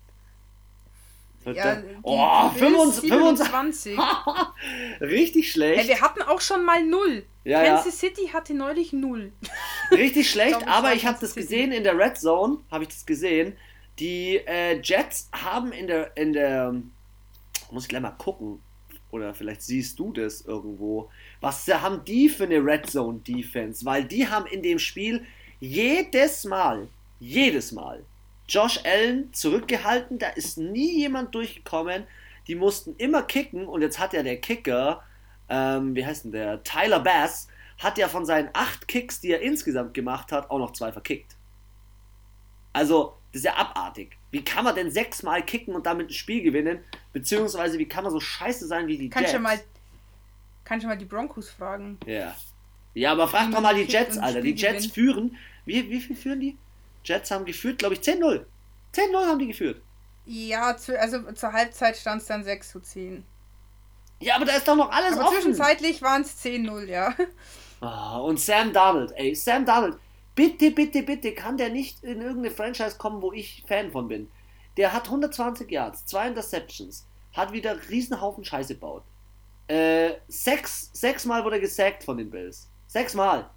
[1.44, 3.94] Third Ja, Down- oh, die Bills 25.
[3.96, 3.98] 27.
[5.02, 5.88] Richtig schlecht.
[5.88, 7.24] wir hatten auch schon mal null.
[7.44, 7.76] Ja, ja.
[7.76, 9.32] Kansas City hatte neulich null.
[9.92, 12.84] Richtig schlecht, glaub, es aber war ich habe das gesehen in der Red Zone, habe
[12.84, 13.56] ich das gesehen.
[14.00, 16.74] Die äh, Jets haben in der, in der,
[17.72, 18.62] muss ich gleich mal gucken,
[19.16, 21.10] oder vielleicht siehst du das irgendwo.
[21.42, 23.86] Was haben die für eine Red Zone Defense?
[23.86, 25.26] Weil die haben in dem Spiel
[25.60, 26.88] jedes Mal,
[27.20, 28.04] jedes Mal
[28.48, 30.20] Josh Allen zurückgehalten.
[30.20, 32.04] Da ist nie jemand durchgekommen.
[32.48, 35.04] Die mussten immer kicken und jetzt hat ja der Kicker,
[35.50, 36.64] ähm, wie heißt denn der?
[36.64, 37.48] Tyler Bass,
[37.80, 41.36] hat ja von seinen acht Kicks, die er insgesamt gemacht hat, auch noch zwei verkickt.
[42.72, 44.18] Also, das ist ja abartig.
[44.32, 46.80] Wie kann man denn sechsmal kicken und damit ein Spiel gewinnen?
[47.16, 49.42] Beziehungsweise, wie kann man so scheiße sein wie die Kannst Jets?
[49.42, 49.58] mal,
[50.66, 51.98] kannst du mal die Broncos fragen?
[52.06, 52.36] Ja.
[52.94, 54.42] Ja, aber frag doch mal die Jets, Alter.
[54.42, 55.38] Die Jets führen.
[55.64, 56.58] Wie, wie viel führen die?
[57.06, 58.44] Jets haben geführt, glaube ich, 10-0.
[58.94, 59.82] 10-0 haben die geführt.
[60.26, 63.24] Ja, zu, also zur Halbzeit stand es dann 6 zu 10.
[64.20, 65.36] Ja, aber da ist doch noch alles aber offen.
[65.36, 67.16] Zwischenzeitlich waren es 10-0, ja.
[67.80, 69.98] Oh, und Sam Donald, ey, Sam Donald,
[70.36, 74.30] bitte, bitte, bitte, kann der nicht in irgendeine Franchise kommen, wo ich Fan von bin.
[74.78, 79.04] Der hat 120 Yards, zwei Interceptions, hat wieder einen Riesenhaufen Scheiße gebaut.
[79.68, 82.70] Äh, sechs, sechsmal wurde gesackt von den Bills.
[82.88, 83.50] Sechsmal.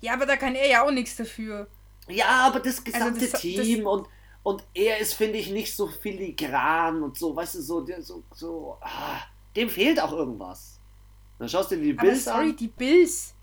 [0.00, 1.68] Ja, aber da kann er ja auch nichts dafür.
[2.08, 4.08] Ja, aber das also gesamte also das, Team das, und,
[4.42, 8.78] und er ist, finde ich, nicht so filigran und so, weißt du, so, so, so
[8.80, 9.20] ah,
[9.56, 10.78] dem fehlt auch irgendwas.
[11.38, 12.56] Dann schaust du dir die Bills aber sorry, an.
[12.56, 13.34] die Bills.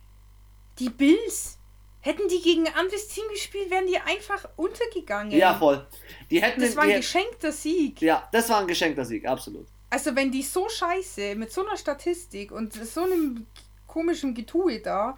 [0.78, 1.58] Die Bills.
[2.02, 5.38] Hätten die gegen ein anderes Team gespielt, wären die einfach untergegangen.
[5.38, 5.86] Ja, voll.
[6.32, 8.02] Die hätten das war ein geschenkter Sieg.
[8.02, 9.68] Ja, das war ein geschenkter Sieg, absolut.
[9.90, 13.48] Also wenn die so scheiße, mit so einer Statistik und so einem
[13.88, 15.18] komischen Getue da,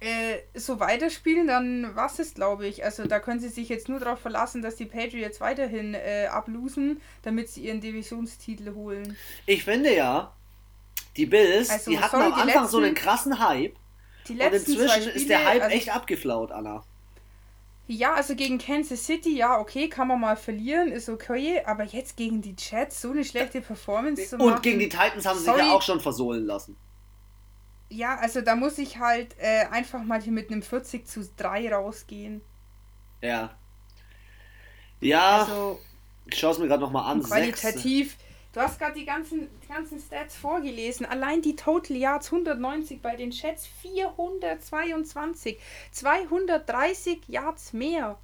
[0.00, 2.84] äh, so weiterspielen, dann was ist, glaube ich.
[2.84, 7.00] Also da können sie sich jetzt nur darauf verlassen, dass die Patriots weiterhin äh, ablosen,
[7.22, 9.16] damit sie ihren Divisionstitel holen.
[9.46, 10.34] Ich finde ja,
[11.16, 13.76] die Bills, also, die hatten sorry, am Anfang letzten, so einen krassen Hype.
[14.34, 16.84] Und inzwischen Spiele, ist der Hype also, echt abgeflaut, Anna.
[17.88, 22.16] Ja, also gegen Kansas City, ja, okay, kann man mal verlieren, ist okay, aber jetzt
[22.16, 24.54] gegen die Jets so eine schlechte Performance zu machen.
[24.54, 26.76] Und gegen die Titans haben sie sich ja auch schon versohlen lassen.
[27.88, 31.72] Ja, also da muss ich halt äh, einfach mal hier mit einem 40 zu 3
[31.72, 32.40] rausgehen.
[33.22, 33.54] Ja.
[35.00, 35.78] Ja, also,
[36.26, 37.22] ich schaue es mir gerade nochmal an.
[37.22, 38.10] Qualitativ.
[38.10, 38.25] 6.
[38.56, 41.04] Du hast gerade die ganzen, die ganzen Stats vorgelesen.
[41.04, 45.58] Allein die Total Yards 190 bei den Chats 422.
[45.92, 48.18] 230 Yards mehr.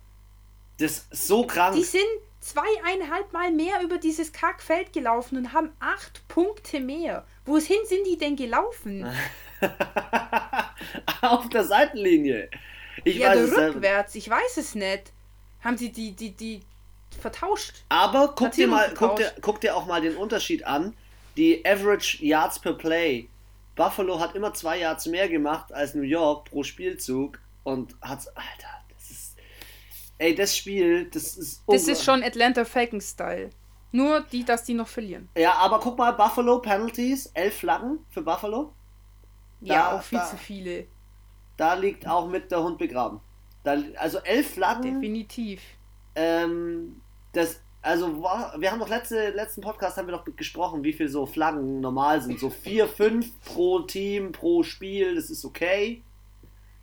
[0.78, 1.76] Das ist so krank.
[1.76, 2.06] Die sind
[2.40, 7.26] zweieinhalb Mal mehr über dieses Kackfeld gelaufen und haben acht Punkte mehr.
[7.44, 9.06] Wohin sind die denn gelaufen?
[11.20, 12.48] Auf der Seitenlinie.
[13.04, 15.12] Ich ja, weiß rückwärts, ich weiß es nicht.
[15.60, 16.62] Haben sie die, die, die
[17.22, 17.72] vertauscht?
[17.88, 20.94] Aber guck dir, mal, guck, dir, guck dir auch mal den Unterschied an.
[21.36, 23.28] Die Average Yards per Play.
[23.74, 28.28] Buffalo hat immer zwei Yards mehr gemacht als New York pro Spielzug und hat.
[28.34, 29.36] Alter, das ist.
[30.18, 31.62] Ey, das Spiel, das ist.
[31.66, 33.50] Das ist schon Atlanta Falcons-Style.
[33.92, 35.28] Nur die, dass die noch verlieren.
[35.36, 38.72] Ja, aber guck mal, Buffalo Penalties, elf Flaggen für Buffalo.
[39.60, 40.86] Da, ja, auch viel da, zu viele.
[41.58, 43.20] Da liegt auch mit der Hund begraben.
[43.64, 45.00] Da, also elf Flaggen.
[45.00, 45.60] Definitiv.
[46.14, 47.01] Ähm,
[47.32, 51.26] das, also wir haben doch letzte, letzten Podcast haben wir doch gesprochen, wie viel so
[51.26, 52.38] Flaggen normal sind.
[52.38, 56.02] So vier, fünf pro Team, pro Spiel, das ist okay.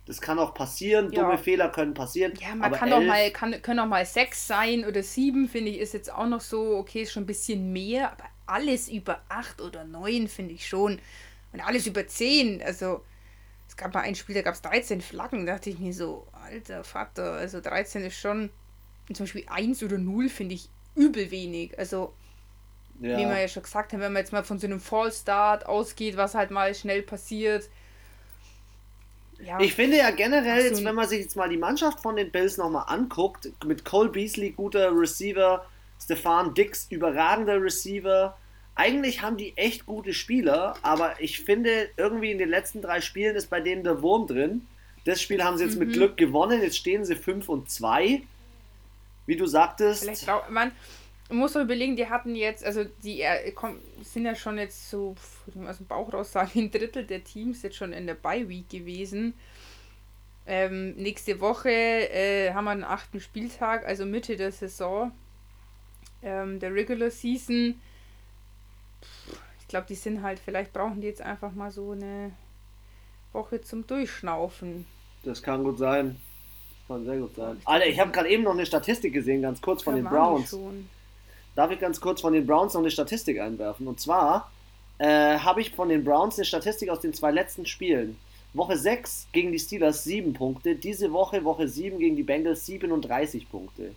[0.06, 1.22] Das kann auch passieren, ja.
[1.22, 2.32] dumme Fehler können passieren.
[2.40, 5.70] Ja, man kann elf, auch mal, kann, können auch mal sechs sein oder sieben, finde
[5.70, 9.22] ich, ist jetzt auch noch so, okay, ist schon ein bisschen mehr, aber alles über
[9.28, 10.98] acht oder neun finde ich schon.
[11.52, 12.62] Und alles über 10.
[12.62, 13.04] Also,
[13.68, 15.46] es gab mal ein Spiel, da gab es 13 Flaggen.
[15.46, 18.50] Da dachte ich mir so, alter Vater, also 13 ist schon.
[19.14, 21.78] Zum Beispiel 1 oder 0 finde ich übel wenig.
[21.78, 22.12] Also,
[23.00, 23.16] ja.
[23.16, 26.16] wie wir ja schon gesagt haben, wenn man jetzt mal von so einem Fallstart ausgeht,
[26.16, 27.68] was halt mal schnell passiert.
[29.42, 29.58] Ja.
[29.60, 32.58] Ich finde ja generell, jetzt, wenn man sich jetzt mal die Mannschaft von den Bills
[32.58, 35.64] nochmal anguckt, mit Cole Beasley, guter Receiver,
[36.02, 38.36] Stefan Dix, überragender Receiver,
[38.74, 43.36] eigentlich haben die echt gute Spieler, aber ich finde, irgendwie in den letzten drei Spielen
[43.36, 44.66] ist bei denen der Wurm drin.
[45.04, 45.86] Das Spiel haben sie jetzt mhm.
[45.86, 48.22] mit Glück gewonnen, jetzt stehen sie 5 und 2.
[49.30, 50.02] Wie du sagtest.
[50.02, 50.72] Vielleicht man
[51.30, 53.52] muss doch überlegen, die hatten jetzt, also die äh,
[54.02, 55.14] sind ja schon jetzt so
[55.66, 58.68] aus dem Bauch raus sagen, ein Drittel der Teams jetzt schon in der Bye Week
[58.68, 59.34] gewesen.
[60.46, 65.12] Ähm, nächste Woche äh, haben wir einen achten Spieltag, also Mitte der Saison
[66.22, 67.80] ähm, der Regular Season
[69.70, 72.32] glaube, die sind halt, vielleicht brauchen die jetzt einfach mal so eine
[73.32, 74.84] Woche zum Durchschnaufen.
[75.22, 76.16] Das kann gut sein.
[76.90, 77.56] Kann sehr gut sein.
[77.66, 80.56] Alter, ich habe gerade eben noch eine Statistik gesehen, ganz kurz von ja, den Browns.
[81.54, 83.86] Darf ich ganz kurz von den Browns noch eine Statistik einwerfen?
[83.86, 84.50] Und zwar
[84.98, 88.18] äh, habe ich von den Browns eine Statistik aus den zwei letzten Spielen.
[88.54, 93.48] Woche 6 gegen die Steelers 7 Punkte, diese Woche Woche 7 gegen die Bengals 37
[93.48, 93.94] Punkte.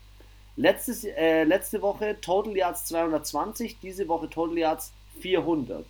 [0.55, 5.83] Letztes, äh, letzte Woche Total Yards 220, diese Woche Total Yards 400.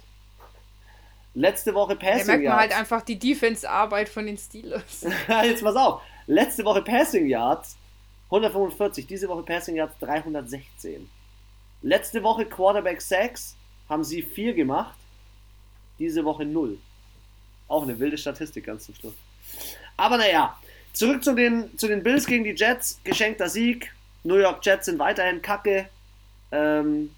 [1.33, 5.05] Letzte Woche Da Passing merkt man halt einfach die Defense-Arbeit von den Steelers.
[5.43, 6.01] Jetzt pass auf.
[6.27, 7.77] Letzte Woche Passing Yards
[8.25, 11.09] 145, diese Woche Passing Yards 316.
[11.81, 13.55] Letzte Woche Quarterback Sacks
[13.89, 14.97] haben sie 4 gemacht,
[15.99, 16.77] diese Woche 0.
[17.67, 19.13] Auch eine wilde Statistik ganz zum Schluss.
[19.97, 20.57] Aber naja,
[20.93, 22.99] zurück zu den, zu den Bills gegen die Jets.
[23.03, 23.93] Geschenkter Sieg.
[24.23, 25.89] New York Jets sind weiterhin kacke.
[26.51, 27.13] Ähm,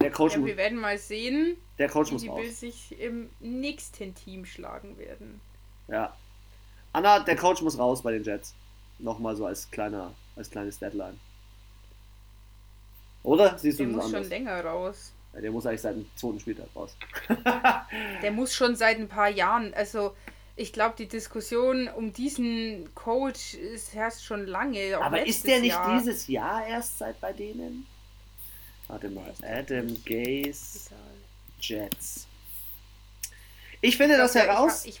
[0.00, 2.40] der, Coach Ja, muss, wir werden mal sehen, der Coach wie muss die raus.
[2.40, 5.40] Bills sich im nächsten Team schlagen werden.
[5.88, 6.14] Ja.
[6.94, 8.54] Anna, der Coach muss raus bei den Jets.
[8.98, 11.18] Nochmal so als kleiner, als kleines Deadline.
[13.24, 13.58] Oder?
[13.58, 14.30] Siehst du Der das muss schon anders?
[14.30, 15.12] länger raus.
[15.34, 16.96] Ja, der muss eigentlich seit dem zweiten Spieltag raus.
[18.22, 20.14] Der muss schon seit ein paar Jahren, also
[20.54, 24.96] ich glaube, die Diskussion um diesen Coach ist herrscht schon lange.
[25.02, 25.98] Aber ist der nicht Jahr.
[25.98, 27.84] dieses Jahr erst seit bei denen?
[28.86, 29.32] Warte mal.
[29.42, 29.88] Adam.
[30.04, 30.90] Gaze.
[31.60, 32.28] Jets.
[33.80, 34.84] Ich finde Ich das glaub, heraus.
[34.84, 35.00] Ich,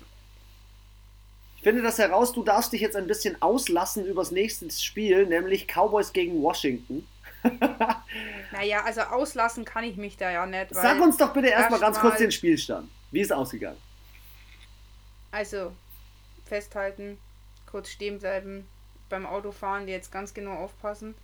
[1.64, 6.12] finde das heraus, du darfst dich jetzt ein bisschen auslassen übers nächste Spiel, nämlich Cowboys
[6.12, 7.08] gegen Washington.
[8.52, 10.68] naja, also auslassen kann ich mich da ja nicht.
[10.70, 12.88] Sag uns doch bitte erstmal ganz kurz den Spielstand.
[13.10, 13.78] Wie ist ausgegangen?
[15.32, 15.72] Also,
[16.46, 17.18] festhalten,
[17.66, 18.68] kurz stehen bleiben,
[19.08, 21.14] beim Autofahren jetzt ganz genau aufpassen.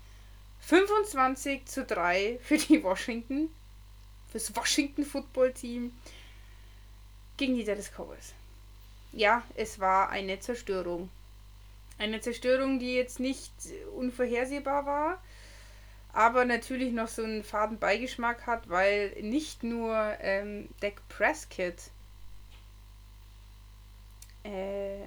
[0.60, 3.50] 25 zu 3 für die Washington,
[4.30, 5.92] fürs Washington Football Team
[7.36, 8.34] gegen die Dallas Cowboys.
[9.12, 11.08] Ja, es war eine Zerstörung.
[11.98, 13.52] Eine Zerstörung, die jetzt nicht
[13.96, 15.22] unvorhersehbar war,
[16.12, 21.90] aber natürlich noch so einen faden Beigeschmack hat, weil nicht nur ähm, Dak Prescott
[24.44, 25.04] äh,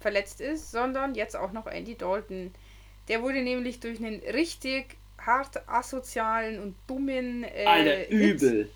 [0.00, 2.52] verletzt ist, sondern jetzt auch noch Andy Dalton.
[3.08, 8.70] Der wurde nämlich durch einen richtig hart asozialen und dummen äh, Alter, Hit- übel.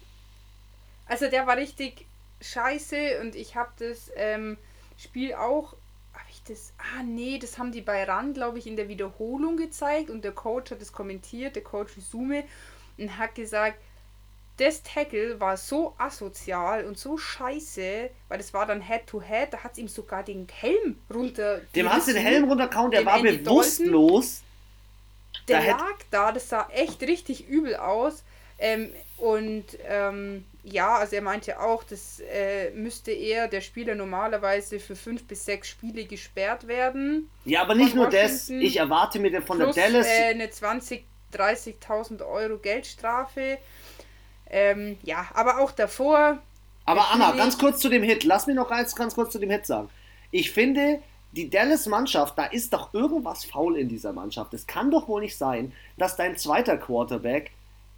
[1.06, 2.06] Also der war richtig
[2.44, 4.56] scheiße und ich habe das ähm,
[4.98, 5.74] Spiel auch.
[6.12, 6.72] Habe ich das?
[6.78, 10.32] Ah nee, das haben die bei RAN, glaube ich, in der Wiederholung gezeigt und der
[10.32, 12.44] Coach hat es kommentiert, der Coach Sume,
[12.98, 13.78] und hat gesagt,
[14.56, 19.72] das Tackle war so asozial und so scheiße, weil das war dann Head-to-Head, da hat
[19.72, 21.60] es ihm sogar den Helm runter.
[21.74, 22.22] Dem hast du den.
[22.22, 24.42] Helm runtergehauen, der war Andy bewusstlos.
[25.48, 28.22] Der Da lag da, das sah echt richtig übel aus.
[28.58, 34.80] Ähm, und ähm, ja, also er meinte auch, das äh, müsste eher der Spieler normalerweise
[34.80, 37.28] für fünf bis sechs Spiele gesperrt werden.
[37.44, 38.48] Ja, aber nicht nur das.
[38.48, 40.06] Washington Ich erwarte mir von plus der Dallas.
[40.06, 41.04] äh, eine 20,
[41.34, 43.58] 30.000 Euro Geldstrafe.
[44.48, 46.38] Ähm, ja, aber auch davor.
[46.86, 48.24] Aber Anna, ganz kurz zu dem Hit.
[48.24, 49.90] Lass mich noch ganz, ganz kurz zu dem Hit sagen.
[50.30, 51.00] Ich finde,
[51.32, 54.54] die Dallas-Mannschaft, da ist doch irgendwas faul in dieser Mannschaft.
[54.54, 57.50] Es kann doch wohl nicht sein, dass dein zweiter Quarterback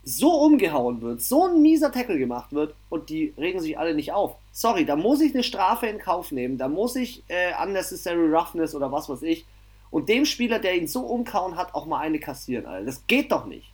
[0.07, 4.13] so umgehauen wird, so ein mieser Tackle gemacht wird und die regen sich alle nicht
[4.13, 4.35] auf.
[4.53, 8.73] Sorry, da muss ich eine Strafe in Kauf nehmen, da muss ich äh, unnecessary roughness
[8.73, 9.45] oder was weiß ich
[9.91, 12.85] und dem Spieler, der ihn so umkauen hat, auch mal eine kassieren, Alter.
[12.85, 13.69] Das geht doch nicht.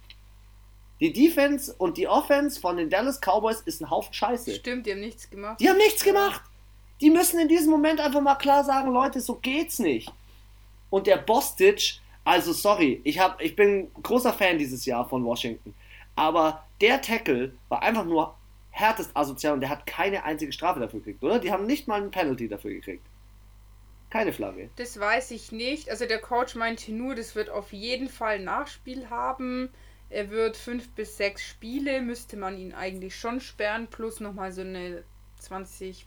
[1.00, 4.56] Die Defense und die Offense von den Dallas Cowboys ist ein Haufen Scheiße.
[4.56, 5.60] Stimmt, die haben nichts gemacht.
[5.60, 6.42] Die haben nichts gemacht.
[7.02, 10.12] Die müssen in diesem Moment einfach mal klar sagen, Leute, so geht's nicht.
[10.90, 15.76] Und der Bostich, also sorry, ich, hab, ich bin großer Fan dieses Jahr von Washington.
[16.16, 18.36] Aber der Tackle war einfach nur
[18.72, 21.40] härtest asozial und der hat keine einzige Strafe dafür gekriegt, oder?
[21.40, 23.06] Die haben nicht mal ein Penalty dafür gekriegt.
[24.10, 24.70] Keine Flagge.
[24.76, 25.90] Das weiß ich nicht.
[25.90, 29.70] Also der Coach meinte nur, das wird auf jeden Fall Nachspiel haben.
[30.10, 34.62] Er wird fünf bis sechs Spiele, müsste man ihn eigentlich schon sperren, plus nochmal so
[34.62, 35.04] eine
[35.40, 36.06] 20,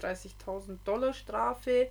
[0.00, 1.90] 30.000 Dollar Strafe.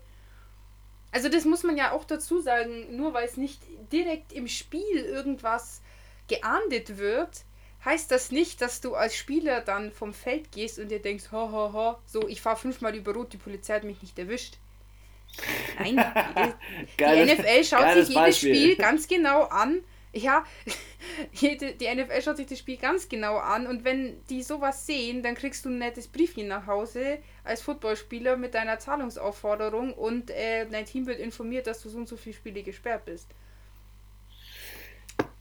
[1.12, 4.98] Also das muss man ja auch dazu sagen, nur weil es nicht direkt im Spiel
[4.98, 5.84] irgendwas
[6.28, 7.44] geahndet wird,
[7.86, 11.52] heißt das nicht, dass du als Spieler dann vom Feld gehst und dir denkst, ha,
[11.52, 14.58] ha, ha, so, ich fahre fünfmal über Rot, die Polizei hat mich nicht erwischt.
[15.80, 18.56] Nein, die Geiles- NFL schaut sich jedes Beispiel.
[18.56, 19.84] Spiel ganz genau an.
[20.16, 20.46] Ja,
[21.34, 25.24] jede, die NFL schaut sich das Spiel ganz genau an und wenn die sowas sehen,
[25.24, 30.68] dann kriegst du ein nettes Briefchen nach Hause als Footballspieler mit deiner Zahlungsaufforderung und äh,
[30.70, 33.28] dein Team wird informiert, dass du so und so viele Spiele gesperrt bist.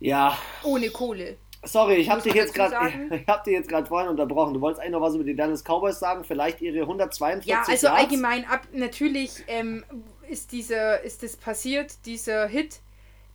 [0.00, 1.36] Ja, Ohne Kohle.
[1.64, 2.74] sorry, ich habe dich jetzt gerade
[3.14, 4.54] ich hab dich jetzt gerade vorhin unterbrochen.
[4.54, 7.86] Du wolltest eigentlich noch was über die Dallas Cowboys sagen, vielleicht ihre 142 Ja, also
[7.86, 8.00] Yards?
[8.00, 9.84] allgemein ab natürlich ähm,
[10.28, 12.80] ist dieser, ist das passiert, dieser Hit.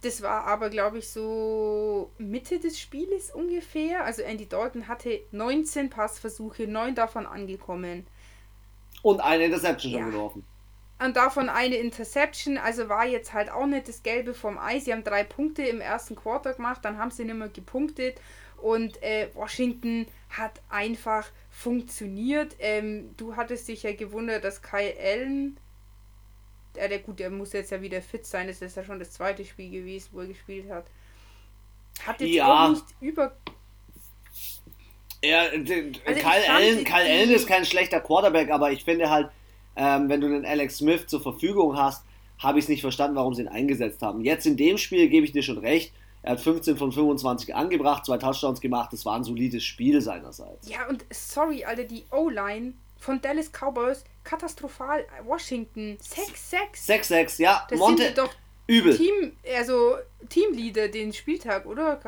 [0.04, 4.04] Das war aber, glaube ich, so Mitte des Spieles ungefähr.
[4.04, 8.06] Also Andy Dalton hatte 19 Passversuche, 9 davon angekommen.
[9.02, 10.10] Und eine Interception schon Ja.
[10.10, 10.46] geworfen.
[11.00, 14.86] Und davon eine Interception, also war jetzt halt auch nicht das Gelbe vom Eis.
[14.86, 18.20] Sie haben drei Punkte im ersten Quarter gemacht, dann haben sie nicht mehr gepunktet
[18.58, 22.56] und äh, Washington hat einfach funktioniert.
[22.60, 25.60] Ähm, du hattest dich ja gewundert, dass Kyle Allen,
[26.76, 29.12] äh, der gut, der muss jetzt ja wieder fit sein, das ist ja schon das
[29.12, 30.88] zweite Spiel gewesen, wo er gespielt hat.
[32.06, 32.66] Hat jetzt ja.
[32.66, 33.36] auch nicht über.
[35.24, 39.30] Ja, also Kyle, Allen, Kyle Allen ist kein schlechter Quarterback, aber ich finde halt,
[39.78, 42.04] ähm, wenn du einen Alex Smith zur Verfügung hast,
[42.40, 44.22] habe ich es nicht verstanden, warum sie ihn eingesetzt haben.
[44.22, 45.94] Jetzt in dem Spiel gebe ich dir schon recht.
[46.24, 48.92] Er hat 15 von 25 angebracht, zwei Touchdowns gemacht.
[48.92, 50.68] Das war ein solides Spiel seinerseits.
[50.70, 55.06] Ja, und sorry, Alter, die O-Line von Dallas Cowboys, katastrophal.
[55.24, 56.86] Washington, 6-6.
[56.86, 57.66] 6-6, ja.
[57.70, 58.34] Das Monte, sind doch
[58.68, 58.98] übel.
[58.98, 59.96] Team, also
[60.30, 62.00] Teamleader den Spieltag, oder?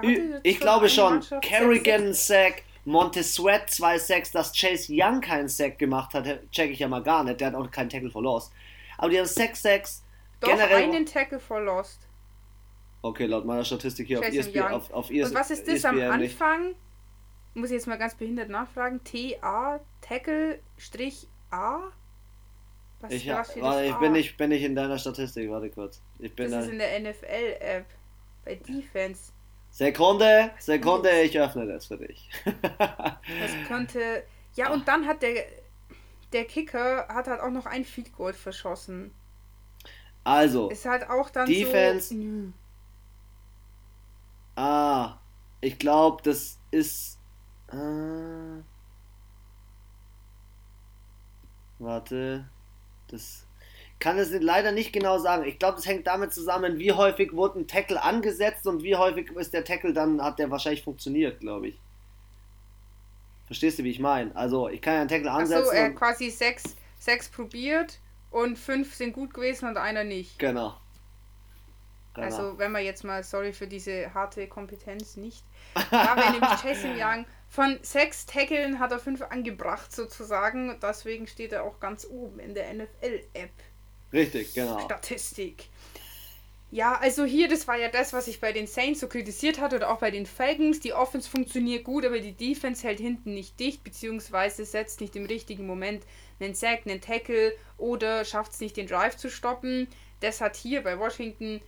[0.44, 1.24] ich glaube schon.
[1.42, 7.04] Kerrigan, Sack, Montessuet 2-6, dass Chase Young keinen Sack gemacht hat, check ich ja mal
[7.04, 7.40] gar nicht.
[7.40, 8.52] Der hat auch keinen Tackle for Lost.
[8.98, 10.02] Aber die haben 6-6.
[10.40, 12.08] Doch, generell einen Tackle for Lost.
[13.02, 14.74] Okay, laut meiner Statistik hier Chase auf ESPN.
[14.74, 16.68] Auf, auf ES, Und was ist das ESPN am Anfang?
[16.70, 16.78] Nicht.
[17.54, 19.04] Muss ich jetzt mal ganz behindert nachfragen.
[19.04, 21.92] T-A, Tackle, Strich A?
[23.02, 26.02] Was, ich, was warte, ich bin, nicht, bin nicht in deiner Statistik, warte kurz.
[26.20, 27.86] Ich bin das ist in der NFL-App.
[28.44, 29.32] Bei Defense.
[29.72, 32.30] Sekunde, Sekunde, ich öffne das für dich.
[32.78, 34.24] das könnte.
[34.56, 35.46] Ja, und dann hat der,
[36.34, 39.14] der Kicker hat halt auch noch ein Field Goal verschossen.
[40.24, 42.14] Also, ist halt auch dann Defense.
[42.14, 42.54] So,
[44.62, 45.18] ah,
[45.62, 47.18] ich glaube, das ist.
[47.72, 48.62] Äh,
[51.80, 52.50] warte,
[53.08, 53.46] das
[54.00, 55.44] kann es leider nicht genau sagen.
[55.46, 59.32] Ich glaube, das hängt damit zusammen, wie häufig wurde ein Tackle angesetzt und wie häufig
[59.32, 61.80] ist der Tackle dann, hat der wahrscheinlich funktioniert, glaube ich.
[63.48, 64.36] Verstehst du, wie ich meine?
[64.36, 65.64] Also, ich kann ja einen Tackle ansetzen.
[65.64, 68.00] Achso, er quasi sechs, sechs probiert
[68.32, 70.40] und fünf sind gut gewesen und einer nicht.
[70.40, 70.78] Genau.
[72.14, 72.26] genau.
[72.26, 75.44] Also, wenn man jetzt mal, sorry für diese harte Kompetenz, nicht.
[75.92, 80.80] Da wäre nämlich Jason Young von sechs Tackeln hat er fünf angebracht, sozusagen.
[80.82, 83.52] Deswegen steht er auch ganz oben in der NFL-App.
[84.12, 84.80] Richtig, genau.
[84.80, 85.70] Statistik.
[86.72, 89.78] Ja, also hier, das war ja das, was ich bei den Saints so kritisiert hatte
[89.78, 90.80] oder auch bei den Falcons.
[90.80, 95.26] Die Offense funktioniert gut, aber die Defense hält hinten nicht dicht, beziehungsweise setzt nicht im
[95.26, 96.04] richtigen Moment
[96.40, 99.88] einen Sack, einen Tackle oder schafft es nicht, den Drive zu stoppen.
[100.20, 101.60] Das hat hier bei Washington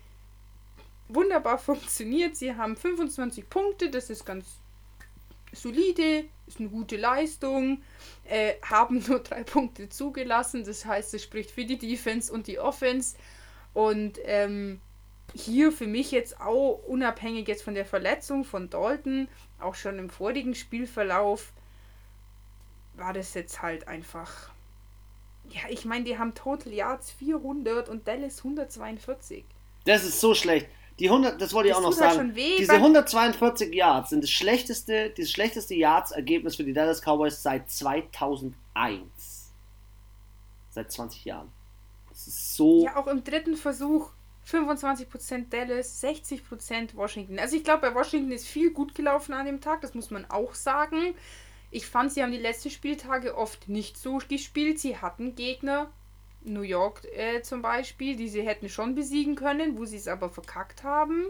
[1.08, 2.36] wunderbar funktioniert.
[2.36, 4.46] Sie haben 25 Punkte, das ist ganz
[5.54, 7.82] solide, ist eine gute Leistung,
[8.26, 10.64] äh, haben nur drei Punkte zugelassen.
[10.64, 13.16] Das heißt, es spricht für die Defense und die Offense.
[13.74, 14.80] Und ähm,
[15.34, 19.28] hier für mich jetzt auch unabhängig jetzt von der Verletzung von Dalton,
[19.60, 21.54] auch schon im vorigen Spielverlauf,
[22.96, 24.50] war das jetzt halt einfach.
[25.50, 29.44] Ja, ich meine, die haben Total Yards 400 und Dallas 142.
[29.86, 30.68] Das ist so schlecht.
[31.02, 32.36] Die 100, das wollte ich das auch noch halt sagen.
[32.36, 37.72] Weh, Diese 142 Yards sind das schlechteste, das schlechteste Yards-Ergebnis für die Dallas Cowboys seit
[37.72, 38.54] 2001.
[40.70, 41.52] Seit 20 Jahren.
[42.10, 42.84] Das ist so.
[42.84, 44.12] Ja, auch im dritten Versuch
[44.48, 47.40] 25% Dallas, 60% Washington.
[47.40, 50.30] Also ich glaube, bei Washington ist viel gut gelaufen an dem Tag, das muss man
[50.30, 51.16] auch sagen.
[51.72, 54.80] Ich fand, sie haben die letzten Spieltage oft nicht so gespielt.
[54.80, 55.90] Sie hatten Gegner,
[56.44, 60.30] New York äh, zum Beispiel, die sie hätten schon besiegen können, wo sie es aber
[60.30, 61.28] verkackt haben.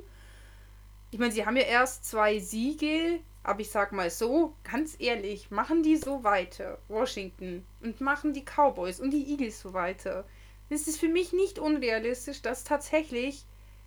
[1.12, 5.52] Ich meine, sie haben ja erst zwei Siege, aber ich sag mal so, ganz ehrlich,
[5.52, 10.26] machen die so weiter, Washington, und machen die Cowboys und die Eagles so weiter.
[10.70, 13.46] Es ist für mich nicht unrealistisch, dass tatsächlich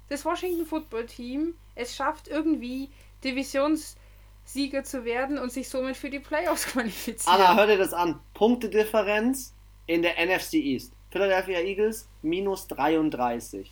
[0.09, 2.91] das Washington Football Team es schafft, irgendwie
[3.25, 7.41] Divisionssieger zu werden und sich somit für die Playoffs qualifizieren.
[7.41, 8.21] Anna, hör dir das an.
[8.35, 9.55] Punktedifferenz
[9.87, 10.93] in der NFC East.
[11.15, 13.71] Philadelphia Eagles minus 33.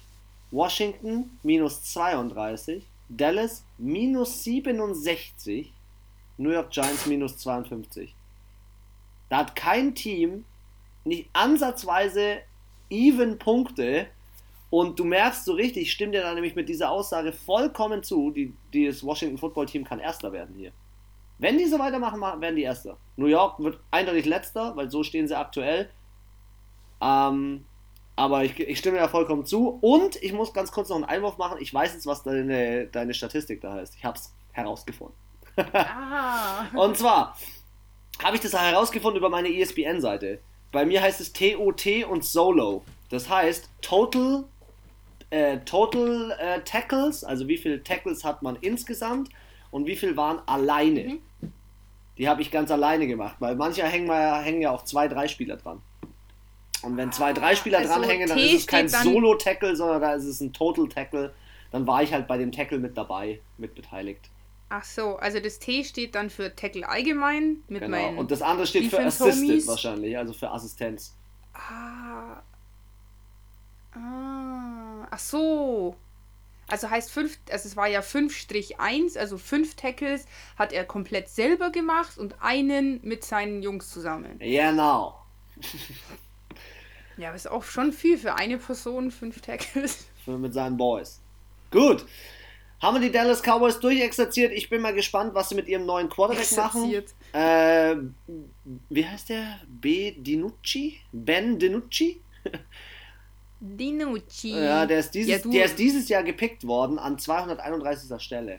[0.53, 2.87] Washington minus 32.
[3.09, 5.73] Dallas minus 67.
[6.39, 8.15] New York Giants minus 52.
[9.29, 10.45] Da hat kein Team
[11.05, 12.43] nicht ansatzweise
[12.91, 14.07] even Punkte
[14.71, 18.55] und du merkst so richtig, stimmt dir da nämlich mit dieser Aussage vollkommen zu, die,
[18.73, 20.71] die das Washington Football Team kann Erster werden hier.
[21.39, 22.99] Wenn die so weitermachen, werden die Erster.
[23.17, 25.91] New York wird eindeutig Letzter, weil so stehen sie aktuell.
[27.03, 27.65] Ähm,
[28.15, 29.79] aber ich, ich stimme ja vollkommen zu.
[29.81, 31.59] Und ich muss ganz kurz noch einen Einwurf machen.
[31.61, 33.97] Ich weiß jetzt, was deine, deine Statistik da heißt.
[33.97, 35.17] Ich habe es herausgefunden.
[35.57, 36.67] Ah.
[36.75, 37.37] und zwar
[38.23, 40.41] habe ich das herausgefunden über meine ESPN-Seite.
[40.71, 42.83] Bei mir heißt es TOT und Solo.
[43.11, 44.45] Das heißt Total,
[45.31, 49.29] äh, Total äh, Tackles, also wie viele Tackles hat man insgesamt
[49.71, 51.05] und wie viel waren alleine.
[51.41, 51.53] Mhm.
[52.19, 54.11] Die habe ich ganz alleine gemacht, weil mancher hängen,
[54.43, 55.81] hängen ja auch zwei, drei Spieler dran.
[56.83, 60.15] Und wenn zwei, drei Spieler also dranhängen, dann T ist es kein Solo-Tackle, sondern da
[60.15, 61.33] ist es ein Total-Tackle.
[61.71, 64.31] Dann war ich halt bei dem Tackle mit dabei, mit beteiligt.
[64.69, 67.97] Ach so, also das T steht dann für Tackle allgemein mit genau.
[67.97, 68.19] meinen.
[68.19, 71.15] Und das andere steht für Assisted wahrscheinlich, also für Assistenz.
[71.53, 72.43] Ah.
[73.95, 75.07] Ah.
[75.11, 75.95] Ach so.
[76.69, 80.25] Also heißt 5, also es war ja 5-1, also 5 Tackles
[80.57, 84.39] hat er komplett selber gemacht und einen mit seinen Jungs zusammen.
[84.39, 85.19] Genau.
[87.17, 90.07] Ja, aber ist auch schon viel für eine Person, 5 Tackles.
[90.27, 91.21] Mit seinen Boys.
[91.71, 92.07] Gut.
[92.81, 94.53] Haben wir die Dallas Cowboys durchexerziert?
[94.53, 96.93] Ich bin mal gespannt, was sie mit ihrem neuen Quarterback machen.
[97.33, 97.97] Äh,
[98.89, 99.61] wie heißt der?
[99.69, 100.13] B.
[100.13, 101.01] Dinucci?
[101.13, 102.21] Ben Dinucci?
[103.61, 104.51] Dinucci.
[104.51, 108.21] Ja, der ist, dieses, ja, der ist dieses Jahr gepickt worden an 231.
[108.21, 108.59] Stelle.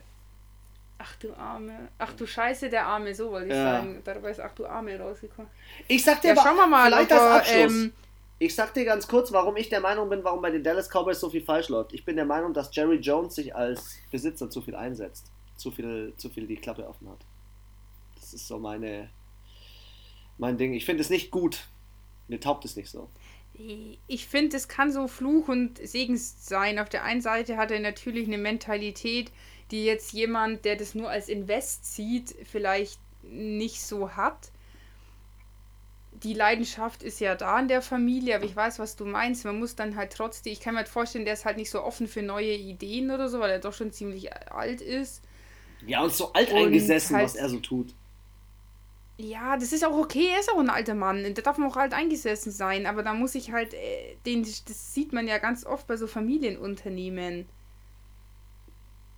[0.97, 1.89] Ach du Arme.
[1.97, 3.73] Ach du Scheiße, der Arme, so wollte ich ja.
[3.73, 4.01] sagen.
[4.05, 5.51] Dabei ist Ach du Arme rausgekommen.
[5.89, 7.73] Ich sag dir ja, aber, schauen wir mal, vielleicht als Abschluss.
[7.73, 7.93] Ähm,
[8.43, 11.19] ich sag dir ganz kurz, warum ich der Meinung bin, warum bei den Dallas Cowboys
[11.19, 11.93] so viel falsch läuft.
[11.93, 15.31] Ich bin der Meinung, dass Jerry Jones sich als Besitzer zu viel einsetzt.
[15.55, 17.19] Zu viel, zu viel die Klappe offen hat.
[18.15, 19.09] Das ist so meine,
[20.37, 20.73] mein Ding.
[20.73, 21.67] Ich finde es nicht gut.
[22.27, 23.09] Mir taugt es nicht so.
[24.07, 26.79] Ich finde, es kann so Fluch und Segen sein.
[26.79, 29.31] Auf der einen Seite hat er natürlich eine Mentalität,
[29.71, 34.51] die jetzt jemand, der das nur als Invest sieht, vielleicht nicht so hat
[36.23, 39.45] die Leidenschaft ist ja da in der Familie, aber ich weiß, was du meinst.
[39.45, 41.83] Man muss dann halt trotzdem, ich kann mir halt vorstellen, der ist halt nicht so
[41.83, 45.23] offen für neue Ideen oder so, weil er doch schon ziemlich alt ist.
[45.85, 47.93] Ja, und so alt eingesessen, halt, was er so tut.
[49.17, 51.23] Ja, das ist auch okay, er ist auch ein alter Mann.
[51.23, 55.13] Der darf auch alt eingesessen sein, aber da muss ich halt, äh, den, das sieht
[55.13, 57.47] man ja ganz oft bei so Familienunternehmen.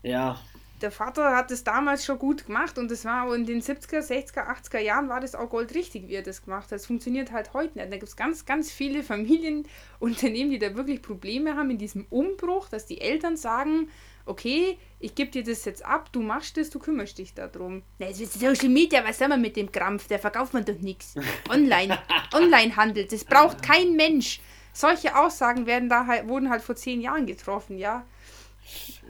[0.03, 0.39] Ja,
[0.85, 4.45] der Vater hat es damals schon gut gemacht und es war in den 70er, 60er,
[4.47, 6.73] 80er Jahren war das auch goldrichtig, wie er das gemacht hat.
[6.73, 7.91] Es funktioniert halt heute nicht.
[7.91, 12.69] Da gibt es ganz, ganz viele Familienunternehmen, die da wirklich Probleme haben in diesem Umbruch,
[12.69, 13.89] dass die Eltern sagen,
[14.27, 17.81] okay, ich gebe dir das jetzt ab, du machst das, du kümmerst dich darum.
[17.97, 20.07] Na, es ist Social Media, was soll man mit dem Krampf?
[20.07, 21.15] Der verkauft man doch nichts.
[21.49, 21.97] Online,
[22.31, 24.39] Onlinehandel, das braucht kein Mensch.
[24.71, 28.05] Solche Aussagen werden da halt, wurden halt vor zehn Jahren getroffen, ja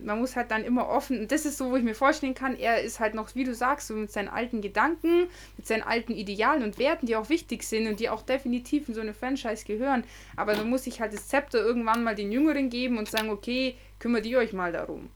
[0.02, 2.56] man muss halt dann immer offen, und das ist so, wo ich mir vorstellen kann,
[2.56, 5.28] er ist halt noch, wie du sagst, so mit seinen alten Gedanken,
[5.58, 8.96] mit seinen alten Idealen und Werten, die auch wichtig sind und die auch definitiv in
[8.96, 10.04] so eine Franchise gehören.
[10.36, 13.76] Aber dann muss ich halt das Zepter irgendwann mal den Jüngeren geben und sagen, okay,
[14.00, 15.10] kümmert ihr euch mal darum.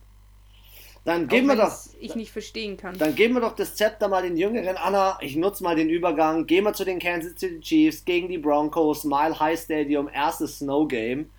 [1.04, 1.72] Dann geben wir doch.
[1.98, 2.98] Ich nicht verstehen kann.
[2.98, 4.76] Dann geben wir doch das Zepter mal den Jüngeren.
[4.76, 6.46] Anna, ich nutze mal den Übergang.
[6.46, 10.86] Gehen wir zu den Kansas City Chiefs gegen die Broncos, Mile High Stadium, erstes Snow
[10.86, 11.30] Game.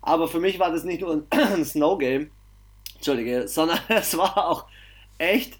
[0.00, 2.30] Aber für mich war das nicht nur ein Snow Game,
[3.06, 4.66] Entschuldige, sondern es war auch
[5.18, 5.58] echt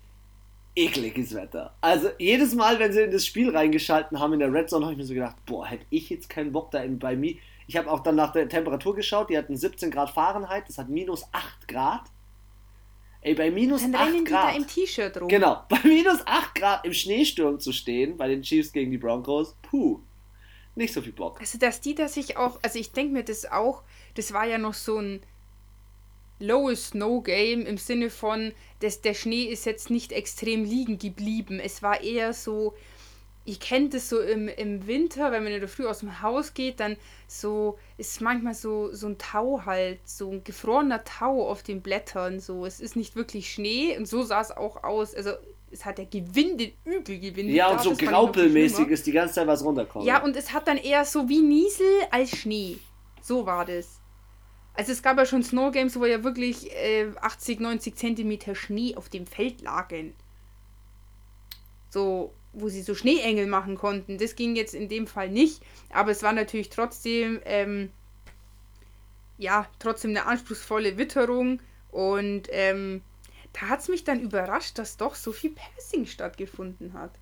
[0.74, 1.74] ekliges Wetter.
[1.80, 4.95] Also jedes Mal, wenn sie in das Spiel reingeschalten haben in der Red Zone, habe
[4.95, 7.36] ich mir so gedacht, boah, hätte ich jetzt keinen Bock da in, bei mir.
[7.66, 10.88] Ich habe auch dann nach der Temperatur geschaut, die hatten 17 Grad Fahrenheit, das hat
[10.88, 12.03] minus 8 Grad.
[13.20, 14.26] Ey, bei minus dann 8 Grad.
[14.26, 15.28] Die da im T-Shirt rum.
[15.28, 19.57] Genau, bei minus 8 Grad im Schneesturm zu stehen, bei den Chiefs gegen die Broncos,
[19.62, 20.01] puh,
[20.74, 21.40] nicht so viel Bock.
[21.40, 23.82] Also, dass die da sich auch, also ich denke mir das auch,
[24.14, 25.20] das war ja noch so ein
[26.39, 31.61] Low Snow Game im Sinne von, dass der Schnee ist jetzt nicht extrem liegen geblieben.
[31.61, 32.74] Es war eher so,
[33.45, 36.55] ihr kennt es so im, im Winter, wenn man in der Früh aus dem Haus
[36.55, 36.97] geht, dann
[37.28, 42.41] so ist manchmal so, so ein Tau halt, so ein gefrorener Tau auf den Blättern.
[42.41, 45.14] So, es ist nicht wirklich Schnee und so sah es auch aus.
[45.14, 45.32] Also
[45.70, 47.55] es hat ja gewindet, übel gewindet.
[47.55, 50.07] Ja, und so graupelmäßig ist die ganze Zeit was runterkommen.
[50.07, 52.78] Ja, und es hat dann eher so wie Niesel als Schnee.
[53.20, 54.01] So war das.
[54.75, 58.97] Also es gab ja schon Snow Games, wo ja wirklich äh, 80, 90 Zentimeter Schnee
[58.97, 60.14] auf dem Feld lagen.
[61.91, 64.18] So, wo sie so Schneeengel machen konnten.
[64.18, 67.91] Das ging jetzt in dem Fall nicht, aber es war natürlich trotzdem, ähm,
[69.39, 71.61] ja, trotzdem eine anspruchsvolle Witterung
[71.91, 73.03] und ähm,
[73.53, 77.12] da hat es mich dann überrascht, dass doch so viel Passing stattgefunden hat.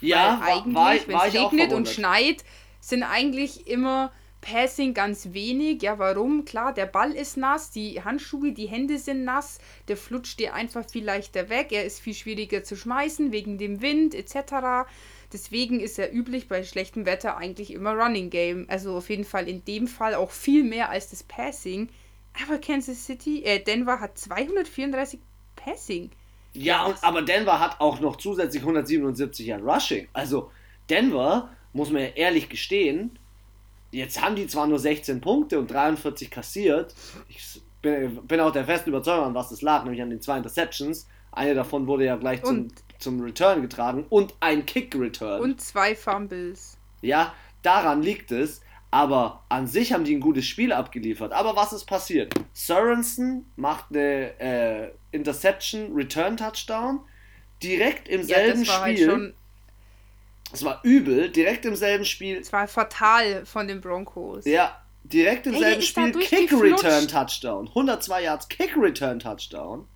[0.00, 2.44] Ja, Weil eigentlich, wenn es regnet und schneit,
[2.80, 4.10] sind eigentlich immer
[4.42, 5.82] Passing ganz wenig.
[5.82, 6.44] Ja, warum?
[6.44, 10.84] Klar, der Ball ist nass, die Handschuhe, die Hände sind nass, der flutscht dir einfach
[10.90, 14.90] viel leichter weg, er ist viel schwieriger zu schmeißen wegen dem Wind etc.
[15.32, 18.66] Deswegen ist er üblich bei schlechtem Wetter eigentlich immer Running Game.
[18.68, 21.88] Also auf jeden Fall in dem Fall auch viel mehr als das Passing.
[22.44, 25.20] Aber Kansas City, äh, Denver hat 234
[25.54, 26.10] Passing.
[26.54, 30.08] Ja, und, aber Denver hat auch noch zusätzlich 177 an Rushing.
[30.12, 30.50] Also
[30.90, 33.18] Denver, muss man ja ehrlich gestehen,
[33.92, 36.94] jetzt haben die zwar nur 16 Punkte und 43 kassiert.
[37.28, 40.38] Ich bin, bin auch der festen Überzeugung, an was das lag, nämlich an den zwei
[40.38, 41.06] Interceptions.
[41.30, 42.68] Eine davon wurde ja gleich zum,
[42.98, 45.40] zum Return getragen und ein Kick-Return.
[45.40, 46.76] Und zwei Fumbles.
[47.00, 48.62] Ja, daran liegt es.
[48.90, 51.32] Aber an sich haben die ein gutes Spiel abgeliefert.
[51.32, 52.34] Aber was ist passiert?
[52.52, 57.00] Sorensen macht eine äh, Interception, Return Touchdown.
[57.62, 59.10] Direkt im selben ja, halt Spiel.
[59.10, 59.34] Halt
[60.52, 62.38] es war übel, direkt im selben Spiel.
[62.38, 64.44] Es war fatal von den Broncos.
[64.44, 67.68] Ja, direkt im selben Spiel Kick Return Touchdown.
[67.68, 69.86] 102 Yards Kick Return Touchdown.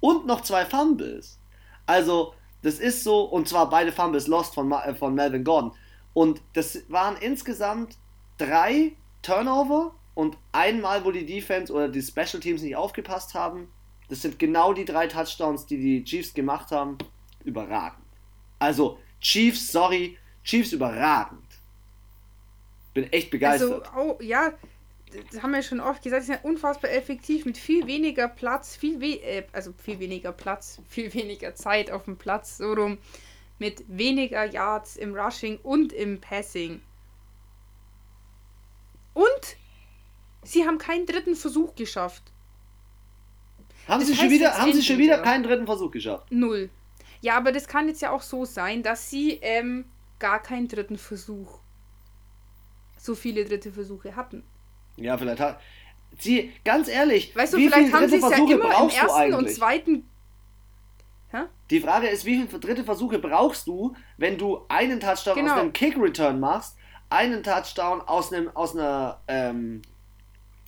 [0.00, 1.38] Und noch zwei Fumbles.
[1.86, 5.72] Also, das ist so, und zwar beide Fumbles lost von, äh, von Melvin Gordon.
[6.12, 7.96] Und das waren insgesamt
[8.38, 8.92] drei
[9.22, 13.68] Turnover und einmal, wo die Defense oder die Special Teams nicht aufgepasst haben.
[14.08, 16.98] Das sind genau die drei Touchdowns, die die Chiefs gemacht haben.
[17.44, 18.02] Überragend.
[18.58, 21.42] Also, Chiefs, sorry, Chiefs überragend.
[22.94, 23.88] Bin echt begeistert.
[23.88, 24.52] Also, oh, ja,
[25.32, 29.00] das haben wir schon oft gesagt, sie sind unfassbar effektiv mit viel weniger Platz, viel
[29.00, 32.98] we äh, also viel weniger Platz, viel weniger Zeit auf dem Platz, so rum,
[33.58, 36.80] mit weniger Yards im Rushing und im Passing.
[39.12, 39.56] Und
[40.44, 42.22] sie haben keinen dritten Versuch geschafft.
[43.88, 46.30] Haben das sie schon wieder, haben sie schon wieder keinen dritten Versuch geschafft?
[46.30, 46.70] Null.
[47.26, 49.86] Ja, aber das kann jetzt ja auch so sein, dass sie ähm,
[50.20, 51.58] gar keinen dritten Versuch,
[52.96, 54.44] so viele dritte Versuche hatten.
[54.94, 55.60] Ja, vielleicht hat.
[56.20, 59.38] Sie, ganz ehrlich, weißt du, vielleicht viele dritte Versuche ja brauchst du eigentlich?
[59.38, 60.08] Und zweiten
[61.32, 61.38] Hä?
[61.68, 65.54] Die Frage ist, wie viele dritte Versuche brauchst du, wenn du einen Touchdown genau.
[65.54, 66.76] aus einem Kick-Return machst,
[67.10, 69.82] einen Touchdown aus einem, aus einer, ähm,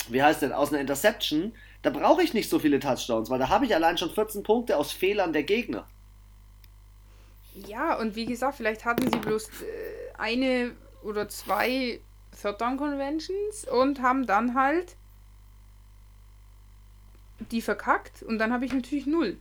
[0.09, 1.53] wie heißt denn, aus einer Interception,
[1.83, 4.77] da brauche ich nicht so viele Touchdowns, weil da habe ich allein schon 14 Punkte
[4.77, 5.87] aus Fehlern der Gegner.
[7.67, 12.01] Ja, und wie gesagt, vielleicht hatten sie bloß äh, eine oder zwei
[12.41, 14.97] Third Down Conventions und haben dann halt
[17.51, 19.39] die verkackt und dann habe ich natürlich null.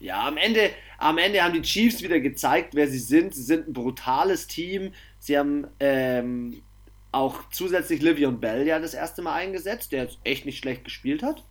[0.00, 3.34] Ja, am Ende, am Ende haben die Chiefs wieder gezeigt, wer sie sind.
[3.34, 4.92] Sie sind ein brutales Team.
[5.20, 6.60] Sie haben ähm,
[7.12, 11.22] auch zusätzlich Livion Bell ja das erste Mal eingesetzt, der jetzt echt nicht schlecht gespielt
[11.22, 11.44] hat.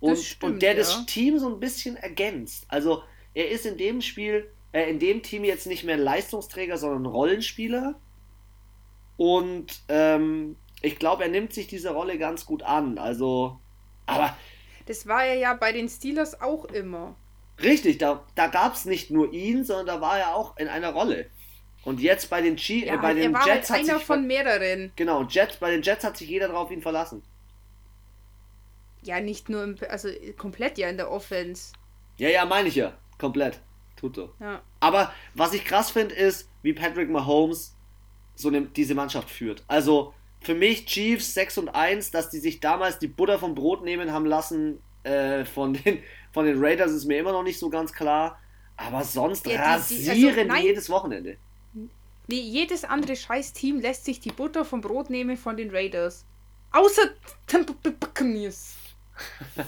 [0.00, 0.78] Und, stimmt, und der ja.
[0.78, 2.64] das Team so ein bisschen ergänzt.
[2.68, 3.04] Also
[3.34, 7.94] er ist in dem Spiel, äh, in dem Team jetzt nicht mehr Leistungsträger, sondern Rollenspieler.
[9.16, 12.98] Und ähm, ich glaube, er nimmt sich diese Rolle ganz gut an.
[12.98, 13.58] Also,
[14.06, 14.36] aber.
[14.86, 17.14] Das war er ja bei den Steelers auch immer.
[17.62, 20.92] Richtig, da, da gab es nicht nur ihn, sondern da war er auch in einer
[20.92, 21.26] Rolle.
[21.84, 24.92] Und jetzt bei den, G ja, äh, bei den war Jets halt einer von mehreren.
[24.96, 27.22] Genau, Jets, bei den Jets hat sich jeder drauf ihn verlassen.
[29.02, 31.72] Ja, nicht nur im, also komplett ja in der Offense.
[32.18, 32.92] Ja, ja, meine ich ja.
[33.18, 33.60] Komplett.
[34.00, 34.32] Tut so.
[34.40, 34.62] Ja.
[34.80, 37.76] Aber was ich krass finde, ist, wie Patrick Mahomes
[38.34, 39.62] so eine, diese Mannschaft führt.
[39.68, 43.84] Also für mich Chiefs 6 und 1, dass die sich damals die Butter vom Brot
[43.84, 47.68] nehmen haben lassen äh, von, den, von den Raiders, ist mir immer noch nicht so
[47.68, 48.38] ganz klar.
[48.78, 51.36] Aber sonst ja, die, die, rasieren also, jedes Wochenende.
[51.74, 56.24] Nee, jedes andere Scheiß-Team lässt sich die Butter vom Brot nehmen von den Raiders.
[56.70, 57.10] Außer
[57.46, 58.76] Tampa Buccaneers.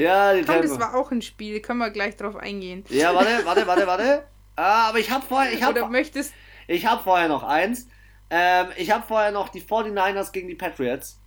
[0.00, 2.84] ja, die Komm, das war auch ein Spiel, können wir gleich drauf eingehen.
[2.88, 4.24] Ja, warte, warte, warte, warte.
[4.56, 5.52] Ah, aber ich habe vorher.
[5.52, 6.32] Ich hab, Oder möchtest.
[6.66, 7.88] Ich habe vorher noch eins.
[8.30, 11.18] Ähm, ich habe vorher noch die 49ers gegen die Patriots.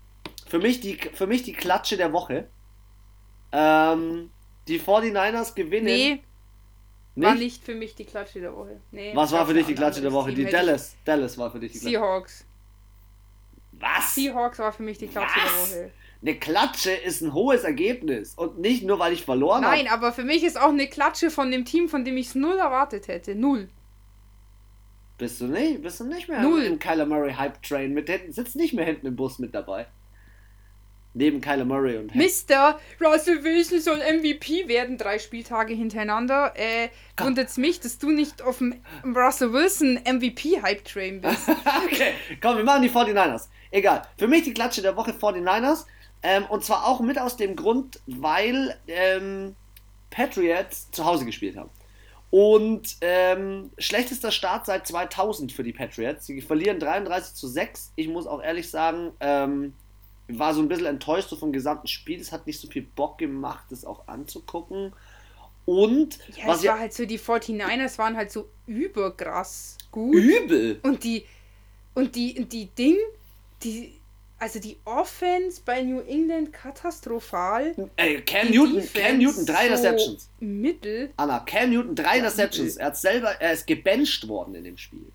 [0.47, 2.47] Für mich die, für mich die Klatsche der Woche.
[3.51, 4.29] Ähm,
[4.67, 5.85] die 49ers gewinnen.
[5.85, 6.21] Nee.
[7.15, 7.27] Nicht?
[7.27, 8.79] War nicht für mich die Klatsche der Woche.
[8.91, 10.33] Nee, Was war für dich die Klatsche der Woche?
[10.33, 10.95] Die Dallas.
[11.05, 11.97] Dallas war für dich die Klatsche.
[11.97, 12.45] Seahawks.
[13.73, 14.15] Was?
[14.15, 15.69] Seahawks war für mich die Klatsche Was?
[15.69, 15.91] der Woche.
[16.25, 19.75] Eine Klatsche ist ein hohes Ergebnis und nicht nur, weil ich verloren habe.
[19.75, 19.97] Nein, hab.
[19.97, 22.57] aber für mich ist auch eine Klatsche von dem Team, von dem ich es null
[22.57, 23.35] erwartet hätte.
[23.35, 23.67] Null.
[25.17, 25.81] Bist du nicht?
[25.81, 26.63] Bist du nicht mehr null.
[26.63, 28.31] im Kyler Murray Hype Train mit hinten?
[28.31, 29.85] Sitzt nicht mehr hinten im Bus mit dabei.
[31.13, 36.53] Neben Kyler Murray und Mister Russell Wilson soll MVP werden, drei Spieltage hintereinander.
[36.55, 36.89] Äh,
[37.35, 41.49] es mich, dass du nicht auf dem Russell Wilson MVP Hype Train bist.
[41.85, 43.49] okay, komm, wir machen die 49ers.
[43.71, 44.03] Egal.
[44.17, 45.85] Für mich die Klatsche der Woche 49ers.
[46.23, 49.55] Ähm, und zwar auch mit aus dem Grund, weil ähm,
[50.09, 51.69] Patriots zu Hause gespielt haben.
[52.31, 56.25] Und ähm, schlechtester Start seit 2000 für die Patriots.
[56.25, 57.91] Sie verlieren 33 zu 6.
[57.95, 59.73] Ich muss auch ehrlich sagen, ähm,
[60.27, 62.19] war so ein bisschen enttäuscht so vom gesamten Spiel.
[62.19, 64.93] Es hat nicht so viel Bock gemacht, das auch anzugucken.
[65.65, 70.15] Und ja, was es war halt so, die 49ers waren halt so überkrass gut.
[70.15, 70.79] Übel.
[70.83, 71.25] Und die
[71.93, 72.97] und die die Ding,
[73.63, 73.99] die
[74.43, 77.73] also die Offense bei New England katastrophal.
[77.95, 80.29] Ey, Cam Newton, Defense Cam Newton, drei so Interceptions.
[80.41, 81.11] Mittel.
[81.15, 82.75] Anna, Cam Newton, drei ja, Interceptions.
[82.75, 85.13] Er hat selber, er ist gebencht worden in dem Spiel.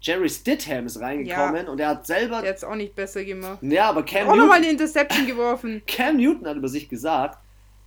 [0.00, 2.42] Jerry Stidham ist reingekommen ja, und er hat selber.
[2.42, 3.58] Der hat es auch nicht besser gemacht.
[3.62, 4.30] Ja, aber Cam Newton.
[4.30, 5.82] Auch nochmal eine Interception geworfen.
[5.88, 7.40] Cam Newton hat über sich gesagt,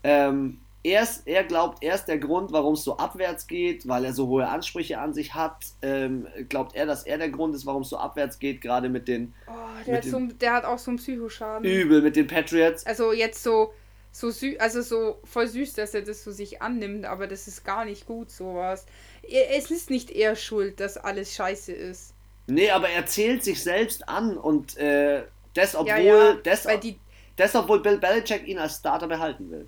[0.04, 4.06] ähm, er, ist, er glaubt, er ist der Grund, warum es so abwärts geht, weil
[4.06, 5.58] er so hohe Ansprüche an sich hat.
[5.82, 9.08] Ähm, glaubt er, dass er der Grund ist, warum es so abwärts geht, gerade mit
[9.08, 9.34] den.
[9.48, 9.52] Oh,
[9.86, 11.70] der, hat so, der hat auch so einen Psychoschaden.
[11.70, 12.86] Übel mit den Patriots.
[12.86, 13.74] Also jetzt so,
[14.12, 17.66] so süß, also so voll süß, dass er das so sich annimmt, aber das ist
[17.66, 18.86] gar nicht gut, sowas.
[19.24, 22.14] Es ist nicht er schuld, dass alles scheiße ist.
[22.48, 25.24] Nee, aber er zählt sich selbst an und äh,
[25.54, 26.98] das, obwohl, ja, ja, das, die,
[27.36, 29.68] das, obwohl Bill Belichick ihn als Starter behalten will.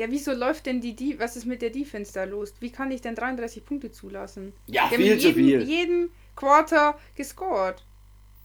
[0.00, 2.54] Ja, wieso läuft denn die, die was ist mit der Defense da los?
[2.58, 4.54] Wie kann ich denn 33 Punkte zulassen?
[4.66, 5.60] Ja, Die viel zu viel.
[5.60, 7.84] jeden Quarter gescored.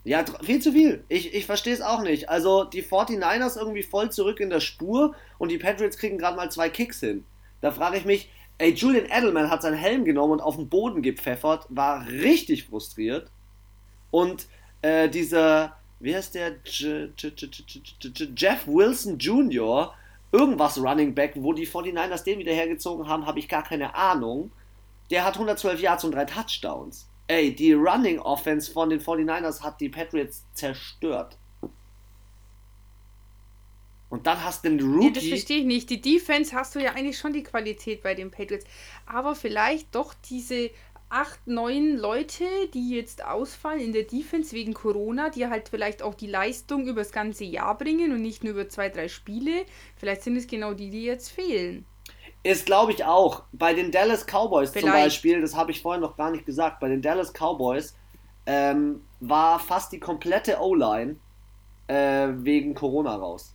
[0.03, 1.05] Ja, viel zu viel.
[1.07, 2.27] Ich, ich verstehe es auch nicht.
[2.27, 6.51] Also die 49ers irgendwie voll zurück in der Spur und die Patriots kriegen gerade mal
[6.51, 7.23] zwei Kicks hin.
[7.61, 11.01] Da frage ich mich, ey, Julian Edelman hat seinen Helm genommen und auf den Boden
[11.01, 13.31] gepfeffert, war richtig frustriert.
[14.11, 14.47] Und
[14.81, 16.57] äh, dieser, wie heißt der?
[18.35, 19.93] Jeff Wilson Jr.,
[20.35, 24.51] irgendwas Running Back, wo die 49ers den wieder hergezogen haben, habe ich gar keine Ahnung.
[25.09, 27.07] Der hat 112 Yards und drei Touchdowns.
[27.27, 31.37] Ey, die Running Offense von den 49ers hat die Patriots zerstört.
[34.09, 35.07] Und dann hast du den Rookie.
[35.07, 35.89] Ja, das verstehe ich nicht.
[35.89, 38.65] Die Defense hast du ja eigentlich schon die Qualität bei den Patriots.
[39.05, 40.69] Aber vielleicht doch diese
[41.15, 42.43] acht, neun Leute,
[42.73, 47.01] die jetzt ausfallen in der Defense wegen Corona, die halt vielleicht auch die Leistung über
[47.01, 49.65] das ganze Jahr bringen und nicht nur über zwei, drei Spiele.
[49.95, 51.85] Vielleicht sind es genau die, die jetzt fehlen.
[52.43, 53.43] Ist, glaube ich, auch.
[53.53, 54.85] Bei den Dallas Cowboys vielleicht.
[54.85, 57.95] zum Beispiel, das habe ich vorhin noch gar nicht gesagt, bei den Dallas Cowboys
[58.45, 61.15] ähm, war fast die komplette O-Line
[61.87, 63.54] äh, wegen Corona raus.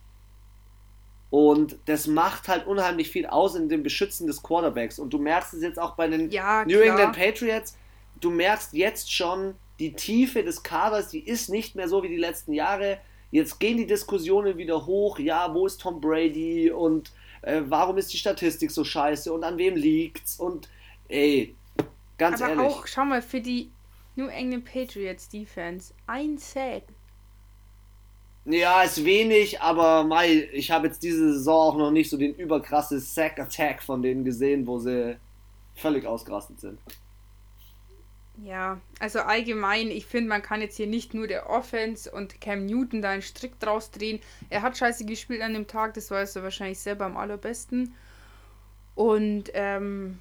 [1.31, 4.99] Und das macht halt unheimlich viel aus in dem Beschützen des Quarterbacks.
[4.99, 7.77] Und du merkst es jetzt auch bei den ja, New England Patriots.
[8.19, 12.17] Du merkst jetzt schon, die Tiefe des Kaders, die ist nicht mehr so wie die
[12.17, 12.99] letzten Jahre.
[13.31, 15.19] Jetzt gehen die Diskussionen wieder hoch.
[15.19, 16.69] Ja, wo ist Tom Brady?
[16.69, 17.13] Und
[17.43, 19.31] äh, warum ist die Statistik so scheiße?
[19.31, 20.37] Und an wem liegt's?
[20.37, 20.69] Und
[21.07, 21.55] ey,
[22.17, 22.65] ganz Aber ehrlich.
[22.67, 23.71] auch, schau mal, für die
[24.15, 26.83] New England Patriots Defense, ein Sack.
[28.45, 32.33] Ja, ist wenig, aber Mai, ich habe jetzt diese Saison auch noch nicht so den
[32.33, 35.17] überkrasse Sack-Attack von denen gesehen, wo sie
[35.75, 36.79] völlig ausgerastet sind.
[38.43, 42.65] Ja, also allgemein, ich finde, man kann jetzt hier nicht nur der Offense und Cam
[42.65, 44.19] Newton da einen Strick draus drehen.
[44.49, 47.93] Er hat scheiße gespielt an dem Tag, das weiß er wahrscheinlich selber am allerbesten.
[48.95, 50.19] Und, ähm,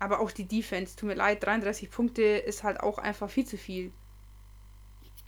[0.00, 3.56] aber auch die Defense, tut mir leid, 33 Punkte ist halt auch einfach viel zu
[3.56, 3.92] viel.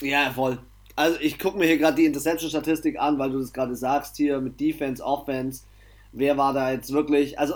[0.01, 0.59] Ja, voll
[0.97, 4.41] also ich gucke mir hier gerade die Interception-Statistik an, weil du das gerade sagst hier
[4.41, 5.65] mit Defense, Offense.
[6.13, 7.39] Wer war da jetzt wirklich?
[7.39, 7.55] Also,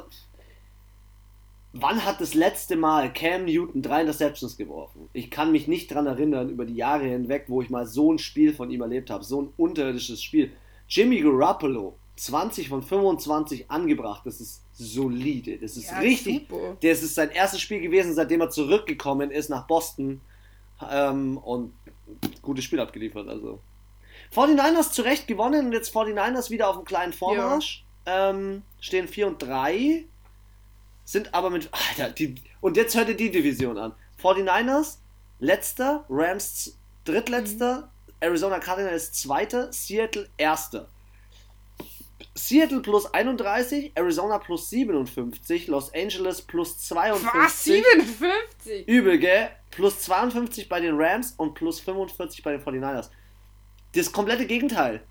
[1.72, 5.08] wann hat das letzte Mal Cam Newton drei Interceptions geworfen?
[5.12, 8.18] Ich kann mich nicht dran erinnern über die Jahre hinweg, wo ich mal so ein
[8.18, 9.24] Spiel von ihm erlebt habe.
[9.24, 10.52] So ein unterirdisches Spiel.
[10.88, 14.22] Jimmy Garoppolo, 20 von 25 angebracht.
[14.24, 15.58] Das ist solide.
[15.58, 16.46] Das ist ja, richtig.
[16.48, 16.76] Super.
[16.80, 20.20] Das ist sein erstes Spiel gewesen, seitdem er zurückgekommen ist nach Boston.
[20.90, 21.72] Ähm, und
[22.42, 23.28] gutes Spiel abgeliefert.
[23.28, 23.60] Also
[24.34, 27.84] 49ers zu Recht gewonnen und jetzt 49ers wieder auf einem kleinen Vormarsch.
[28.06, 28.30] Ja.
[28.30, 30.04] Ähm, stehen 4 und 3.
[31.04, 31.68] Sind aber mit.
[31.72, 33.94] Alter, die, und jetzt hört ihr die Division an.
[34.22, 34.96] 49ers,
[35.38, 38.14] letzter, Rams drittletzter, mhm.
[38.20, 40.88] Arizona Cardinals zweiter, Seattle erster.
[42.36, 47.30] Seattle plus 31, Arizona plus 57, Los Angeles plus 52.
[47.34, 47.64] Was?
[47.64, 48.86] 57?
[48.86, 49.50] Übel, gell?
[49.70, 53.08] Plus 52 bei den Rams und plus 45 bei den 49ers.
[53.94, 55.02] Das komplette Gegenteil.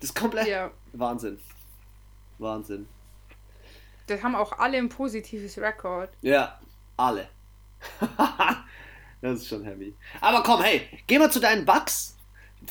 [0.00, 0.50] Das komplette.
[0.50, 0.70] Ja.
[0.94, 1.38] Wahnsinn.
[2.38, 2.88] Wahnsinn.
[4.06, 6.10] Das haben auch alle ein positives Rekord.
[6.22, 6.58] Ja,
[6.96, 7.28] alle.
[9.20, 9.94] das ist schon heavy.
[10.22, 12.16] Aber komm, hey, geh mal zu deinen Bugs,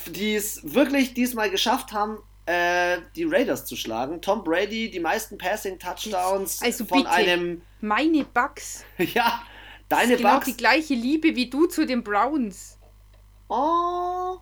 [0.07, 4.21] die es wirklich diesmal geschafft haben, äh, die Raiders zu schlagen.
[4.21, 7.61] Tom Brady, die meisten Passing-Touchdowns also von bitte, einem.
[7.81, 8.83] Meine Bugs.
[8.97, 9.43] ja,
[9.89, 10.45] deine genau Bugs.
[10.45, 12.77] Genau die gleiche Liebe wie du zu den Browns.
[13.47, 14.37] Oh.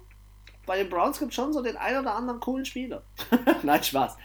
[0.66, 3.04] Bei den Browns gibt es schon so den einen oder anderen coolen Spieler.
[3.64, 4.16] Nein, Spaß.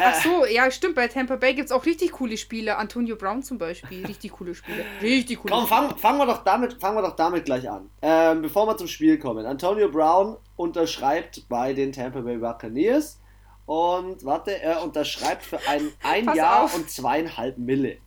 [0.00, 0.28] Ach äh.
[0.28, 0.94] so, ja, stimmt.
[0.94, 2.78] Bei Tampa Bay gibt es auch richtig coole Spieler.
[2.78, 4.06] Antonio Brown zum Beispiel.
[4.06, 4.84] Richtig coole Spieler.
[5.02, 7.90] Richtig coole Komm, fangen fang wir, doch damit, fangen wir doch damit gleich an.
[8.02, 9.46] Ähm, bevor wir zum Spiel kommen.
[9.46, 13.20] Antonio Brown unterschreibt bei den Tampa Bay Buccaneers.
[13.66, 16.74] Und warte, er unterschreibt für ein, ein Jahr auf.
[16.74, 17.98] und zweieinhalb Mille.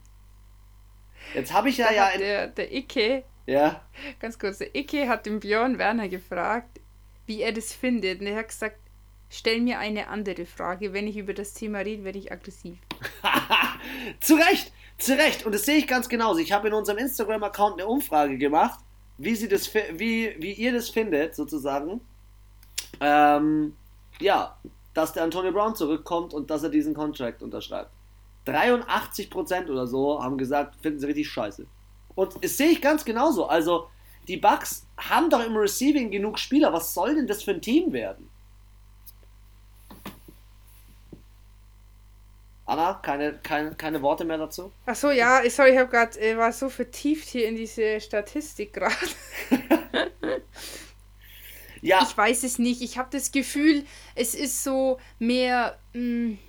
[1.33, 2.17] Jetzt habe ich ja ja.
[2.17, 3.23] Der, der Icke.
[3.45, 3.81] Ja.
[4.19, 6.79] Ganz kurz, der Icke hat den Björn Werner gefragt,
[7.25, 8.21] wie er das findet.
[8.21, 8.77] Und er hat gesagt,
[9.35, 10.93] Stell mir eine andere Frage.
[10.93, 12.77] Wenn ich über das Thema rede, werde ich aggressiv.
[14.19, 15.43] zu Recht, zu Recht.
[15.43, 16.37] Und das sehe ich ganz genauso.
[16.37, 18.79] Ich habe in unserem Instagram-Account eine Umfrage gemacht,
[19.17, 21.99] wie, sie das, wie, wie ihr das findet, sozusagen.
[22.99, 23.75] Ähm,
[24.19, 24.55] ja,
[24.93, 27.89] dass der Antonio Brown zurückkommt und dass er diesen Contract unterschreibt.
[28.45, 31.65] 83% oder so haben gesagt, finden sie richtig scheiße.
[32.13, 33.47] Und das sehe ich ganz genauso.
[33.47, 33.87] Also,
[34.27, 36.71] die Bucks haben doch im Receiving genug Spieler.
[36.71, 38.29] Was soll denn das für ein Team werden?
[42.73, 44.71] Anna, keine, keine, keine Worte mehr dazu?
[44.87, 48.73] Ach so, ja, sorry, ich habe gerade äh, war so vertieft hier in diese Statistik
[48.73, 48.95] gerade.
[51.81, 52.01] ja.
[52.01, 52.81] Ich weiß es nicht.
[52.81, 53.85] Ich habe das Gefühl,
[54.15, 55.77] es ist so mehr.
[55.93, 56.39] Mh, hm,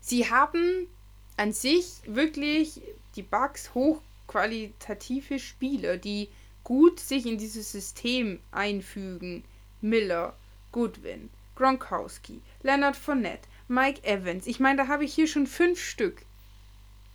[0.00, 0.88] sie haben
[1.36, 2.82] an sich wirklich
[3.14, 6.30] die Bugs hochqualitative Spieler, die
[6.64, 9.44] gut sich in dieses System einfügen.
[9.80, 10.34] Miller,
[10.72, 14.46] Goodwin, Gronkowski, Leonard Fournette, Mike Evans.
[14.46, 16.22] Ich meine, da habe ich hier schon fünf Stück.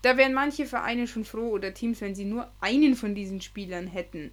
[0.02, 3.86] Da wären manche Vereine schon froh oder Teams, wenn sie nur einen von diesen Spielern
[3.86, 4.32] hätten.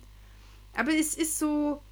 [0.75, 1.83] Aber es ist so.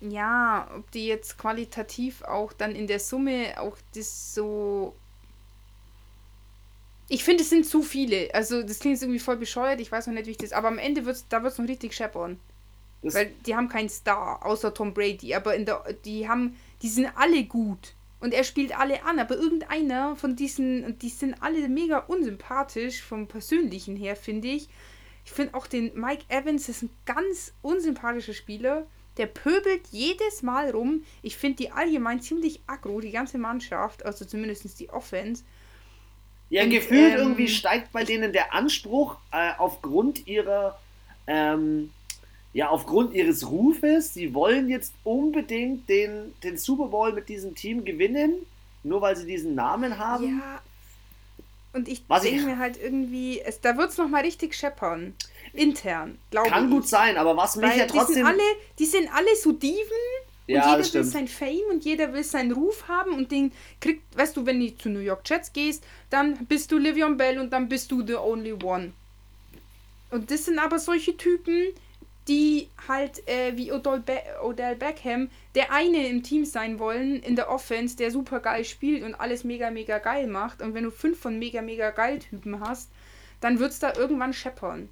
[0.00, 4.96] Ja, ob die jetzt qualitativ auch dann in der Summe auch das so.
[7.08, 8.34] Ich finde, es sind zu viele.
[8.34, 9.80] Also, das klingt jetzt irgendwie voll bescheuert.
[9.80, 10.52] Ich weiß noch nicht, wie ich das.
[10.52, 12.40] Aber am Ende wird es da wird's noch richtig scheppern.
[13.02, 15.34] Weil die haben keinen Star, außer Tom Brady.
[15.34, 16.56] Aber in der, die haben.
[16.80, 17.94] Die sind alle gut.
[18.22, 23.26] Und er spielt alle an, aber irgendeiner von diesen, die sind alle mega unsympathisch vom
[23.26, 24.68] Persönlichen her, finde ich.
[25.24, 28.86] Ich finde auch den Mike Evans ist ein ganz unsympathischer Spieler.
[29.16, 31.02] Der pöbelt jedes Mal rum.
[31.22, 35.42] Ich finde die allgemein ziemlich aggro, die ganze Mannschaft, also zumindest die Offense.
[36.48, 40.78] Ja, Und, gefühlt ähm, irgendwie steigt bei denen der Anspruch äh, aufgrund ihrer
[41.26, 41.90] ähm,
[42.54, 47.84] ja, aufgrund ihres Rufes, sie wollen jetzt unbedingt den, den Super Bowl mit diesem Team
[47.84, 48.34] gewinnen,
[48.82, 50.38] nur weil sie diesen Namen haben.
[50.38, 50.60] Ja.
[51.72, 55.14] Und ich denke mir halt irgendwie, es, da wird es nochmal richtig scheppern.
[55.54, 56.52] Intern, glaube ich.
[56.52, 58.06] Kann gut sein, aber was mich ja trotzdem.
[58.08, 58.42] Die sind alle,
[58.78, 59.80] die sind alle so Diven
[60.48, 64.02] und ja, jeder will sein Fame und jeder will seinen Ruf haben und den kriegt,
[64.16, 67.52] weißt du, wenn du zu New York Jets gehst, dann bist du Livion Bell und
[67.52, 68.92] dann bist du the only one.
[70.10, 71.68] Und das sind aber solche Typen,
[72.28, 77.50] die halt äh, wie Be Odell Beckham der eine im Team sein wollen in der
[77.50, 80.62] Offense, der super geil spielt und alles mega, mega geil macht.
[80.62, 82.90] Und wenn du fünf von mega, mega geil Typen hast,
[83.40, 84.88] dann wird es da irgendwann scheppern.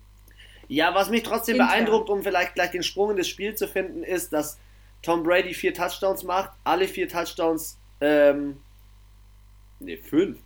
[0.69, 1.69] Ja, was mich trotzdem Intern.
[1.69, 4.59] beeindruckt, um vielleicht gleich den Sprung in das Spiel zu finden, ist, dass
[5.03, 8.59] Tom Brady vier Touchdowns macht, alle vier Touchdowns, ähm,
[9.79, 10.39] ne, fünf.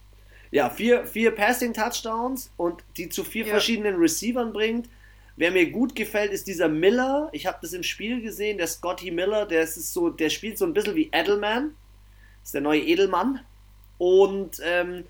[0.51, 3.51] Ja, vier, vier Passing-Touchdowns und die zu vier ja.
[3.51, 4.89] verschiedenen Receivern bringt
[5.37, 7.29] Wer mir gut gefällt, ist dieser Miller.
[7.33, 10.65] Ich habe das im Spiel gesehen, der Scotty Miller, der ist so, der spielt so
[10.65, 11.75] ein bisschen wie Edelman.
[12.43, 13.41] Ist der neue Edelmann.
[13.99, 15.05] Und ähm,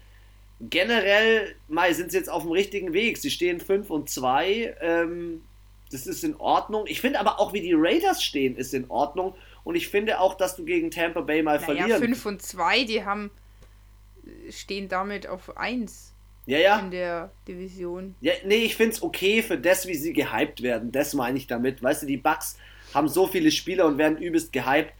[0.60, 3.18] generell, Mai, sind sie jetzt auf dem richtigen Weg.
[3.18, 4.76] Sie stehen 5 und 2.
[4.80, 5.42] Ähm,
[5.90, 6.84] das ist in Ordnung.
[6.86, 9.34] Ich finde aber auch, wie die Raiders stehen, ist in Ordnung.
[9.62, 12.00] Und ich finde auch, dass du gegen Tampa Bay mal naja, verlieren.
[12.00, 13.30] 5 und 2, die haben
[14.50, 16.13] stehen damit auf 1
[16.46, 16.78] ja, ja.
[16.80, 18.14] in der Division.
[18.20, 20.92] Ja, nee, ich finde es okay für das, wie sie gehypt werden.
[20.92, 21.82] Das meine ich damit.
[21.82, 22.58] Weißt du, die Bucks
[22.92, 24.92] haben so viele Spieler und werden übelst gehypt.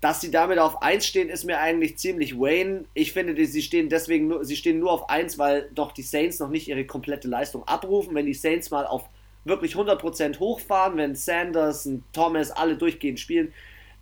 [0.00, 2.86] Dass sie damit auf 1 stehen, ist mir eigentlich ziemlich Wayne.
[2.94, 6.38] Ich finde, sie stehen deswegen nur, sie stehen nur auf 1, weil doch die Saints
[6.38, 8.14] noch nicht ihre komplette Leistung abrufen.
[8.14, 9.10] Wenn die Saints mal auf
[9.44, 13.52] wirklich 100% hochfahren, wenn Sanders und Thomas alle durchgehend spielen,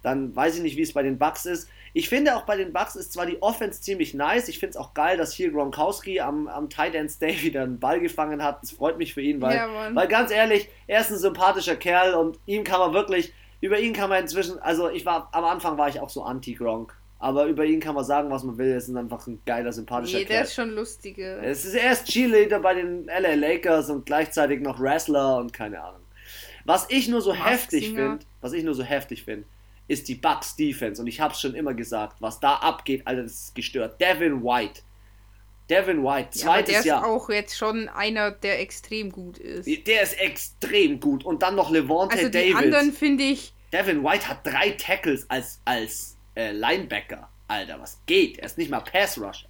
[0.03, 1.69] dann weiß ich nicht, wie es bei den Bucks ist.
[1.93, 4.49] Ich finde auch bei den Bucks ist zwar die Offense ziemlich nice.
[4.49, 7.79] Ich finde es auch geil, dass hier Gronkowski am, am Tight End Day wieder einen
[7.79, 8.63] Ball gefangen hat.
[8.63, 12.15] Das freut mich für ihn, weil, ja, weil ganz ehrlich, er ist ein sympathischer Kerl
[12.15, 15.79] und ihm kann man wirklich, über ihn kann man inzwischen, also ich war, am Anfang
[15.79, 16.95] war ich auch so anti-Gronk.
[17.21, 18.69] Aber über ihn kann man sagen, was man will.
[18.69, 20.37] Er ist einfach ein geiler, sympathischer nee, Kerl.
[20.37, 21.43] der ist schon lustiger.
[21.43, 26.03] Es ist erst Cheerleader bei den LA Lakers und gleichzeitig noch Wrestler und keine Ahnung.
[26.65, 29.47] Was ich nur so heftig finde, was ich nur so heftig finde,
[29.89, 31.01] ist die Bucks Defense.
[31.01, 34.01] Und ich habe es schon immer gesagt, was da abgeht, Alter, das ist gestört.
[34.01, 34.83] Devin White.
[35.69, 37.03] Devin White, zweites ja, der Jahr.
[37.03, 39.87] ist auch jetzt schon einer, der extrem gut ist.
[39.87, 41.25] Der ist extrem gut.
[41.25, 43.53] Und dann noch Levante also die anderen finde ich.
[43.73, 47.29] Devin White hat drei Tackles als, als äh, Linebacker.
[47.49, 48.39] Alter, was geht?
[48.39, 49.49] Er ist nicht mal Pass Rusher.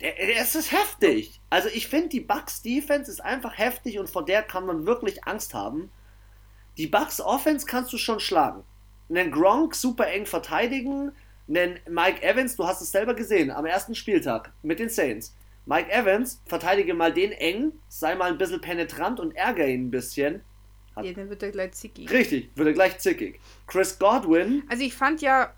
[0.00, 1.40] Der, der ist heftig.
[1.50, 5.24] Also ich finde, die Bucks Defense ist einfach heftig und vor der kann man wirklich
[5.24, 5.90] Angst haben.
[6.78, 8.64] Die Bucks Offense kannst du schon schlagen.
[9.10, 11.12] Einen Gronk super eng verteidigen,
[11.48, 15.34] einen Mike Evans, du hast es selber gesehen, am ersten Spieltag mit den Saints.
[15.66, 19.90] Mike Evans, verteidige mal den eng, sei mal ein bisschen penetrant und ärgere ihn ein
[19.90, 20.40] bisschen.
[20.96, 22.10] Hat ja, dann wird er gleich zickig.
[22.10, 23.38] Richtig, wird er gleich zickig.
[23.66, 24.62] Chris Godwin.
[24.68, 25.52] Also ich fand ja,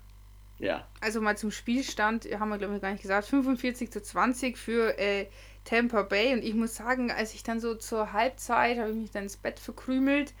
[0.59, 0.85] ja.
[1.01, 4.97] Also mal zum Spielstand, haben wir glaube ich gar nicht gesagt, 45 zu 20 für
[4.99, 5.27] äh,
[5.63, 6.33] Tampa Bay.
[6.33, 9.37] Und ich muss sagen, als ich dann so zur Halbzeit, habe ich mich dann ins
[9.37, 10.33] Bett verkrümelt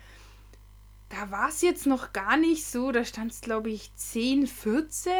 [1.09, 2.91] da war es jetzt noch gar nicht so.
[2.91, 5.13] Da stand es, glaube ich, 10, 14.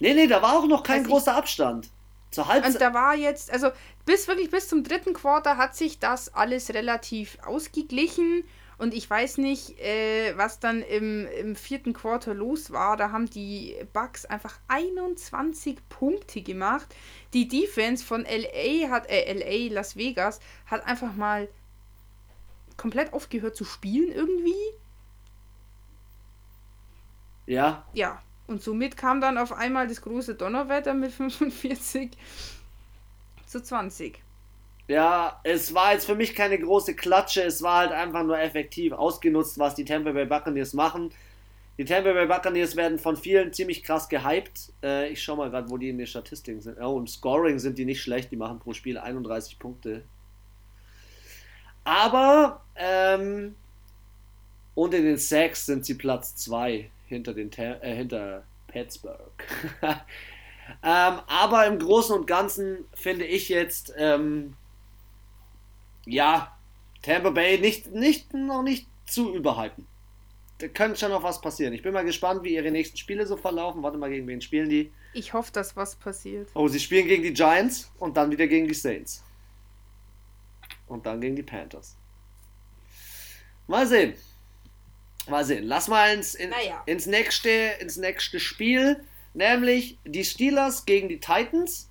[0.00, 1.90] Nee, nee, da war auch noch kein also großer ich, Abstand.
[2.30, 2.74] Zur Halbzeit.
[2.74, 3.70] Und da war jetzt, also
[4.06, 8.44] bis wirklich bis zum dritten Quarter hat sich das alles relativ ausgeglichen.
[8.78, 12.96] Und ich weiß nicht, äh, was dann im, im vierten Quarter los war.
[12.96, 16.92] Da haben die Bucks einfach 21 Punkte gemacht.
[17.32, 21.48] Die Defense von LA hat, äh, LA, Las Vegas, hat einfach mal
[22.76, 24.54] komplett aufgehört zu spielen irgendwie.
[27.46, 27.84] Ja.
[27.92, 28.22] Ja.
[28.46, 32.10] Und somit kam dann auf einmal das große Donnerwetter mit 45
[33.46, 34.20] zu 20.
[34.88, 38.92] Ja, es war jetzt für mich keine große Klatsche, es war halt einfach nur effektiv
[38.92, 41.12] ausgenutzt, was die Tampa Bay Buccaneers machen.
[41.78, 44.72] Die Tampa Bay Buccaneers werden von vielen ziemlich krass gehypt.
[44.82, 46.78] Äh, ich schau mal gerade, wo die in den Statistiken sind.
[46.80, 50.02] Oh, im Scoring sind die nicht schlecht, die machen pro Spiel 31 Punkte.
[51.84, 53.54] Aber, ähm,
[54.74, 59.18] und in den Sacks sind sie Platz 2 hinter, den, äh, hinter Pittsburgh.
[59.82, 64.54] ähm, aber im Großen und Ganzen finde ich jetzt, ähm,
[66.06, 66.56] ja,
[67.02, 69.86] Tampa Bay nicht, nicht, noch nicht zu überhypen.
[70.58, 71.72] Da könnte schon noch was passieren.
[71.74, 73.82] Ich bin mal gespannt, wie ihre nächsten Spiele so verlaufen.
[73.82, 74.92] Warte mal, gegen wen spielen die?
[75.12, 76.48] Ich hoffe, dass was passiert.
[76.54, 79.24] Oh, sie spielen gegen die Giants und dann wieder gegen die Saints.
[80.86, 81.96] Und dann gegen die Panthers.
[83.66, 84.14] Mal sehen.
[85.28, 85.64] Mal sehen.
[85.64, 86.82] Lass mal ins, in, naja.
[86.86, 87.50] ins, nächste,
[87.80, 89.02] ins nächste Spiel.
[89.34, 91.88] Nämlich die Steelers gegen die Titans.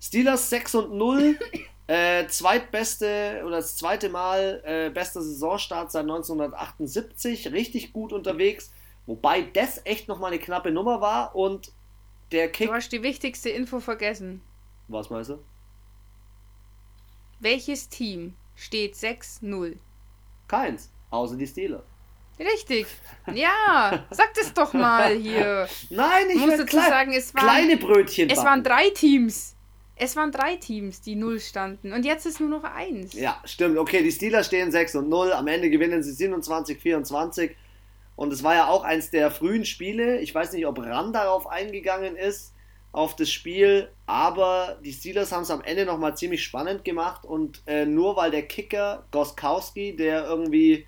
[0.00, 1.38] Steelers 6 und 0.
[1.90, 7.50] Äh, zweitbeste oder das zweite Mal äh, bester Saisonstart seit 1978.
[7.50, 8.70] Richtig gut unterwegs.
[9.06, 11.72] Wobei das echt nochmal eine knappe Nummer war und
[12.30, 12.68] der Kick.
[12.68, 14.42] Du hast die wichtigste Info vergessen.
[14.88, 15.38] Was meinst du?
[17.40, 19.76] Welches Team steht 6-0?
[20.48, 21.82] Keins, außer die Steelers.
[22.38, 22.86] Richtig.
[23.34, 25.68] Ja, sag das doch mal hier.
[25.90, 28.30] Nein, ich muss dazu sagen, es waren kleine Brötchen.
[28.30, 29.54] Es waren drei Teams.
[29.96, 31.92] Es waren drei Teams, die 0 standen.
[31.92, 33.14] Und jetzt ist nur noch eins.
[33.14, 33.76] Ja, stimmt.
[33.76, 35.32] Okay, die Steelers stehen 6 und 0.
[35.32, 37.56] Am Ende gewinnen sie 27, 24.
[38.14, 40.20] Und es war ja auch eins der frühen Spiele.
[40.20, 42.52] Ich weiß nicht, ob Ran darauf eingegangen ist,
[42.92, 43.90] auf das Spiel.
[44.06, 47.24] Aber die Steelers haben es am Ende nochmal ziemlich spannend gemacht.
[47.24, 50.86] Und äh, nur weil der Kicker Goskowski, der irgendwie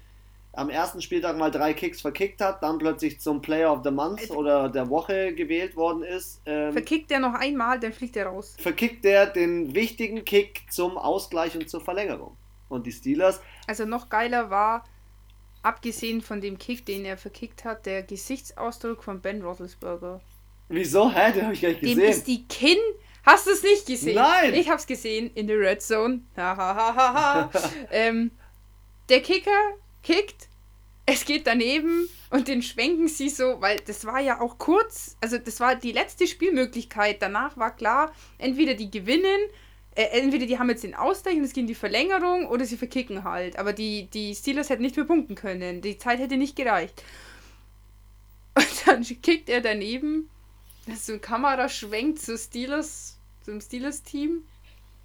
[0.52, 4.30] am ersten Spieltag mal drei Kicks verkickt hat, dann plötzlich zum Player of the Month
[4.30, 6.40] oder der Woche gewählt worden ist.
[6.44, 8.56] Ähm, verkickt er noch einmal, dann fliegt er raus.
[8.58, 12.36] Verkickt er den wichtigen Kick zum Ausgleich und zur Verlängerung.
[12.68, 13.40] Und die Steelers.
[13.66, 14.84] Also noch geiler war,
[15.62, 20.20] abgesehen von dem Kick, den er verkickt hat, der Gesichtsausdruck von Ben Roethlisberger.
[20.70, 21.12] Wieso?
[21.12, 21.32] Hä?
[21.32, 21.98] Den habe ich gar nicht gesehen.
[21.98, 22.78] Dem ist die Kinn.
[23.24, 24.14] Hast du es nicht gesehen?
[24.14, 24.54] Nein!
[24.54, 26.20] Ich habe es gesehen in der Red Zone.
[27.90, 28.30] ähm,
[29.08, 30.48] der Kicker kickt,
[31.06, 35.38] es geht daneben und den schwenken sie so, weil das war ja auch kurz, also
[35.38, 37.20] das war die letzte Spielmöglichkeit.
[37.20, 39.40] Danach war klar, entweder die gewinnen,
[39.96, 42.76] äh, entweder die haben jetzt den Ausgleich und es geht in die Verlängerung oder sie
[42.76, 43.58] verkicken halt.
[43.58, 45.80] Aber die, die Steelers hätten nicht mehr punkten können.
[45.80, 47.02] Die Zeit hätte nicht gereicht.
[48.54, 50.28] Und dann kickt er daneben,
[50.96, 54.44] so eine Kamera schwenkt zu Steelers, zum Steelers-Team.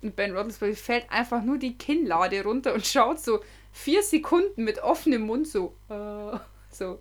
[0.01, 3.39] Und Ben Roethlisberger fällt einfach nur die Kinnlade runter und schaut so
[3.71, 5.75] vier Sekunden mit offenem Mund so.
[5.89, 6.37] Äh,
[6.69, 6.99] so.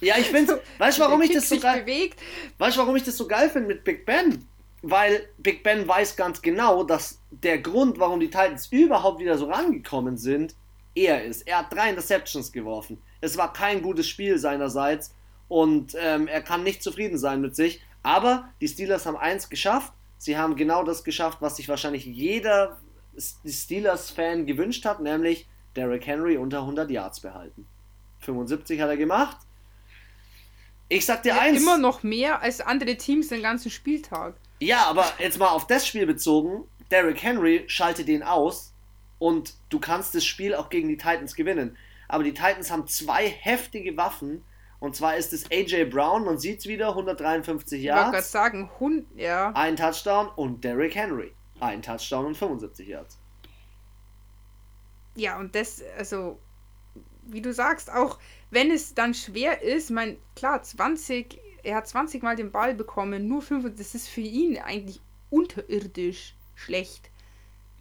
[0.00, 1.82] Ja, ich finde, so, weißt du, warum ich das so geil.
[1.82, 2.20] Bewegt.
[2.58, 4.46] Weißt du, warum ich das so geil finde mit Big Ben?
[4.82, 9.46] Weil Big Ben weiß ganz genau, dass der Grund, warum die Titans überhaupt wieder so
[9.46, 10.54] rangekommen sind,
[10.94, 11.46] er ist.
[11.46, 13.02] Er hat drei Interceptions geworfen.
[13.20, 15.14] Es war kein gutes Spiel seinerseits
[15.48, 17.80] und ähm, er kann nicht zufrieden sein mit sich.
[18.04, 19.92] Aber die Steelers haben eins geschafft.
[20.18, 22.78] Sie haben genau das geschafft, was sich wahrscheinlich jeder
[23.18, 27.66] Steelers-Fan gewünscht hat, nämlich Derrick Henry unter 100 Yards behalten.
[28.20, 29.38] 75 hat er gemacht.
[30.88, 31.60] Ich sag dir ja, eins.
[31.60, 34.36] Immer noch mehr als andere Teams den ganzen Spieltag.
[34.60, 36.64] Ja, aber jetzt mal auf das Spiel bezogen.
[36.90, 38.72] Derrick Henry schaltet den aus
[39.18, 41.76] und du kannst das Spiel auch gegen die Titans gewinnen.
[42.08, 44.44] Aber die Titans haben zwei heftige Waffen.
[44.84, 48.00] Und zwar ist es AJ Brown, man sieht es wieder, 153 Yards.
[48.00, 49.50] Ich wollte gerade sagen, Hund, ja.
[49.54, 51.32] Ein Touchdown und Derrick Henry.
[51.58, 53.18] Ein Touchdown und 75 Yards.
[55.14, 56.38] Ja, und das, also,
[57.22, 58.18] wie du sagst, auch
[58.50, 63.26] wenn es dann schwer ist, mein, klar, 20, er hat 20 Mal den Ball bekommen,
[63.26, 65.00] nur 5, das ist für ihn eigentlich
[65.30, 67.08] unterirdisch schlecht.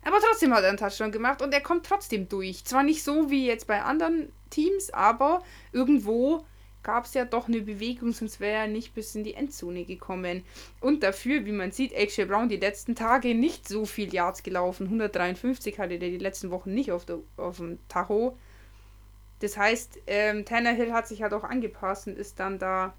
[0.06, 2.64] Aber trotzdem hat er einen Touchdown gemacht und er kommt trotzdem durch.
[2.64, 5.44] Zwar nicht so wie jetzt bei anderen Teams, aber
[5.74, 6.46] irgendwo
[6.84, 10.44] gab es ja doch eine Bewegung, sonst wäre er nicht bis in die Endzone gekommen.
[10.82, 14.86] Und dafür, wie man sieht, AJ Brown die letzten Tage nicht so viel Yards gelaufen.
[14.88, 18.38] 153 hatte der die letzten Wochen nicht auf, der, auf dem Tacho.
[19.40, 22.94] Das heißt, ähm, Tannehill hat sich halt auch angepasst und ist dann da.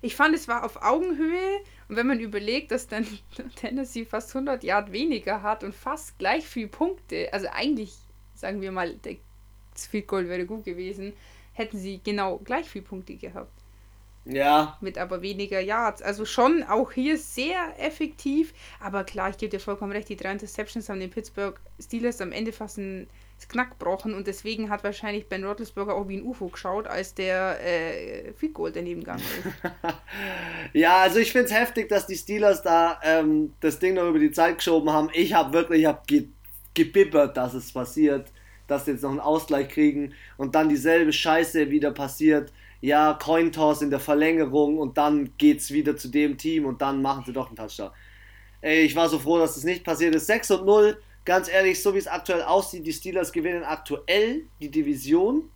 [0.00, 1.58] Ich fand, es war auf Augenhöhe.
[1.88, 3.06] Und wenn man überlegt, dass dann
[3.56, 7.94] Tennessee fast 100 Yard weniger hat und fast gleich viel Punkte, also eigentlich,
[8.34, 8.96] sagen wir mal,
[9.72, 11.12] das Field Goal wäre gut gewesen,
[11.58, 13.52] hätten sie genau gleich viel Punkte gehabt.
[14.24, 14.76] Ja.
[14.80, 16.02] Mit aber weniger Yards.
[16.02, 18.52] Also schon auch hier sehr effektiv.
[18.78, 22.32] Aber klar, ich gebe dir vollkommen recht, die drei Interceptions haben den Pittsburgh Steelers am
[22.32, 23.08] Ende fast ein
[23.48, 27.58] Knack gebrochen und deswegen hat wahrscheinlich Ben Roethlisberger auch wie ein UFO geschaut, als der
[27.64, 29.72] äh, Field Goal daneben gegangen ist.
[30.72, 34.18] ja, also ich finde es heftig, dass die Steelers da ähm, das Ding noch über
[34.18, 35.08] die Zeit geschoben haben.
[35.14, 36.28] Ich habe wirklich, ich habe ge
[36.74, 38.30] gebibbert, dass es passiert,
[38.68, 43.82] dass sie jetzt noch einen Ausgleich kriegen und dann dieselbe Scheiße wieder passiert ja, Cointoss
[43.82, 47.48] in der Verlängerung und dann geht's wieder zu dem Team und dann machen sie doch
[47.48, 47.90] einen Touchdown.
[48.60, 50.26] Ey, ich war so froh, dass das nicht passiert ist.
[50.26, 54.70] 6 und 0, ganz ehrlich, so wie es aktuell aussieht, die Steelers gewinnen aktuell die
[54.70, 55.50] Division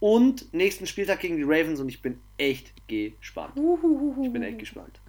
[0.00, 3.52] und nächsten Spieltag gegen die Ravens und ich bin echt gespannt.
[4.22, 5.00] Ich bin echt gespannt.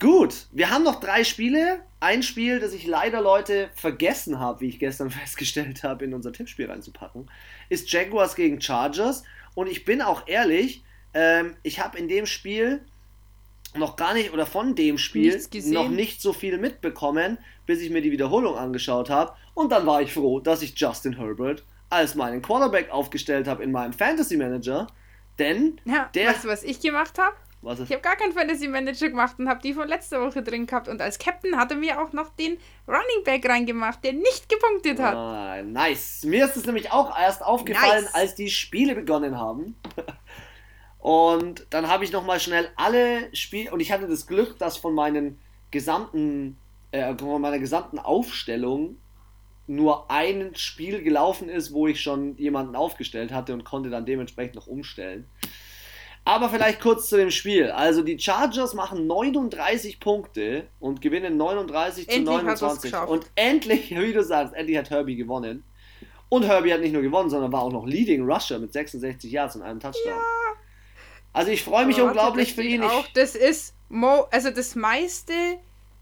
[0.00, 1.82] Gut, wir haben noch drei Spiele.
[2.00, 6.32] Ein Spiel, das ich leider, Leute, vergessen habe, wie ich gestern festgestellt habe, in unser
[6.32, 7.30] Tippspiel reinzupacken,
[7.68, 9.24] ist Jaguars gegen Chargers.
[9.54, 10.82] Und ich bin auch ehrlich,
[11.12, 12.80] ähm, ich habe in dem Spiel
[13.74, 17.36] noch gar nicht oder von dem Spiel noch nicht so viel mitbekommen,
[17.66, 19.34] bis ich mir die Wiederholung angeschaut habe.
[19.52, 23.70] Und dann war ich froh, dass ich Justin Herbert als meinen Quarterback aufgestellt habe in
[23.70, 24.86] meinem Fantasy Manager.
[25.38, 26.30] Denn ja, der.
[26.30, 27.36] Weißt du, was ich gemacht habe?
[27.62, 27.90] Was ist?
[27.90, 30.88] Ich habe gar keinen Fantasy Manager gemacht und habe die von letzter Woche drin gehabt.
[30.88, 32.58] Und als Captain hat er mir auch noch den
[32.88, 35.14] Running Back reingemacht, der nicht gepunktet hat.
[35.14, 36.24] Ah, nice.
[36.24, 38.14] Mir ist es nämlich auch erst aufgefallen, nice.
[38.14, 39.76] als die Spiele begonnen haben.
[40.98, 43.72] und dann habe ich nochmal schnell alle Spiele.
[43.72, 45.38] Und ich hatte das Glück, dass von meinen
[45.70, 46.56] gesamten,
[46.92, 48.96] äh, von meiner gesamten Aufstellung
[49.66, 54.56] nur ein Spiel gelaufen ist, wo ich schon jemanden aufgestellt hatte und konnte dann dementsprechend
[54.56, 55.26] noch umstellen.
[56.30, 57.72] Aber vielleicht kurz zu dem Spiel.
[57.72, 62.94] Also die Chargers machen 39 Punkte und gewinnen 39 endlich zu 29.
[63.08, 65.64] Und endlich, wie du sagst, endlich hat Herbie gewonnen.
[66.28, 69.56] Und Herbie hat nicht nur gewonnen, sondern war auch noch Leading Rusher mit 66 Yards
[69.56, 70.12] und einem Touchdown.
[70.12, 70.20] Ja.
[71.32, 72.84] Also ich freue mich Aber unglaublich für ihn.
[72.84, 75.32] Auch, das ist Mo also das meiste,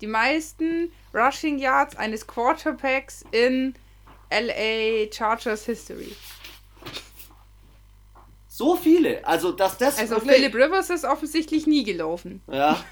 [0.03, 3.73] die meisten Rushing Yards eines Quarterbacks in
[4.31, 6.15] LA Chargers History.
[8.59, 9.25] So viele.
[9.25, 10.01] Also, dass das.
[10.01, 10.35] Also, wirklich...
[10.35, 12.43] Philip Rivers ist offensichtlich nie gelaufen.
[12.51, 12.85] Ja.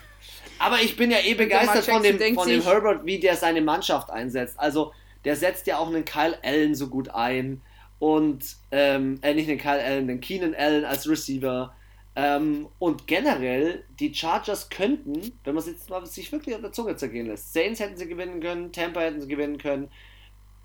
[0.61, 4.09] Aber ich bin ja eh begeistert von dem, von dem Herbert, wie der seine Mannschaft
[4.11, 4.61] einsetzt.
[4.61, 4.93] Also,
[5.25, 7.63] der setzt ja auch einen Kyle Allen so gut ein.
[7.99, 11.75] Und, ähm, äh, nicht den Kyle Allen, den Keenan Allen als Receiver.
[12.15, 16.71] Ähm, und generell, die Chargers könnten, wenn man es jetzt mal sich wirklich auf der
[16.71, 19.91] Zunge zergehen lässt, Saints hätten sie gewinnen können, Tampa hätten sie gewinnen können.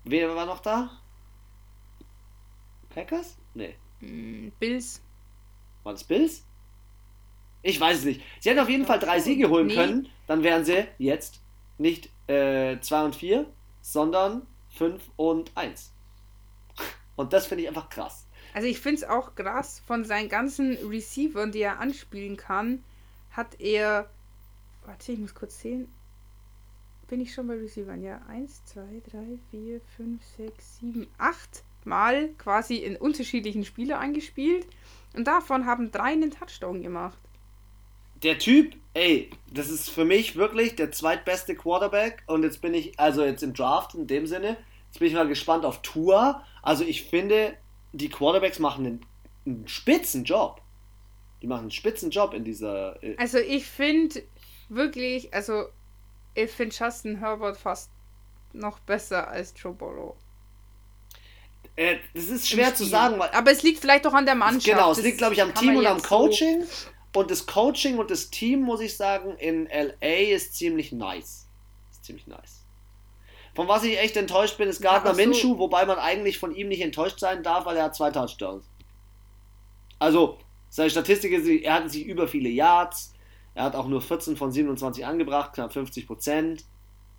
[0.04, 0.92] Wer war noch da?
[2.90, 3.36] Packers?
[3.54, 3.74] Nee.
[4.02, 5.00] Hm, Bills.
[5.84, 6.44] Waren es Bills?
[7.62, 8.20] Ich weiß es nicht.
[8.40, 9.74] Sie hätten auf jeden Fall drei Siege holen nee.
[9.74, 10.08] können.
[10.26, 11.40] Dann wären sie jetzt
[11.78, 13.46] nicht 2 äh, und 4,
[13.80, 15.92] sondern 5 und 1.
[17.16, 18.26] Und das finde ich einfach krass.
[18.54, 22.82] Also ich finde es auch krass, von seinen ganzen Receivern, die er anspielen kann,
[23.30, 24.10] hat er.
[24.84, 25.92] Warte, ich muss kurz sehen.
[27.08, 28.02] Bin ich schon bei Receivern?
[28.02, 28.80] Ja, 1, 2,
[29.10, 34.66] 3, 4, 5, 6, 7, 8 Mal quasi in unterschiedlichen Spiele angespielt
[35.14, 37.18] und davon haben drei einen Touchdown gemacht.
[38.22, 42.98] Der Typ, ey, das ist für mich wirklich der zweitbeste Quarterback und jetzt bin ich,
[42.98, 44.56] also jetzt im Draft in dem Sinne,
[44.86, 46.42] jetzt bin ich mal gespannt auf Tour.
[46.62, 47.56] Also ich finde,
[47.92, 49.06] die Quarterbacks machen einen,
[49.44, 50.60] einen spitzen Job.
[51.42, 53.02] Die machen einen spitzen Job in dieser.
[53.02, 54.22] Äh also ich finde
[54.68, 55.64] wirklich, also
[56.34, 57.90] ich finde Justin Herbert fast
[58.52, 60.16] noch besser als Joe Burrow.
[61.76, 63.18] Äh, das ist schwer zu sagen.
[63.18, 64.66] Weil, Aber es liegt vielleicht auch an der Mannschaft.
[64.66, 66.62] Genau, es liegt, glaube ich, am Team und am Coaching.
[66.62, 66.68] So
[67.14, 71.46] und das Coaching und das Team, muss ich sagen, in LA ist ziemlich nice.
[71.90, 72.64] Ist ziemlich nice.
[73.54, 75.20] Von was ich echt enttäuscht bin, ist Gardner ja, so.
[75.20, 78.64] Minshew, wobei man eigentlich von ihm nicht enttäuscht sein darf, weil er hat zwei Touchdowns.
[79.98, 80.38] Also,
[80.70, 83.12] seine Statistik ist, er hat sich über viele Yards.
[83.54, 86.64] Er hat auch nur 14 von 27 angebracht, knapp 50 Prozent.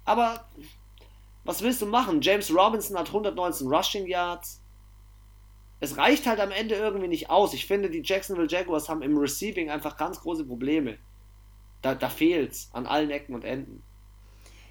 [0.06, 0.50] Aber
[1.44, 2.22] was willst du machen?
[2.22, 4.62] James Robinson hat 119 Rushing Yards.
[5.80, 7.54] Es reicht halt am Ende irgendwie nicht aus.
[7.54, 10.98] Ich finde, die Jacksonville Jaguars haben im Receiving einfach ganz große Probleme.
[11.82, 13.84] Da, da es an allen Ecken und Enden.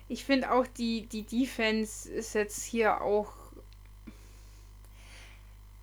[0.09, 3.33] Ich finde auch, die, die Defense ist jetzt hier auch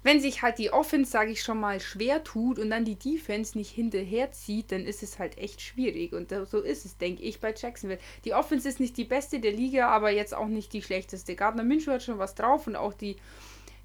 [0.02, 3.58] wenn sich halt die Offense, sage ich schon mal, schwer tut und dann die Defense
[3.58, 6.14] nicht hinterherzieht, dann ist es halt echt schwierig.
[6.14, 8.00] Und so ist es, denke ich, bei Jacksonville.
[8.24, 11.36] Die Offense ist nicht die beste der Liga, aber jetzt auch nicht die schlechteste.
[11.36, 13.18] Gardner Minshew hat schon was drauf und auch die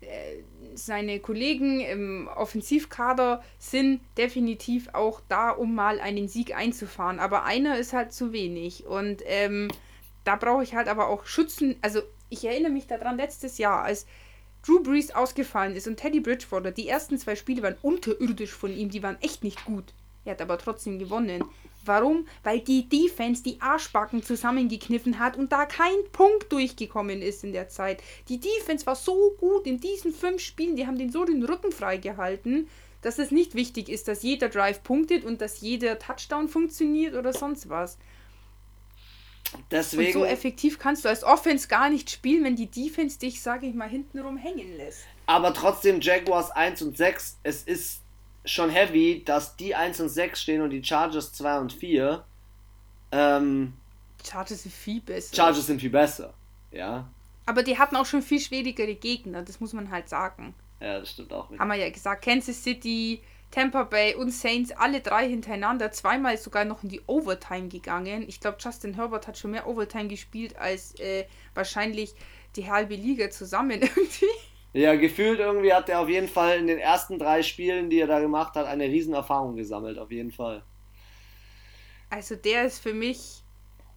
[0.01, 0.43] äh,
[0.77, 7.21] seine Kollegen im Offensivkader sind definitiv auch da, um mal einen Sieg einzufahren.
[7.21, 8.87] Aber einer ist halt zu wenig.
[8.87, 9.69] Und ähm,
[10.25, 11.77] da brauche ich halt aber auch Schützen.
[11.81, 14.07] Also ich erinnere mich daran letztes Jahr, als
[14.65, 18.91] Drew Brees ausgefallen ist und Teddy Bridgewater, die ersten zwei Spiele waren unterirdisch von ihm,
[18.91, 19.93] die waren echt nicht gut.
[20.25, 21.45] Er hat aber trotzdem gewonnen.
[21.85, 22.27] Warum?
[22.43, 27.69] Weil die Defense die Arschbacken zusammengekniffen hat und da kein Punkt durchgekommen ist in der
[27.69, 28.03] Zeit.
[28.29, 31.71] Die Defense war so gut in diesen fünf Spielen, die haben den so den Rücken
[31.71, 32.69] freigehalten,
[33.03, 37.35] dass es nicht wichtig ist, dass jeder Drive punktet und dass jeder Touchdown funktioniert oder
[37.35, 37.99] sonst was.
[39.71, 43.41] Deswegen, und so effektiv kannst du als Offense gar nicht spielen, wenn die Defense dich,
[43.41, 45.05] sage ich mal, hintenrum hängen lässt.
[45.27, 48.01] Aber trotzdem Jaguars 1 und 6, es ist
[48.45, 52.25] schon heavy, dass die 1 und 6 stehen und die Chargers 2 und 4.
[53.13, 53.75] Ähm,
[54.25, 55.35] Chargers sind viel besser.
[55.35, 56.35] Chargers sind viel besser,
[56.71, 57.09] ja.
[57.47, 60.55] Aber die hatten auch schon viel schwierigere Gegner, das muss man halt sagen.
[60.81, 61.51] Ja, das stimmt auch.
[61.51, 61.61] Wieder.
[61.61, 63.21] Haben wir ja gesagt, Kansas City,
[63.55, 68.25] Tampa Bay und Saints, alle drei hintereinander, zweimal sogar noch in die Overtime gegangen.
[68.27, 72.15] Ich glaube, Justin Herbert hat schon mehr Overtime gespielt als äh, wahrscheinlich
[72.57, 74.27] die halbe Liga zusammen irgendwie.
[74.73, 78.09] Ja, gefühlt irgendwie hat er auf jeden Fall in den ersten drei Spielen, die er
[78.09, 80.65] da gemacht hat, eine Riesenerfahrung gesammelt, auf jeden Fall.
[82.11, 83.45] Also der ist für mich,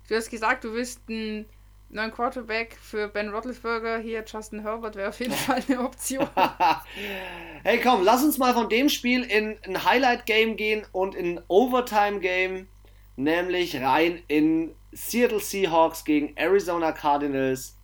[0.08, 1.48] du hast gesagt, du wirst einen
[1.90, 6.28] neuen Quarterback für Ben Roethlisberger, hier Justin Herbert wäre auf jeden Fall eine Option.
[7.64, 11.44] hey komm, lass uns mal von dem Spiel in ein Highlight-Game gehen und in ein
[11.48, 12.68] Overtime-Game,
[13.16, 17.76] nämlich rein in Seattle Seahawks gegen Arizona Cardinals.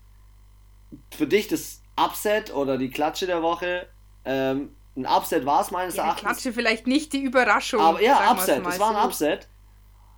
[1.15, 3.87] Für dich das Upset oder die Klatsche der Woche.
[4.25, 6.21] Ähm, ein Upset war es meines ja, Erachtens.
[6.23, 7.79] Klatsche vielleicht nicht die Überraschung.
[7.79, 9.05] Aber ja, Upset, es war ein.
[9.05, 9.47] Upset.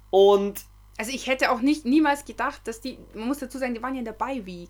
[0.10, 0.66] Und.
[0.98, 3.94] Also ich hätte auch nicht niemals gedacht, dass die, man muss dazu sagen, die waren
[3.96, 4.70] ja in der Bye-Week.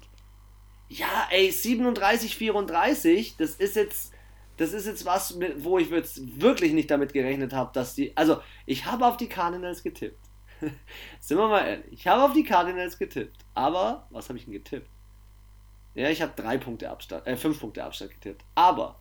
[0.90, 4.14] Ja, ey, 37, 34, das ist jetzt,
[4.58, 8.86] das ist jetzt was, wo ich wirklich nicht damit gerechnet habe, dass die, also ich
[8.86, 10.20] habe auf die Cardinals getippt.
[11.20, 13.38] Sind wir mal ehrlich, ich habe auf die Cardinals getippt.
[13.54, 14.90] Aber, was habe ich denn getippt?
[15.96, 18.44] Ja, ich habe drei Punkte Abstand, äh, fünf Punkte Abstand getippt.
[18.54, 19.00] Aber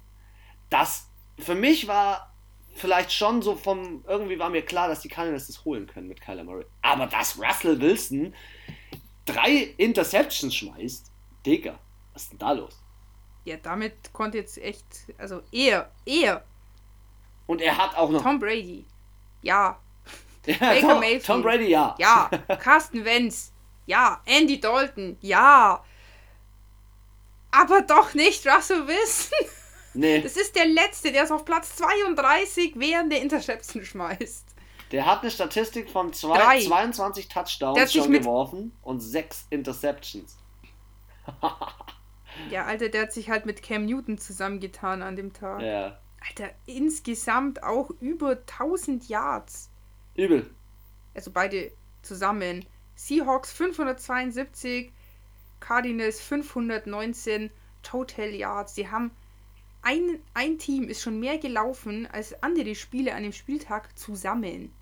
[0.70, 2.33] das für mich war
[2.74, 6.20] vielleicht schon so vom, irgendwie war mir klar, dass die Cardinals das holen können mit
[6.20, 6.66] Kyler Murray.
[6.82, 8.34] Aber dass Russell Wilson
[9.24, 11.10] drei Interceptions schmeißt,
[11.46, 11.78] Digga,
[12.12, 12.80] was ist denn da los?
[13.44, 14.84] Ja, damit konnte jetzt echt,
[15.18, 16.44] also er, er.
[17.46, 18.22] Und er hat auch noch.
[18.22, 18.86] Tom Brady.
[19.42, 19.78] Ja.
[20.46, 21.26] ja Baker Tom, Mayfield.
[21.26, 21.94] Tom Brady, ja.
[21.98, 22.30] Ja.
[22.56, 23.52] Carsten Wentz.
[23.86, 24.22] Ja.
[24.24, 25.18] Andy Dalton.
[25.20, 25.84] Ja.
[27.50, 29.46] Aber doch nicht Russell Wilson.
[29.94, 30.20] Nee.
[30.20, 34.44] Das ist der Letzte, der es auf Platz 32 während der Interception schmeißt.
[34.90, 40.36] Der hat eine Statistik von zwei, 22 Touchdowns schon geworfen und 6 Interceptions.
[42.50, 45.62] ja, Alter, der hat sich halt mit Cam Newton zusammengetan an dem Tag.
[45.62, 45.98] Ja.
[46.28, 49.70] Alter, insgesamt auch über 1000 Yards.
[50.14, 50.50] Übel.
[51.14, 51.72] Also beide
[52.02, 52.64] zusammen.
[52.96, 54.92] Seahawks 572,
[55.60, 57.50] Cardinals 519
[57.82, 58.74] Total Yards.
[58.74, 59.10] Die haben
[59.84, 64.72] ein, ein Team ist schon mehr gelaufen als andere Spiele an dem Spieltag zusammen.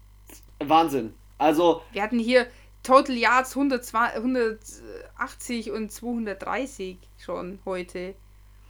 [0.61, 1.15] Wahnsinn.
[1.39, 1.83] Also.
[1.93, 2.47] Wir hatten hier
[2.83, 8.15] Total Yards 120, 180 und 230 schon heute.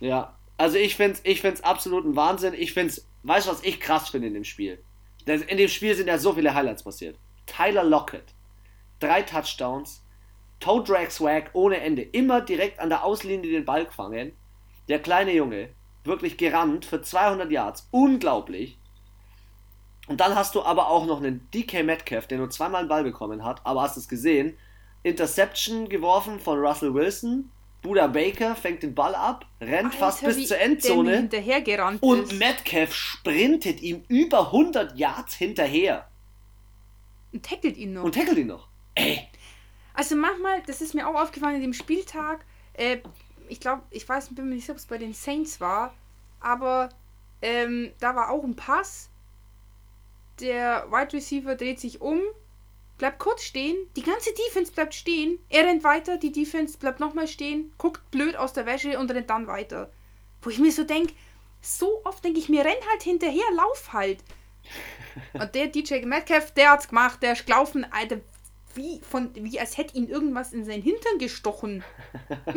[0.01, 2.55] Ja, also ich finde es ich find's absolut ein Wahnsinn.
[2.55, 4.83] Ich finde es, weißt du, was ich krass finde in dem Spiel?
[5.25, 7.17] In dem Spiel sind ja so viele Highlights passiert.
[7.47, 8.35] Tyler Lockett,
[9.01, 10.03] drei Touchdowns,
[10.61, 12.03] Toe Drag Swag ohne Ende.
[12.03, 14.33] Immer direkt an der Auslinie den Ball gefangen.
[14.89, 15.71] Der kleine Junge,
[16.05, 17.89] wirklich gerannt für 200 Yards.
[17.91, 18.79] Unglaublich.
[20.09, 23.05] Und dann hast du aber auch noch einen DK Metcalf, der nur zweimal einen Ball
[23.05, 24.57] bekommen hat, aber hast es gesehen.
[25.05, 27.51] Interception geworfen von Russell Wilson.
[27.83, 31.29] Buda Baker fängt den Ball ab, rennt Alter, fast bis zur Endzone.
[32.01, 32.39] und ist.
[32.39, 36.09] Metcalf sprintet ihm über 100 Yards hinterher.
[37.33, 38.05] Und tackelt ihn noch.
[38.05, 38.69] Und tackelt ihn noch.
[38.95, 39.27] Ey,
[39.95, 42.99] also manchmal, das ist mir auch aufgefallen in dem Spieltag, äh,
[43.53, 45.95] ich glaube, ich weiß, bin mir nicht sicher, ob es bei den Saints war,
[46.41, 46.89] aber
[47.43, 49.11] ähm, da war auch ein Pass.
[50.41, 52.21] Der Wide Receiver dreht sich um,
[52.97, 57.29] bleibt kurz stehen, die ganze Defense bleibt stehen, er rennt weiter, die Defense bleibt nochmal
[57.29, 59.93] stehen, guckt blöd aus der Wäsche und rennt dann weiter.
[60.41, 61.13] Wo ich mir so denke,
[61.61, 64.25] so oft denke ich mir, renn halt hinterher, lauf halt.
[65.35, 68.21] Und der DJ Metcalf, der hat's gemacht, der ist gelaufen, Alter,
[68.75, 71.85] wie, von, wie als hätte ihn irgendwas in seinen Hintern gestochen.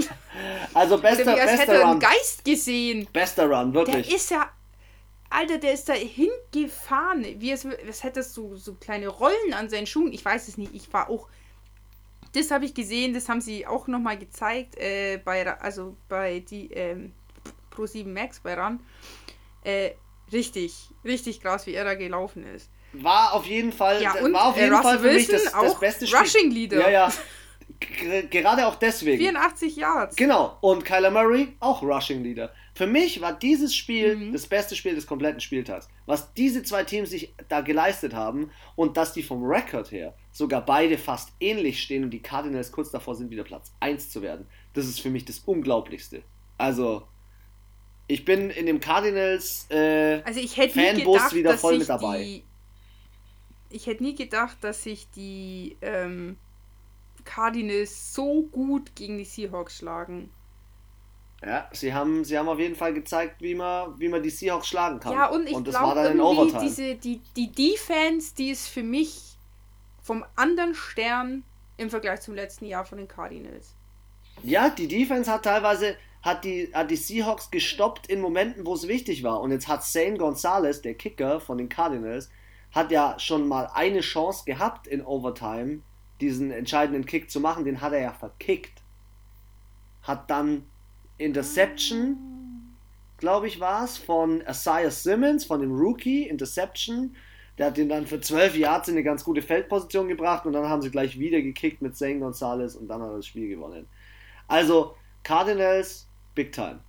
[0.73, 3.07] also bester, Oder wie als hätte er einen Geist gesehen.
[3.11, 4.07] Bester Run, wirklich.
[4.07, 4.49] Der ist ja,
[5.29, 7.25] Alter, der ist da hingefahren.
[7.39, 10.13] Wie es, was hätte das so, so kleine Rollen an seinen Schuhen?
[10.13, 10.73] Ich weiß es nicht.
[10.73, 11.27] Ich war auch.
[12.33, 16.69] Das habe ich gesehen, das haben sie auch nochmal gezeigt, äh, bei, also bei die,
[16.71, 17.13] ähm,
[17.69, 18.79] Pro 7 Max bei ran.
[19.63, 19.91] Äh,
[20.31, 22.69] richtig, richtig krass, wie er da gelaufen ist.
[23.03, 25.79] War auf jeden Fall, Ja, und war auf äh, jeden Fall für mich das, das
[25.79, 26.19] beste Spiel.
[26.19, 26.77] Rushing Leader.
[26.79, 27.13] Ja, ja.
[28.29, 29.17] Gerade auch deswegen.
[29.21, 30.15] 84 Yards.
[30.15, 30.57] Genau.
[30.61, 32.53] Und Kyler Murray auch Rushing Leader.
[32.73, 34.33] Für mich war dieses Spiel Mhm.
[34.33, 35.87] das beste Spiel des kompletten Spieltags.
[36.05, 40.63] Was diese zwei Teams sich da geleistet haben und dass die vom Rekord her sogar
[40.65, 44.47] beide fast ähnlich stehen und die Cardinals kurz davor sind, wieder Platz 1 zu werden.
[44.73, 46.21] Das ist für mich das Unglaublichste.
[46.57, 47.07] Also,
[48.07, 52.41] ich bin in dem Cardinals äh, Also ich hätte Fanbus gedacht, wieder voll mit dabei.
[53.75, 56.37] Ich hätte nie gedacht, dass sich die ähm,
[57.25, 60.29] Cardinals so gut gegen die Seahawks schlagen.
[61.43, 64.67] Ja, sie haben, sie haben auf jeden Fall gezeigt, wie man, wie man die Seahawks
[64.67, 65.13] schlagen kann.
[65.13, 69.35] Ja, und ich glaube diese die die Defense, die ist für mich
[70.01, 71.43] vom anderen Stern
[71.77, 73.75] im Vergleich zum letzten Jahr von den Cardinals.
[74.43, 78.87] Ja, die Defense hat teilweise hat die, hat die Seahawks gestoppt in Momenten, wo es
[78.87, 79.41] wichtig war.
[79.41, 82.29] Und jetzt hat Zane Gonzalez, der Kicker von den Cardinals,
[82.75, 85.79] hat ja schon mal eine Chance gehabt in Overtime,
[86.19, 87.63] diesen entscheidenden Kick zu machen.
[87.63, 88.83] Den hat er ja verkickt.
[90.03, 90.65] Hat dann
[91.17, 92.17] Interception,
[93.17, 97.15] glaube ich, war es, von Isaiah Simmons, von dem Rookie, Interception.
[97.57, 100.67] Der hat den dann für 12 Yards in eine ganz gute Feldposition gebracht und dann
[100.67, 103.87] haben sie gleich wieder gekickt mit Zane Gonzalez und dann hat er das Spiel gewonnen.
[104.49, 106.81] Also, Cardinals, big time.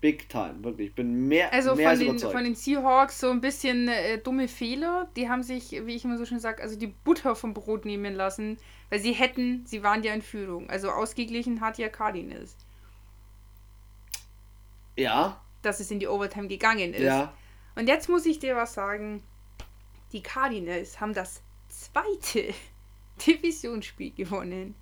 [0.00, 0.88] Big time, wirklich.
[0.90, 2.32] Ich bin mehr, Also mehr von als den, überzeugt.
[2.32, 5.08] von den Seahawks so ein bisschen äh, dumme Fehler.
[5.16, 8.14] Die haben sich, wie ich immer so schön sage, also die Butter vom Brot nehmen
[8.14, 8.58] lassen,
[8.90, 10.68] weil sie hätten, sie waren ja in Führung.
[10.68, 12.56] Also ausgeglichen hat ja Cardinals,
[14.96, 17.02] ja, dass es in die Overtime gegangen ist.
[17.02, 17.32] ja.
[17.74, 19.22] Und jetzt muss ich dir was sagen.
[20.12, 22.54] Die Cardinals haben das zweite
[23.26, 24.74] Divisionsspiel gewonnen.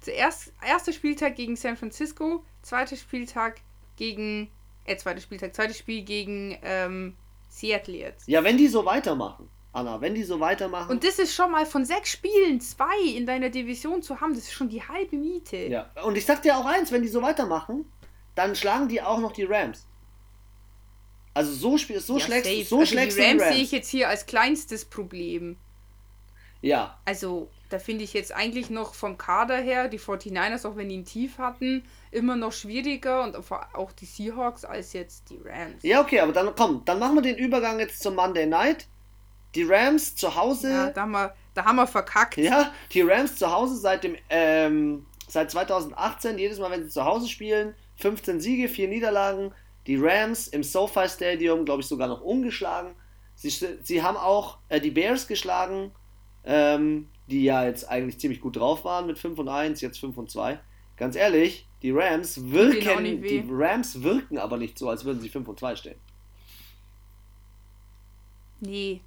[0.00, 3.60] Zuerst erster Spieltag gegen San Francisco, zweiter Spieltag
[3.96, 4.50] gegen
[4.84, 7.14] äh, zweiter Spieltag, zweites Spiel gegen ähm,
[7.48, 8.28] Seattle jetzt.
[8.28, 10.90] Ja, wenn die so weitermachen, Anna, wenn die so weitermachen.
[10.90, 14.44] Und das ist schon mal von sechs Spielen zwei in deiner Division zu haben, das
[14.44, 15.56] ist schon die halbe Miete.
[15.56, 15.90] ja.
[16.04, 17.84] Und ich sag dir auch eins, wenn die so weitermachen,
[18.34, 19.86] dann schlagen die auch noch die Rams.
[21.32, 22.64] Also so, spiel, so Ja, schlägst, safe.
[22.64, 23.62] so also schlägst die Rams die sehe Rams.
[23.62, 25.56] ich jetzt hier als kleinstes Problem.
[26.60, 30.88] Ja, Also, da finde ich jetzt eigentlich noch vom Kader her, die 49ers, auch wenn
[30.88, 35.82] die ein Tief hatten, immer noch schwieriger und auch die Seahawks als jetzt die Rams.
[35.82, 38.86] ja, okay, aber dann komm, dann machen wir den Übergang jetzt zum Monday Night.
[39.54, 40.70] Die Rams zu Hause.
[40.70, 42.36] Ja, da, haben wir, da haben wir verkackt.
[42.36, 47.04] Ja, die Rams zu Hause seit dem ähm, seit 2018, jedes Mal, wenn sie zu
[47.04, 49.52] Hause spielen, 15 Siege, 4 Niederlagen.
[49.86, 52.94] Die Rams im SoFi Stadium, glaube ich, sogar noch ungeschlagen.
[53.34, 55.92] Sie, sie haben auch äh, die Bears geschlagen,
[56.44, 60.16] ähm, die ja jetzt eigentlich ziemlich gut drauf waren mit 5 und 1, jetzt 5
[60.16, 60.58] und 2.
[60.96, 65.48] Ganz ehrlich, die Rams wirken, die Rams wirken aber nicht so, als würden sie 5
[65.48, 65.98] und 2 stehen.
[68.60, 69.00] Nee.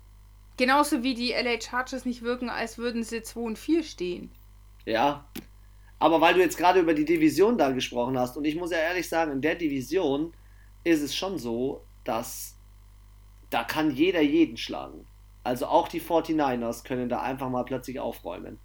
[0.57, 4.31] Genauso wie die LA Chargers nicht wirken, als würden sie 2 und 4 stehen.
[4.85, 5.25] Ja.
[5.99, 8.77] Aber weil du jetzt gerade über die Division da gesprochen hast, und ich muss ja
[8.77, 10.33] ehrlich sagen, in der Division
[10.83, 12.55] ist es schon so, dass
[13.49, 15.05] da kann jeder jeden schlagen.
[15.47, 18.59] Also auch die 49ers können da einfach mal plötzlich aufräumen.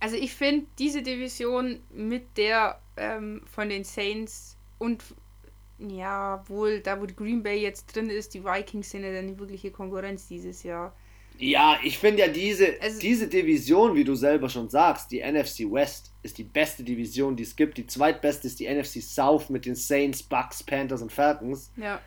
[0.00, 5.04] Also ich finde diese Division mit der ähm, von den Saints und
[5.78, 9.28] ja, wohl da wo die Green Bay jetzt drin ist, die Vikings sind ja dann
[9.28, 10.92] die wirkliche Konkurrenz dieses Jahr.
[11.38, 15.60] Ja, ich finde ja diese, Also- diese Division, wie du selber schon sagst, die NFC
[15.70, 17.78] West ist die beste Division, die es gibt.
[17.78, 21.70] Die zweitbeste ist die NFC South mit den Saints, Bucks, Panthers und Falcons.
[21.76, 22.00] Ja.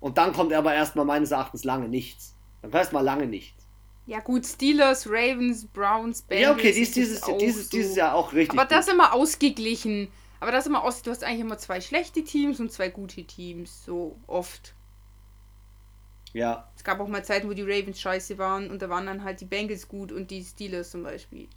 [0.00, 2.34] Und dann kommt aber erstmal meines Erachtens lange nichts.
[2.62, 3.66] Dann kommt erstmal lange nichts.
[4.06, 6.42] Ja gut, Steelers, Ravens, Browns, Bengals.
[6.42, 7.76] Ja, okay, dies, ist dieses, dieses, so.
[7.76, 8.58] dieses Jahr auch richtig.
[8.58, 10.08] Aber das immer ausgeglichen.
[10.40, 11.02] Aber das immer aus.
[11.02, 13.84] Du hast eigentlich immer zwei schlechte Teams und zwei gute Teams.
[13.84, 14.74] So oft.
[16.32, 19.24] Ja, Es gab auch mal Zeiten, wo die Ravens scheiße waren und da waren dann
[19.24, 21.48] halt die Bengals gut und die Steelers zum Beispiel.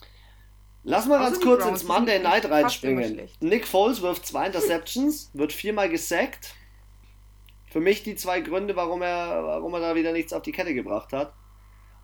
[0.84, 3.30] Lass mal ganz kurz Browns, ins Monday Night reinspringen.
[3.40, 6.56] Nick Foles wirft zwei Interceptions, wird viermal gesackt.
[7.74, 10.76] Für mich die zwei Gründe, warum er, warum er da wieder nichts auf die Kette
[10.76, 11.34] gebracht hat.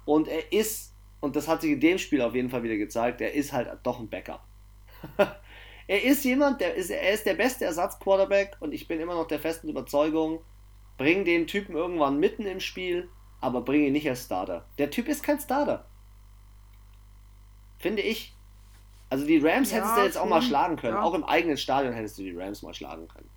[0.03, 3.21] Und er ist, und das hat sich in dem Spiel auf jeden Fall wieder gezeigt,
[3.21, 4.43] er ist halt doch ein Backup.
[5.87, 9.27] er ist jemand, der ist, er ist der beste Ersatzquarterback und ich bin immer noch
[9.27, 10.39] der festen Überzeugung,
[10.97, 13.07] bring den Typen irgendwann mitten im Spiel,
[13.39, 14.65] aber bring ihn nicht als Starter.
[14.79, 15.85] Der Typ ist kein Starter.
[17.77, 18.33] Finde ich.
[19.11, 20.95] Also die Rams Ja, hättest du jetzt auch mal schlagen können.
[20.95, 21.03] ja.
[21.03, 23.29] Auch im eigenen Stadion hättest du die Rams mal schlagen können.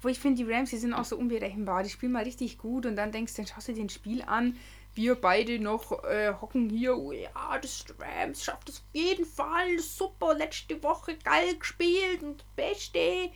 [0.00, 1.82] Aber ich finde, die Rams, die sind auch so unberechenbar.
[1.82, 4.22] Die spielen mal richtig gut und dann denkst du, dann schaust du dir den Spiel
[4.22, 4.56] an.
[4.94, 6.96] Wir beide noch äh, hocken hier.
[6.96, 9.78] Oh ja, das Rams schafft es auf jeden Fall.
[9.78, 13.30] Super, letzte Woche geil gespielt und das Beste.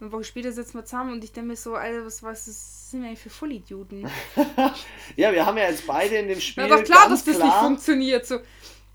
[0.00, 3.02] Eine Woche später sitzen wir zusammen und ich denke mir so, Alter, was, was sind
[3.02, 4.08] wir eigentlich für Vollidioten?
[5.16, 6.66] ja, wir haben ja jetzt beide in dem Spiel.
[6.66, 8.26] Na doch klar, dass das nicht funktioniert.
[8.26, 8.40] So.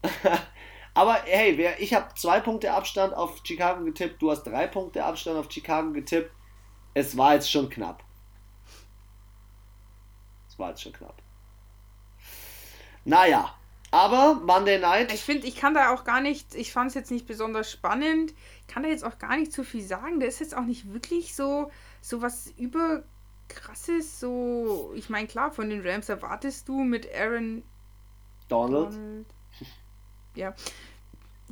[0.94, 5.06] Aber hey, wer, ich habe zwei Punkte Abstand auf Chicago getippt, du hast drei Punkte
[5.06, 6.32] Abstand auf Chicago getippt.
[6.94, 8.04] Es war jetzt schon knapp.
[10.50, 11.22] Es war jetzt schon knapp.
[13.06, 13.56] Naja,
[13.92, 15.12] aber Monday Night.
[15.14, 18.34] Ich finde, ich kann da auch gar nicht, ich fand es jetzt nicht besonders spannend.
[18.62, 20.20] Ich kann da jetzt auch gar nicht zu viel sagen.
[20.20, 21.72] Der ist jetzt auch nicht wirklich so,
[22.02, 24.20] so was überkrasses.
[24.20, 27.64] So, ich meine, klar, von den Rams erwartest du mit Aaron
[28.48, 28.94] Donald.
[28.94, 29.26] Donald
[30.36, 30.56] ja,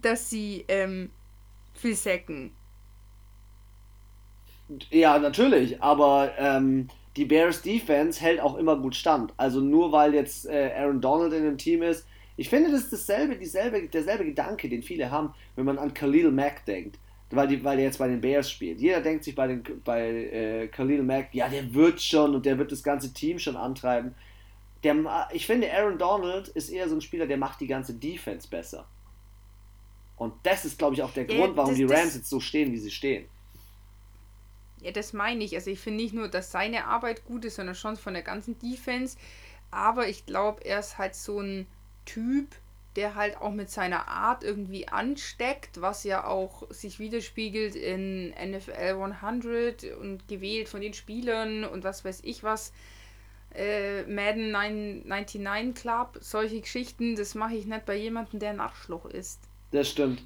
[0.01, 1.11] dass sie ähm,
[1.73, 2.55] viel sacken.
[4.89, 9.33] Ja, natürlich, aber ähm, die Bears Defense hält auch immer gut stand.
[9.37, 12.93] Also nur weil jetzt äh, Aaron Donald in dem Team ist, ich finde, das ist
[12.93, 16.99] dasselbe, dieselbe, derselbe Gedanke, den viele haben, wenn man an Khalil Mack denkt.
[17.29, 18.79] Weil, die, weil er jetzt bei den Bears spielt.
[18.79, 22.57] Jeder denkt sich bei, den, bei äh, Khalil Mack, ja, der wird schon und der
[22.57, 24.15] wird das ganze Team schon antreiben.
[24.83, 24.95] Der,
[25.33, 28.85] ich finde, Aaron Donald ist eher so ein Spieler, der macht die ganze Defense besser.
[30.15, 32.77] Und das ist, glaube ich, auch der Grund, warum die Rams jetzt so stehen, wie
[32.77, 33.25] sie stehen.
[34.81, 35.55] Ja, das meine ich.
[35.55, 38.57] Also ich finde nicht nur, dass seine Arbeit gut ist, sondern schon von der ganzen
[38.59, 39.17] Defense.
[39.71, 41.67] Aber ich glaube, er ist halt so ein
[42.05, 42.47] Typ,
[42.95, 48.97] der halt auch mit seiner Art irgendwie ansteckt, was ja auch sich widerspiegelt in NFL
[48.99, 52.73] 100 und gewählt von den Spielern und was weiß ich was.
[53.53, 59.05] Äh, Madden 99 Club, solche Geschichten, das mache ich nicht bei jemandem, der ein Arschloch
[59.05, 59.41] ist.
[59.71, 60.23] Das stimmt.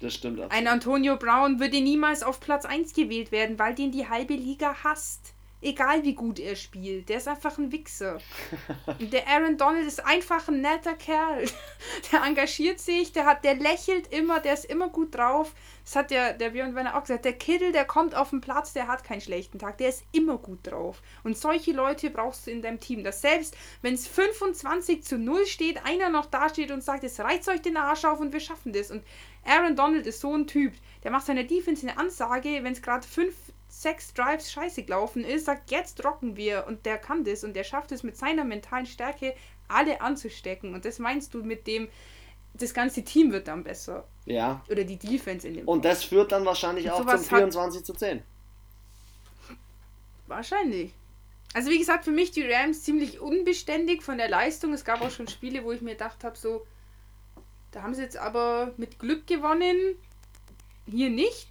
[0.00, 0.52] Das stimmt absolut.
[0.52, 4.74] Ein Antonio Brown würde niemals auf Platz 1 gewählt werden, weil den die halbe Liga
[4.82, 5.34] hasst.
[5.62, 7.10] Egal wie gut er spielt.
[7.10, 8.18] Der ist einfach ein Wichser.
[8.98, 11.44] der Aaron Donald ist einfach ein netter Kerl.
[12.12, 15.52] Der engagiert sich, der hat, der lächelt immer, der ist immer gut drauf.
[15.84, 17.24] Das hat der, der Björn Werner auch gesagt.
[17.24, 19.78] Der Kittel, der kommt auf den Platz, der hat keinen schlechten Tag.
[19.78, 21.02] Der ist immer gut drauf.
[21.24, 23.04] Und solche Leute brauchst du in deinem Team.
[23.04, 27.20] Dass selbst, wenn es 25 zu 0 steht, einer noch da steht und sagt, es
[27.20, 28.90] reizt euch den Arsch auf und wir schaffen das.
[28.90, 29.02] Und
[29.44, 33.06] Aaron Donald ist so ein Typ, der macht seiner Defense eine Ansage, wenn es gerade
[33.06, 33.34] 5
[33.68, 37.64] sechs Drives scheiße gelaufen ist, sagt, jetzt rocken wir und der kann das und der
[37.64, 39.34] schafft es mit seiner mentalen Stärke,
[39.68, 40.74] alle anzustecken.
[40.74, 41.88] Und das meinst du mit dem,
[42.54, 44.06] das ganze Team wird dann besser.
[44.26, 44.62] Ja.
[44.68, 45.92] Oder die Defense in dem Und Fall.
[45.92, 48.22] das führt dann wahrscheinlich auch zum 24 zu 10.
[50.26, 50.92] Wahrscheinlich.
[51.54, 54.72] Also wie gesagt, für mich die Rams ziemlich unbeständig von der Leistung.
[54.72, 56.66] Es gab auch schon Spiele, wo ich mir gedacht habe, so,
[57.72, 59.96] da haben sie jetzt aber mit Glück gewonnen.
[60.86, 61.48] Hier nicht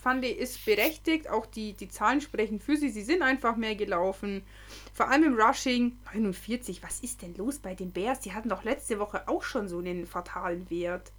[0.00, 1.28] fand ich, ist berechtigt.
[1.28, 2.88] Auch die, die Zahlen sprechen für sie.
[2.88, 4.42] Sie sind einfach mehr gelaufen.
[4.94, 5.98] Vor allem im Rushing.
[6.12, 8.20] 49, was ist denn los bei den Bears?
[8.20, 11.12] Die hatten doch letzte Woche auch schon so einen fatalen Wert.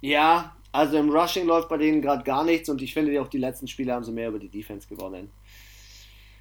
[0.00, 3.38] Ja, also im Rushing läuft bei denen gerade gar nichts und ich finde auch die
[3.38, 5.30] letzten Spiele haben sie mehr über die Defense gewonnen.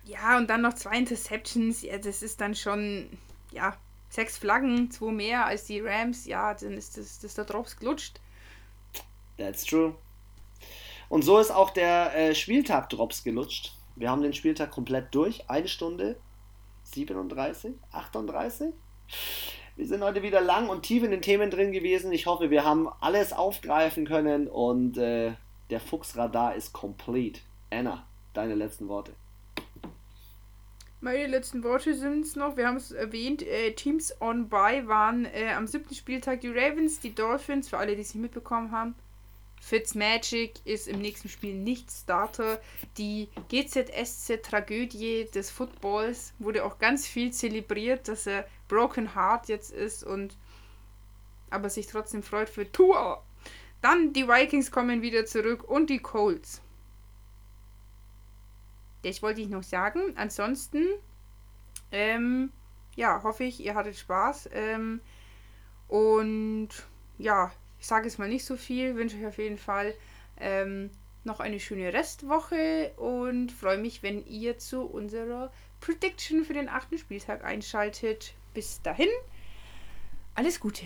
[0.06, 1.82] Ja, und dann noch zwei Interceptions.
[1.82, 3.10] Ja, das ist dann schon,
[3.52, 3.76] ja,
[4.16, 6.26] sechs Flaggen, zwei mehr als die Rams.
[6.26, 8.20] Ja, dann ist das, das der Drops gelutscht.
[9.38, 9.96] That's true.
[11.10, 13.74] Und so ist auch der äh, Spieltag Drops gelutscht.
[13.96, 15.50] Wir haben den Spieltag komplett durch.
[15.50, 16.18] Eine Stunde
[16.84, 18.74] 37, 38.
[19.76, 22.12] Wir sind heute wieder lang und tief in den Themen drin gewesen.
[22.12, 25.34] Ich hoffe, wir haben alles aufgreifen können und äh,
[25.70, 27.42] der Fuchsradar ist complete.
[27.70, 29.14] Anna, deine letzten Worte.
[31.02, 35.26] Meine letzten Worte sind es noch, wir haben es erwähnt, äh, Teams on by waren
[35.26, 38.96] äh, am siebten Spieltag die Ravens, die Dolphins, für alle, die es nicht mitbekommen haben,
[39.66, 42.62] Fitzmagic ist im nächsten Spiel nicht Starter.
[43.00, 50.04] Die GZSZ-Tragödie des Footballs wurde auch ganz viel zelebriert, dass er Broken Heart jetzt ist
[50.04, 50.38] und
[51.50, 53.24] aber sich trotzdem freut für Tour.
[53.82, 56.62] Dann die Vikings kommen wieder zurück und die Colts.
[59.06, 60.02] Das wollte ich noch sagen.
[60.16, 60.84] Ansonsten,
[61.92, 62.52] ähm,
[62.96, 64.50] ja, hoffe ich, ihr hattet Spaß.
[64.52, 65.00] Ähm,
[65.88, 66.70] und
[67.20, 69.94] ja, ich sage jetzt mal nicht so viel, wünsche euch auf jeden Fall
[70.40, 70.90] ähm,
[71.24, 75.52] noch eine schöne Restwoche und freue mich, wenn ihr zu unserer
[75.82, 78.34] Prediction für den achten Spieltag einschaltet.
[78.56, 79.10] Bis dahin,
[80.34, 80.86] alles Gute.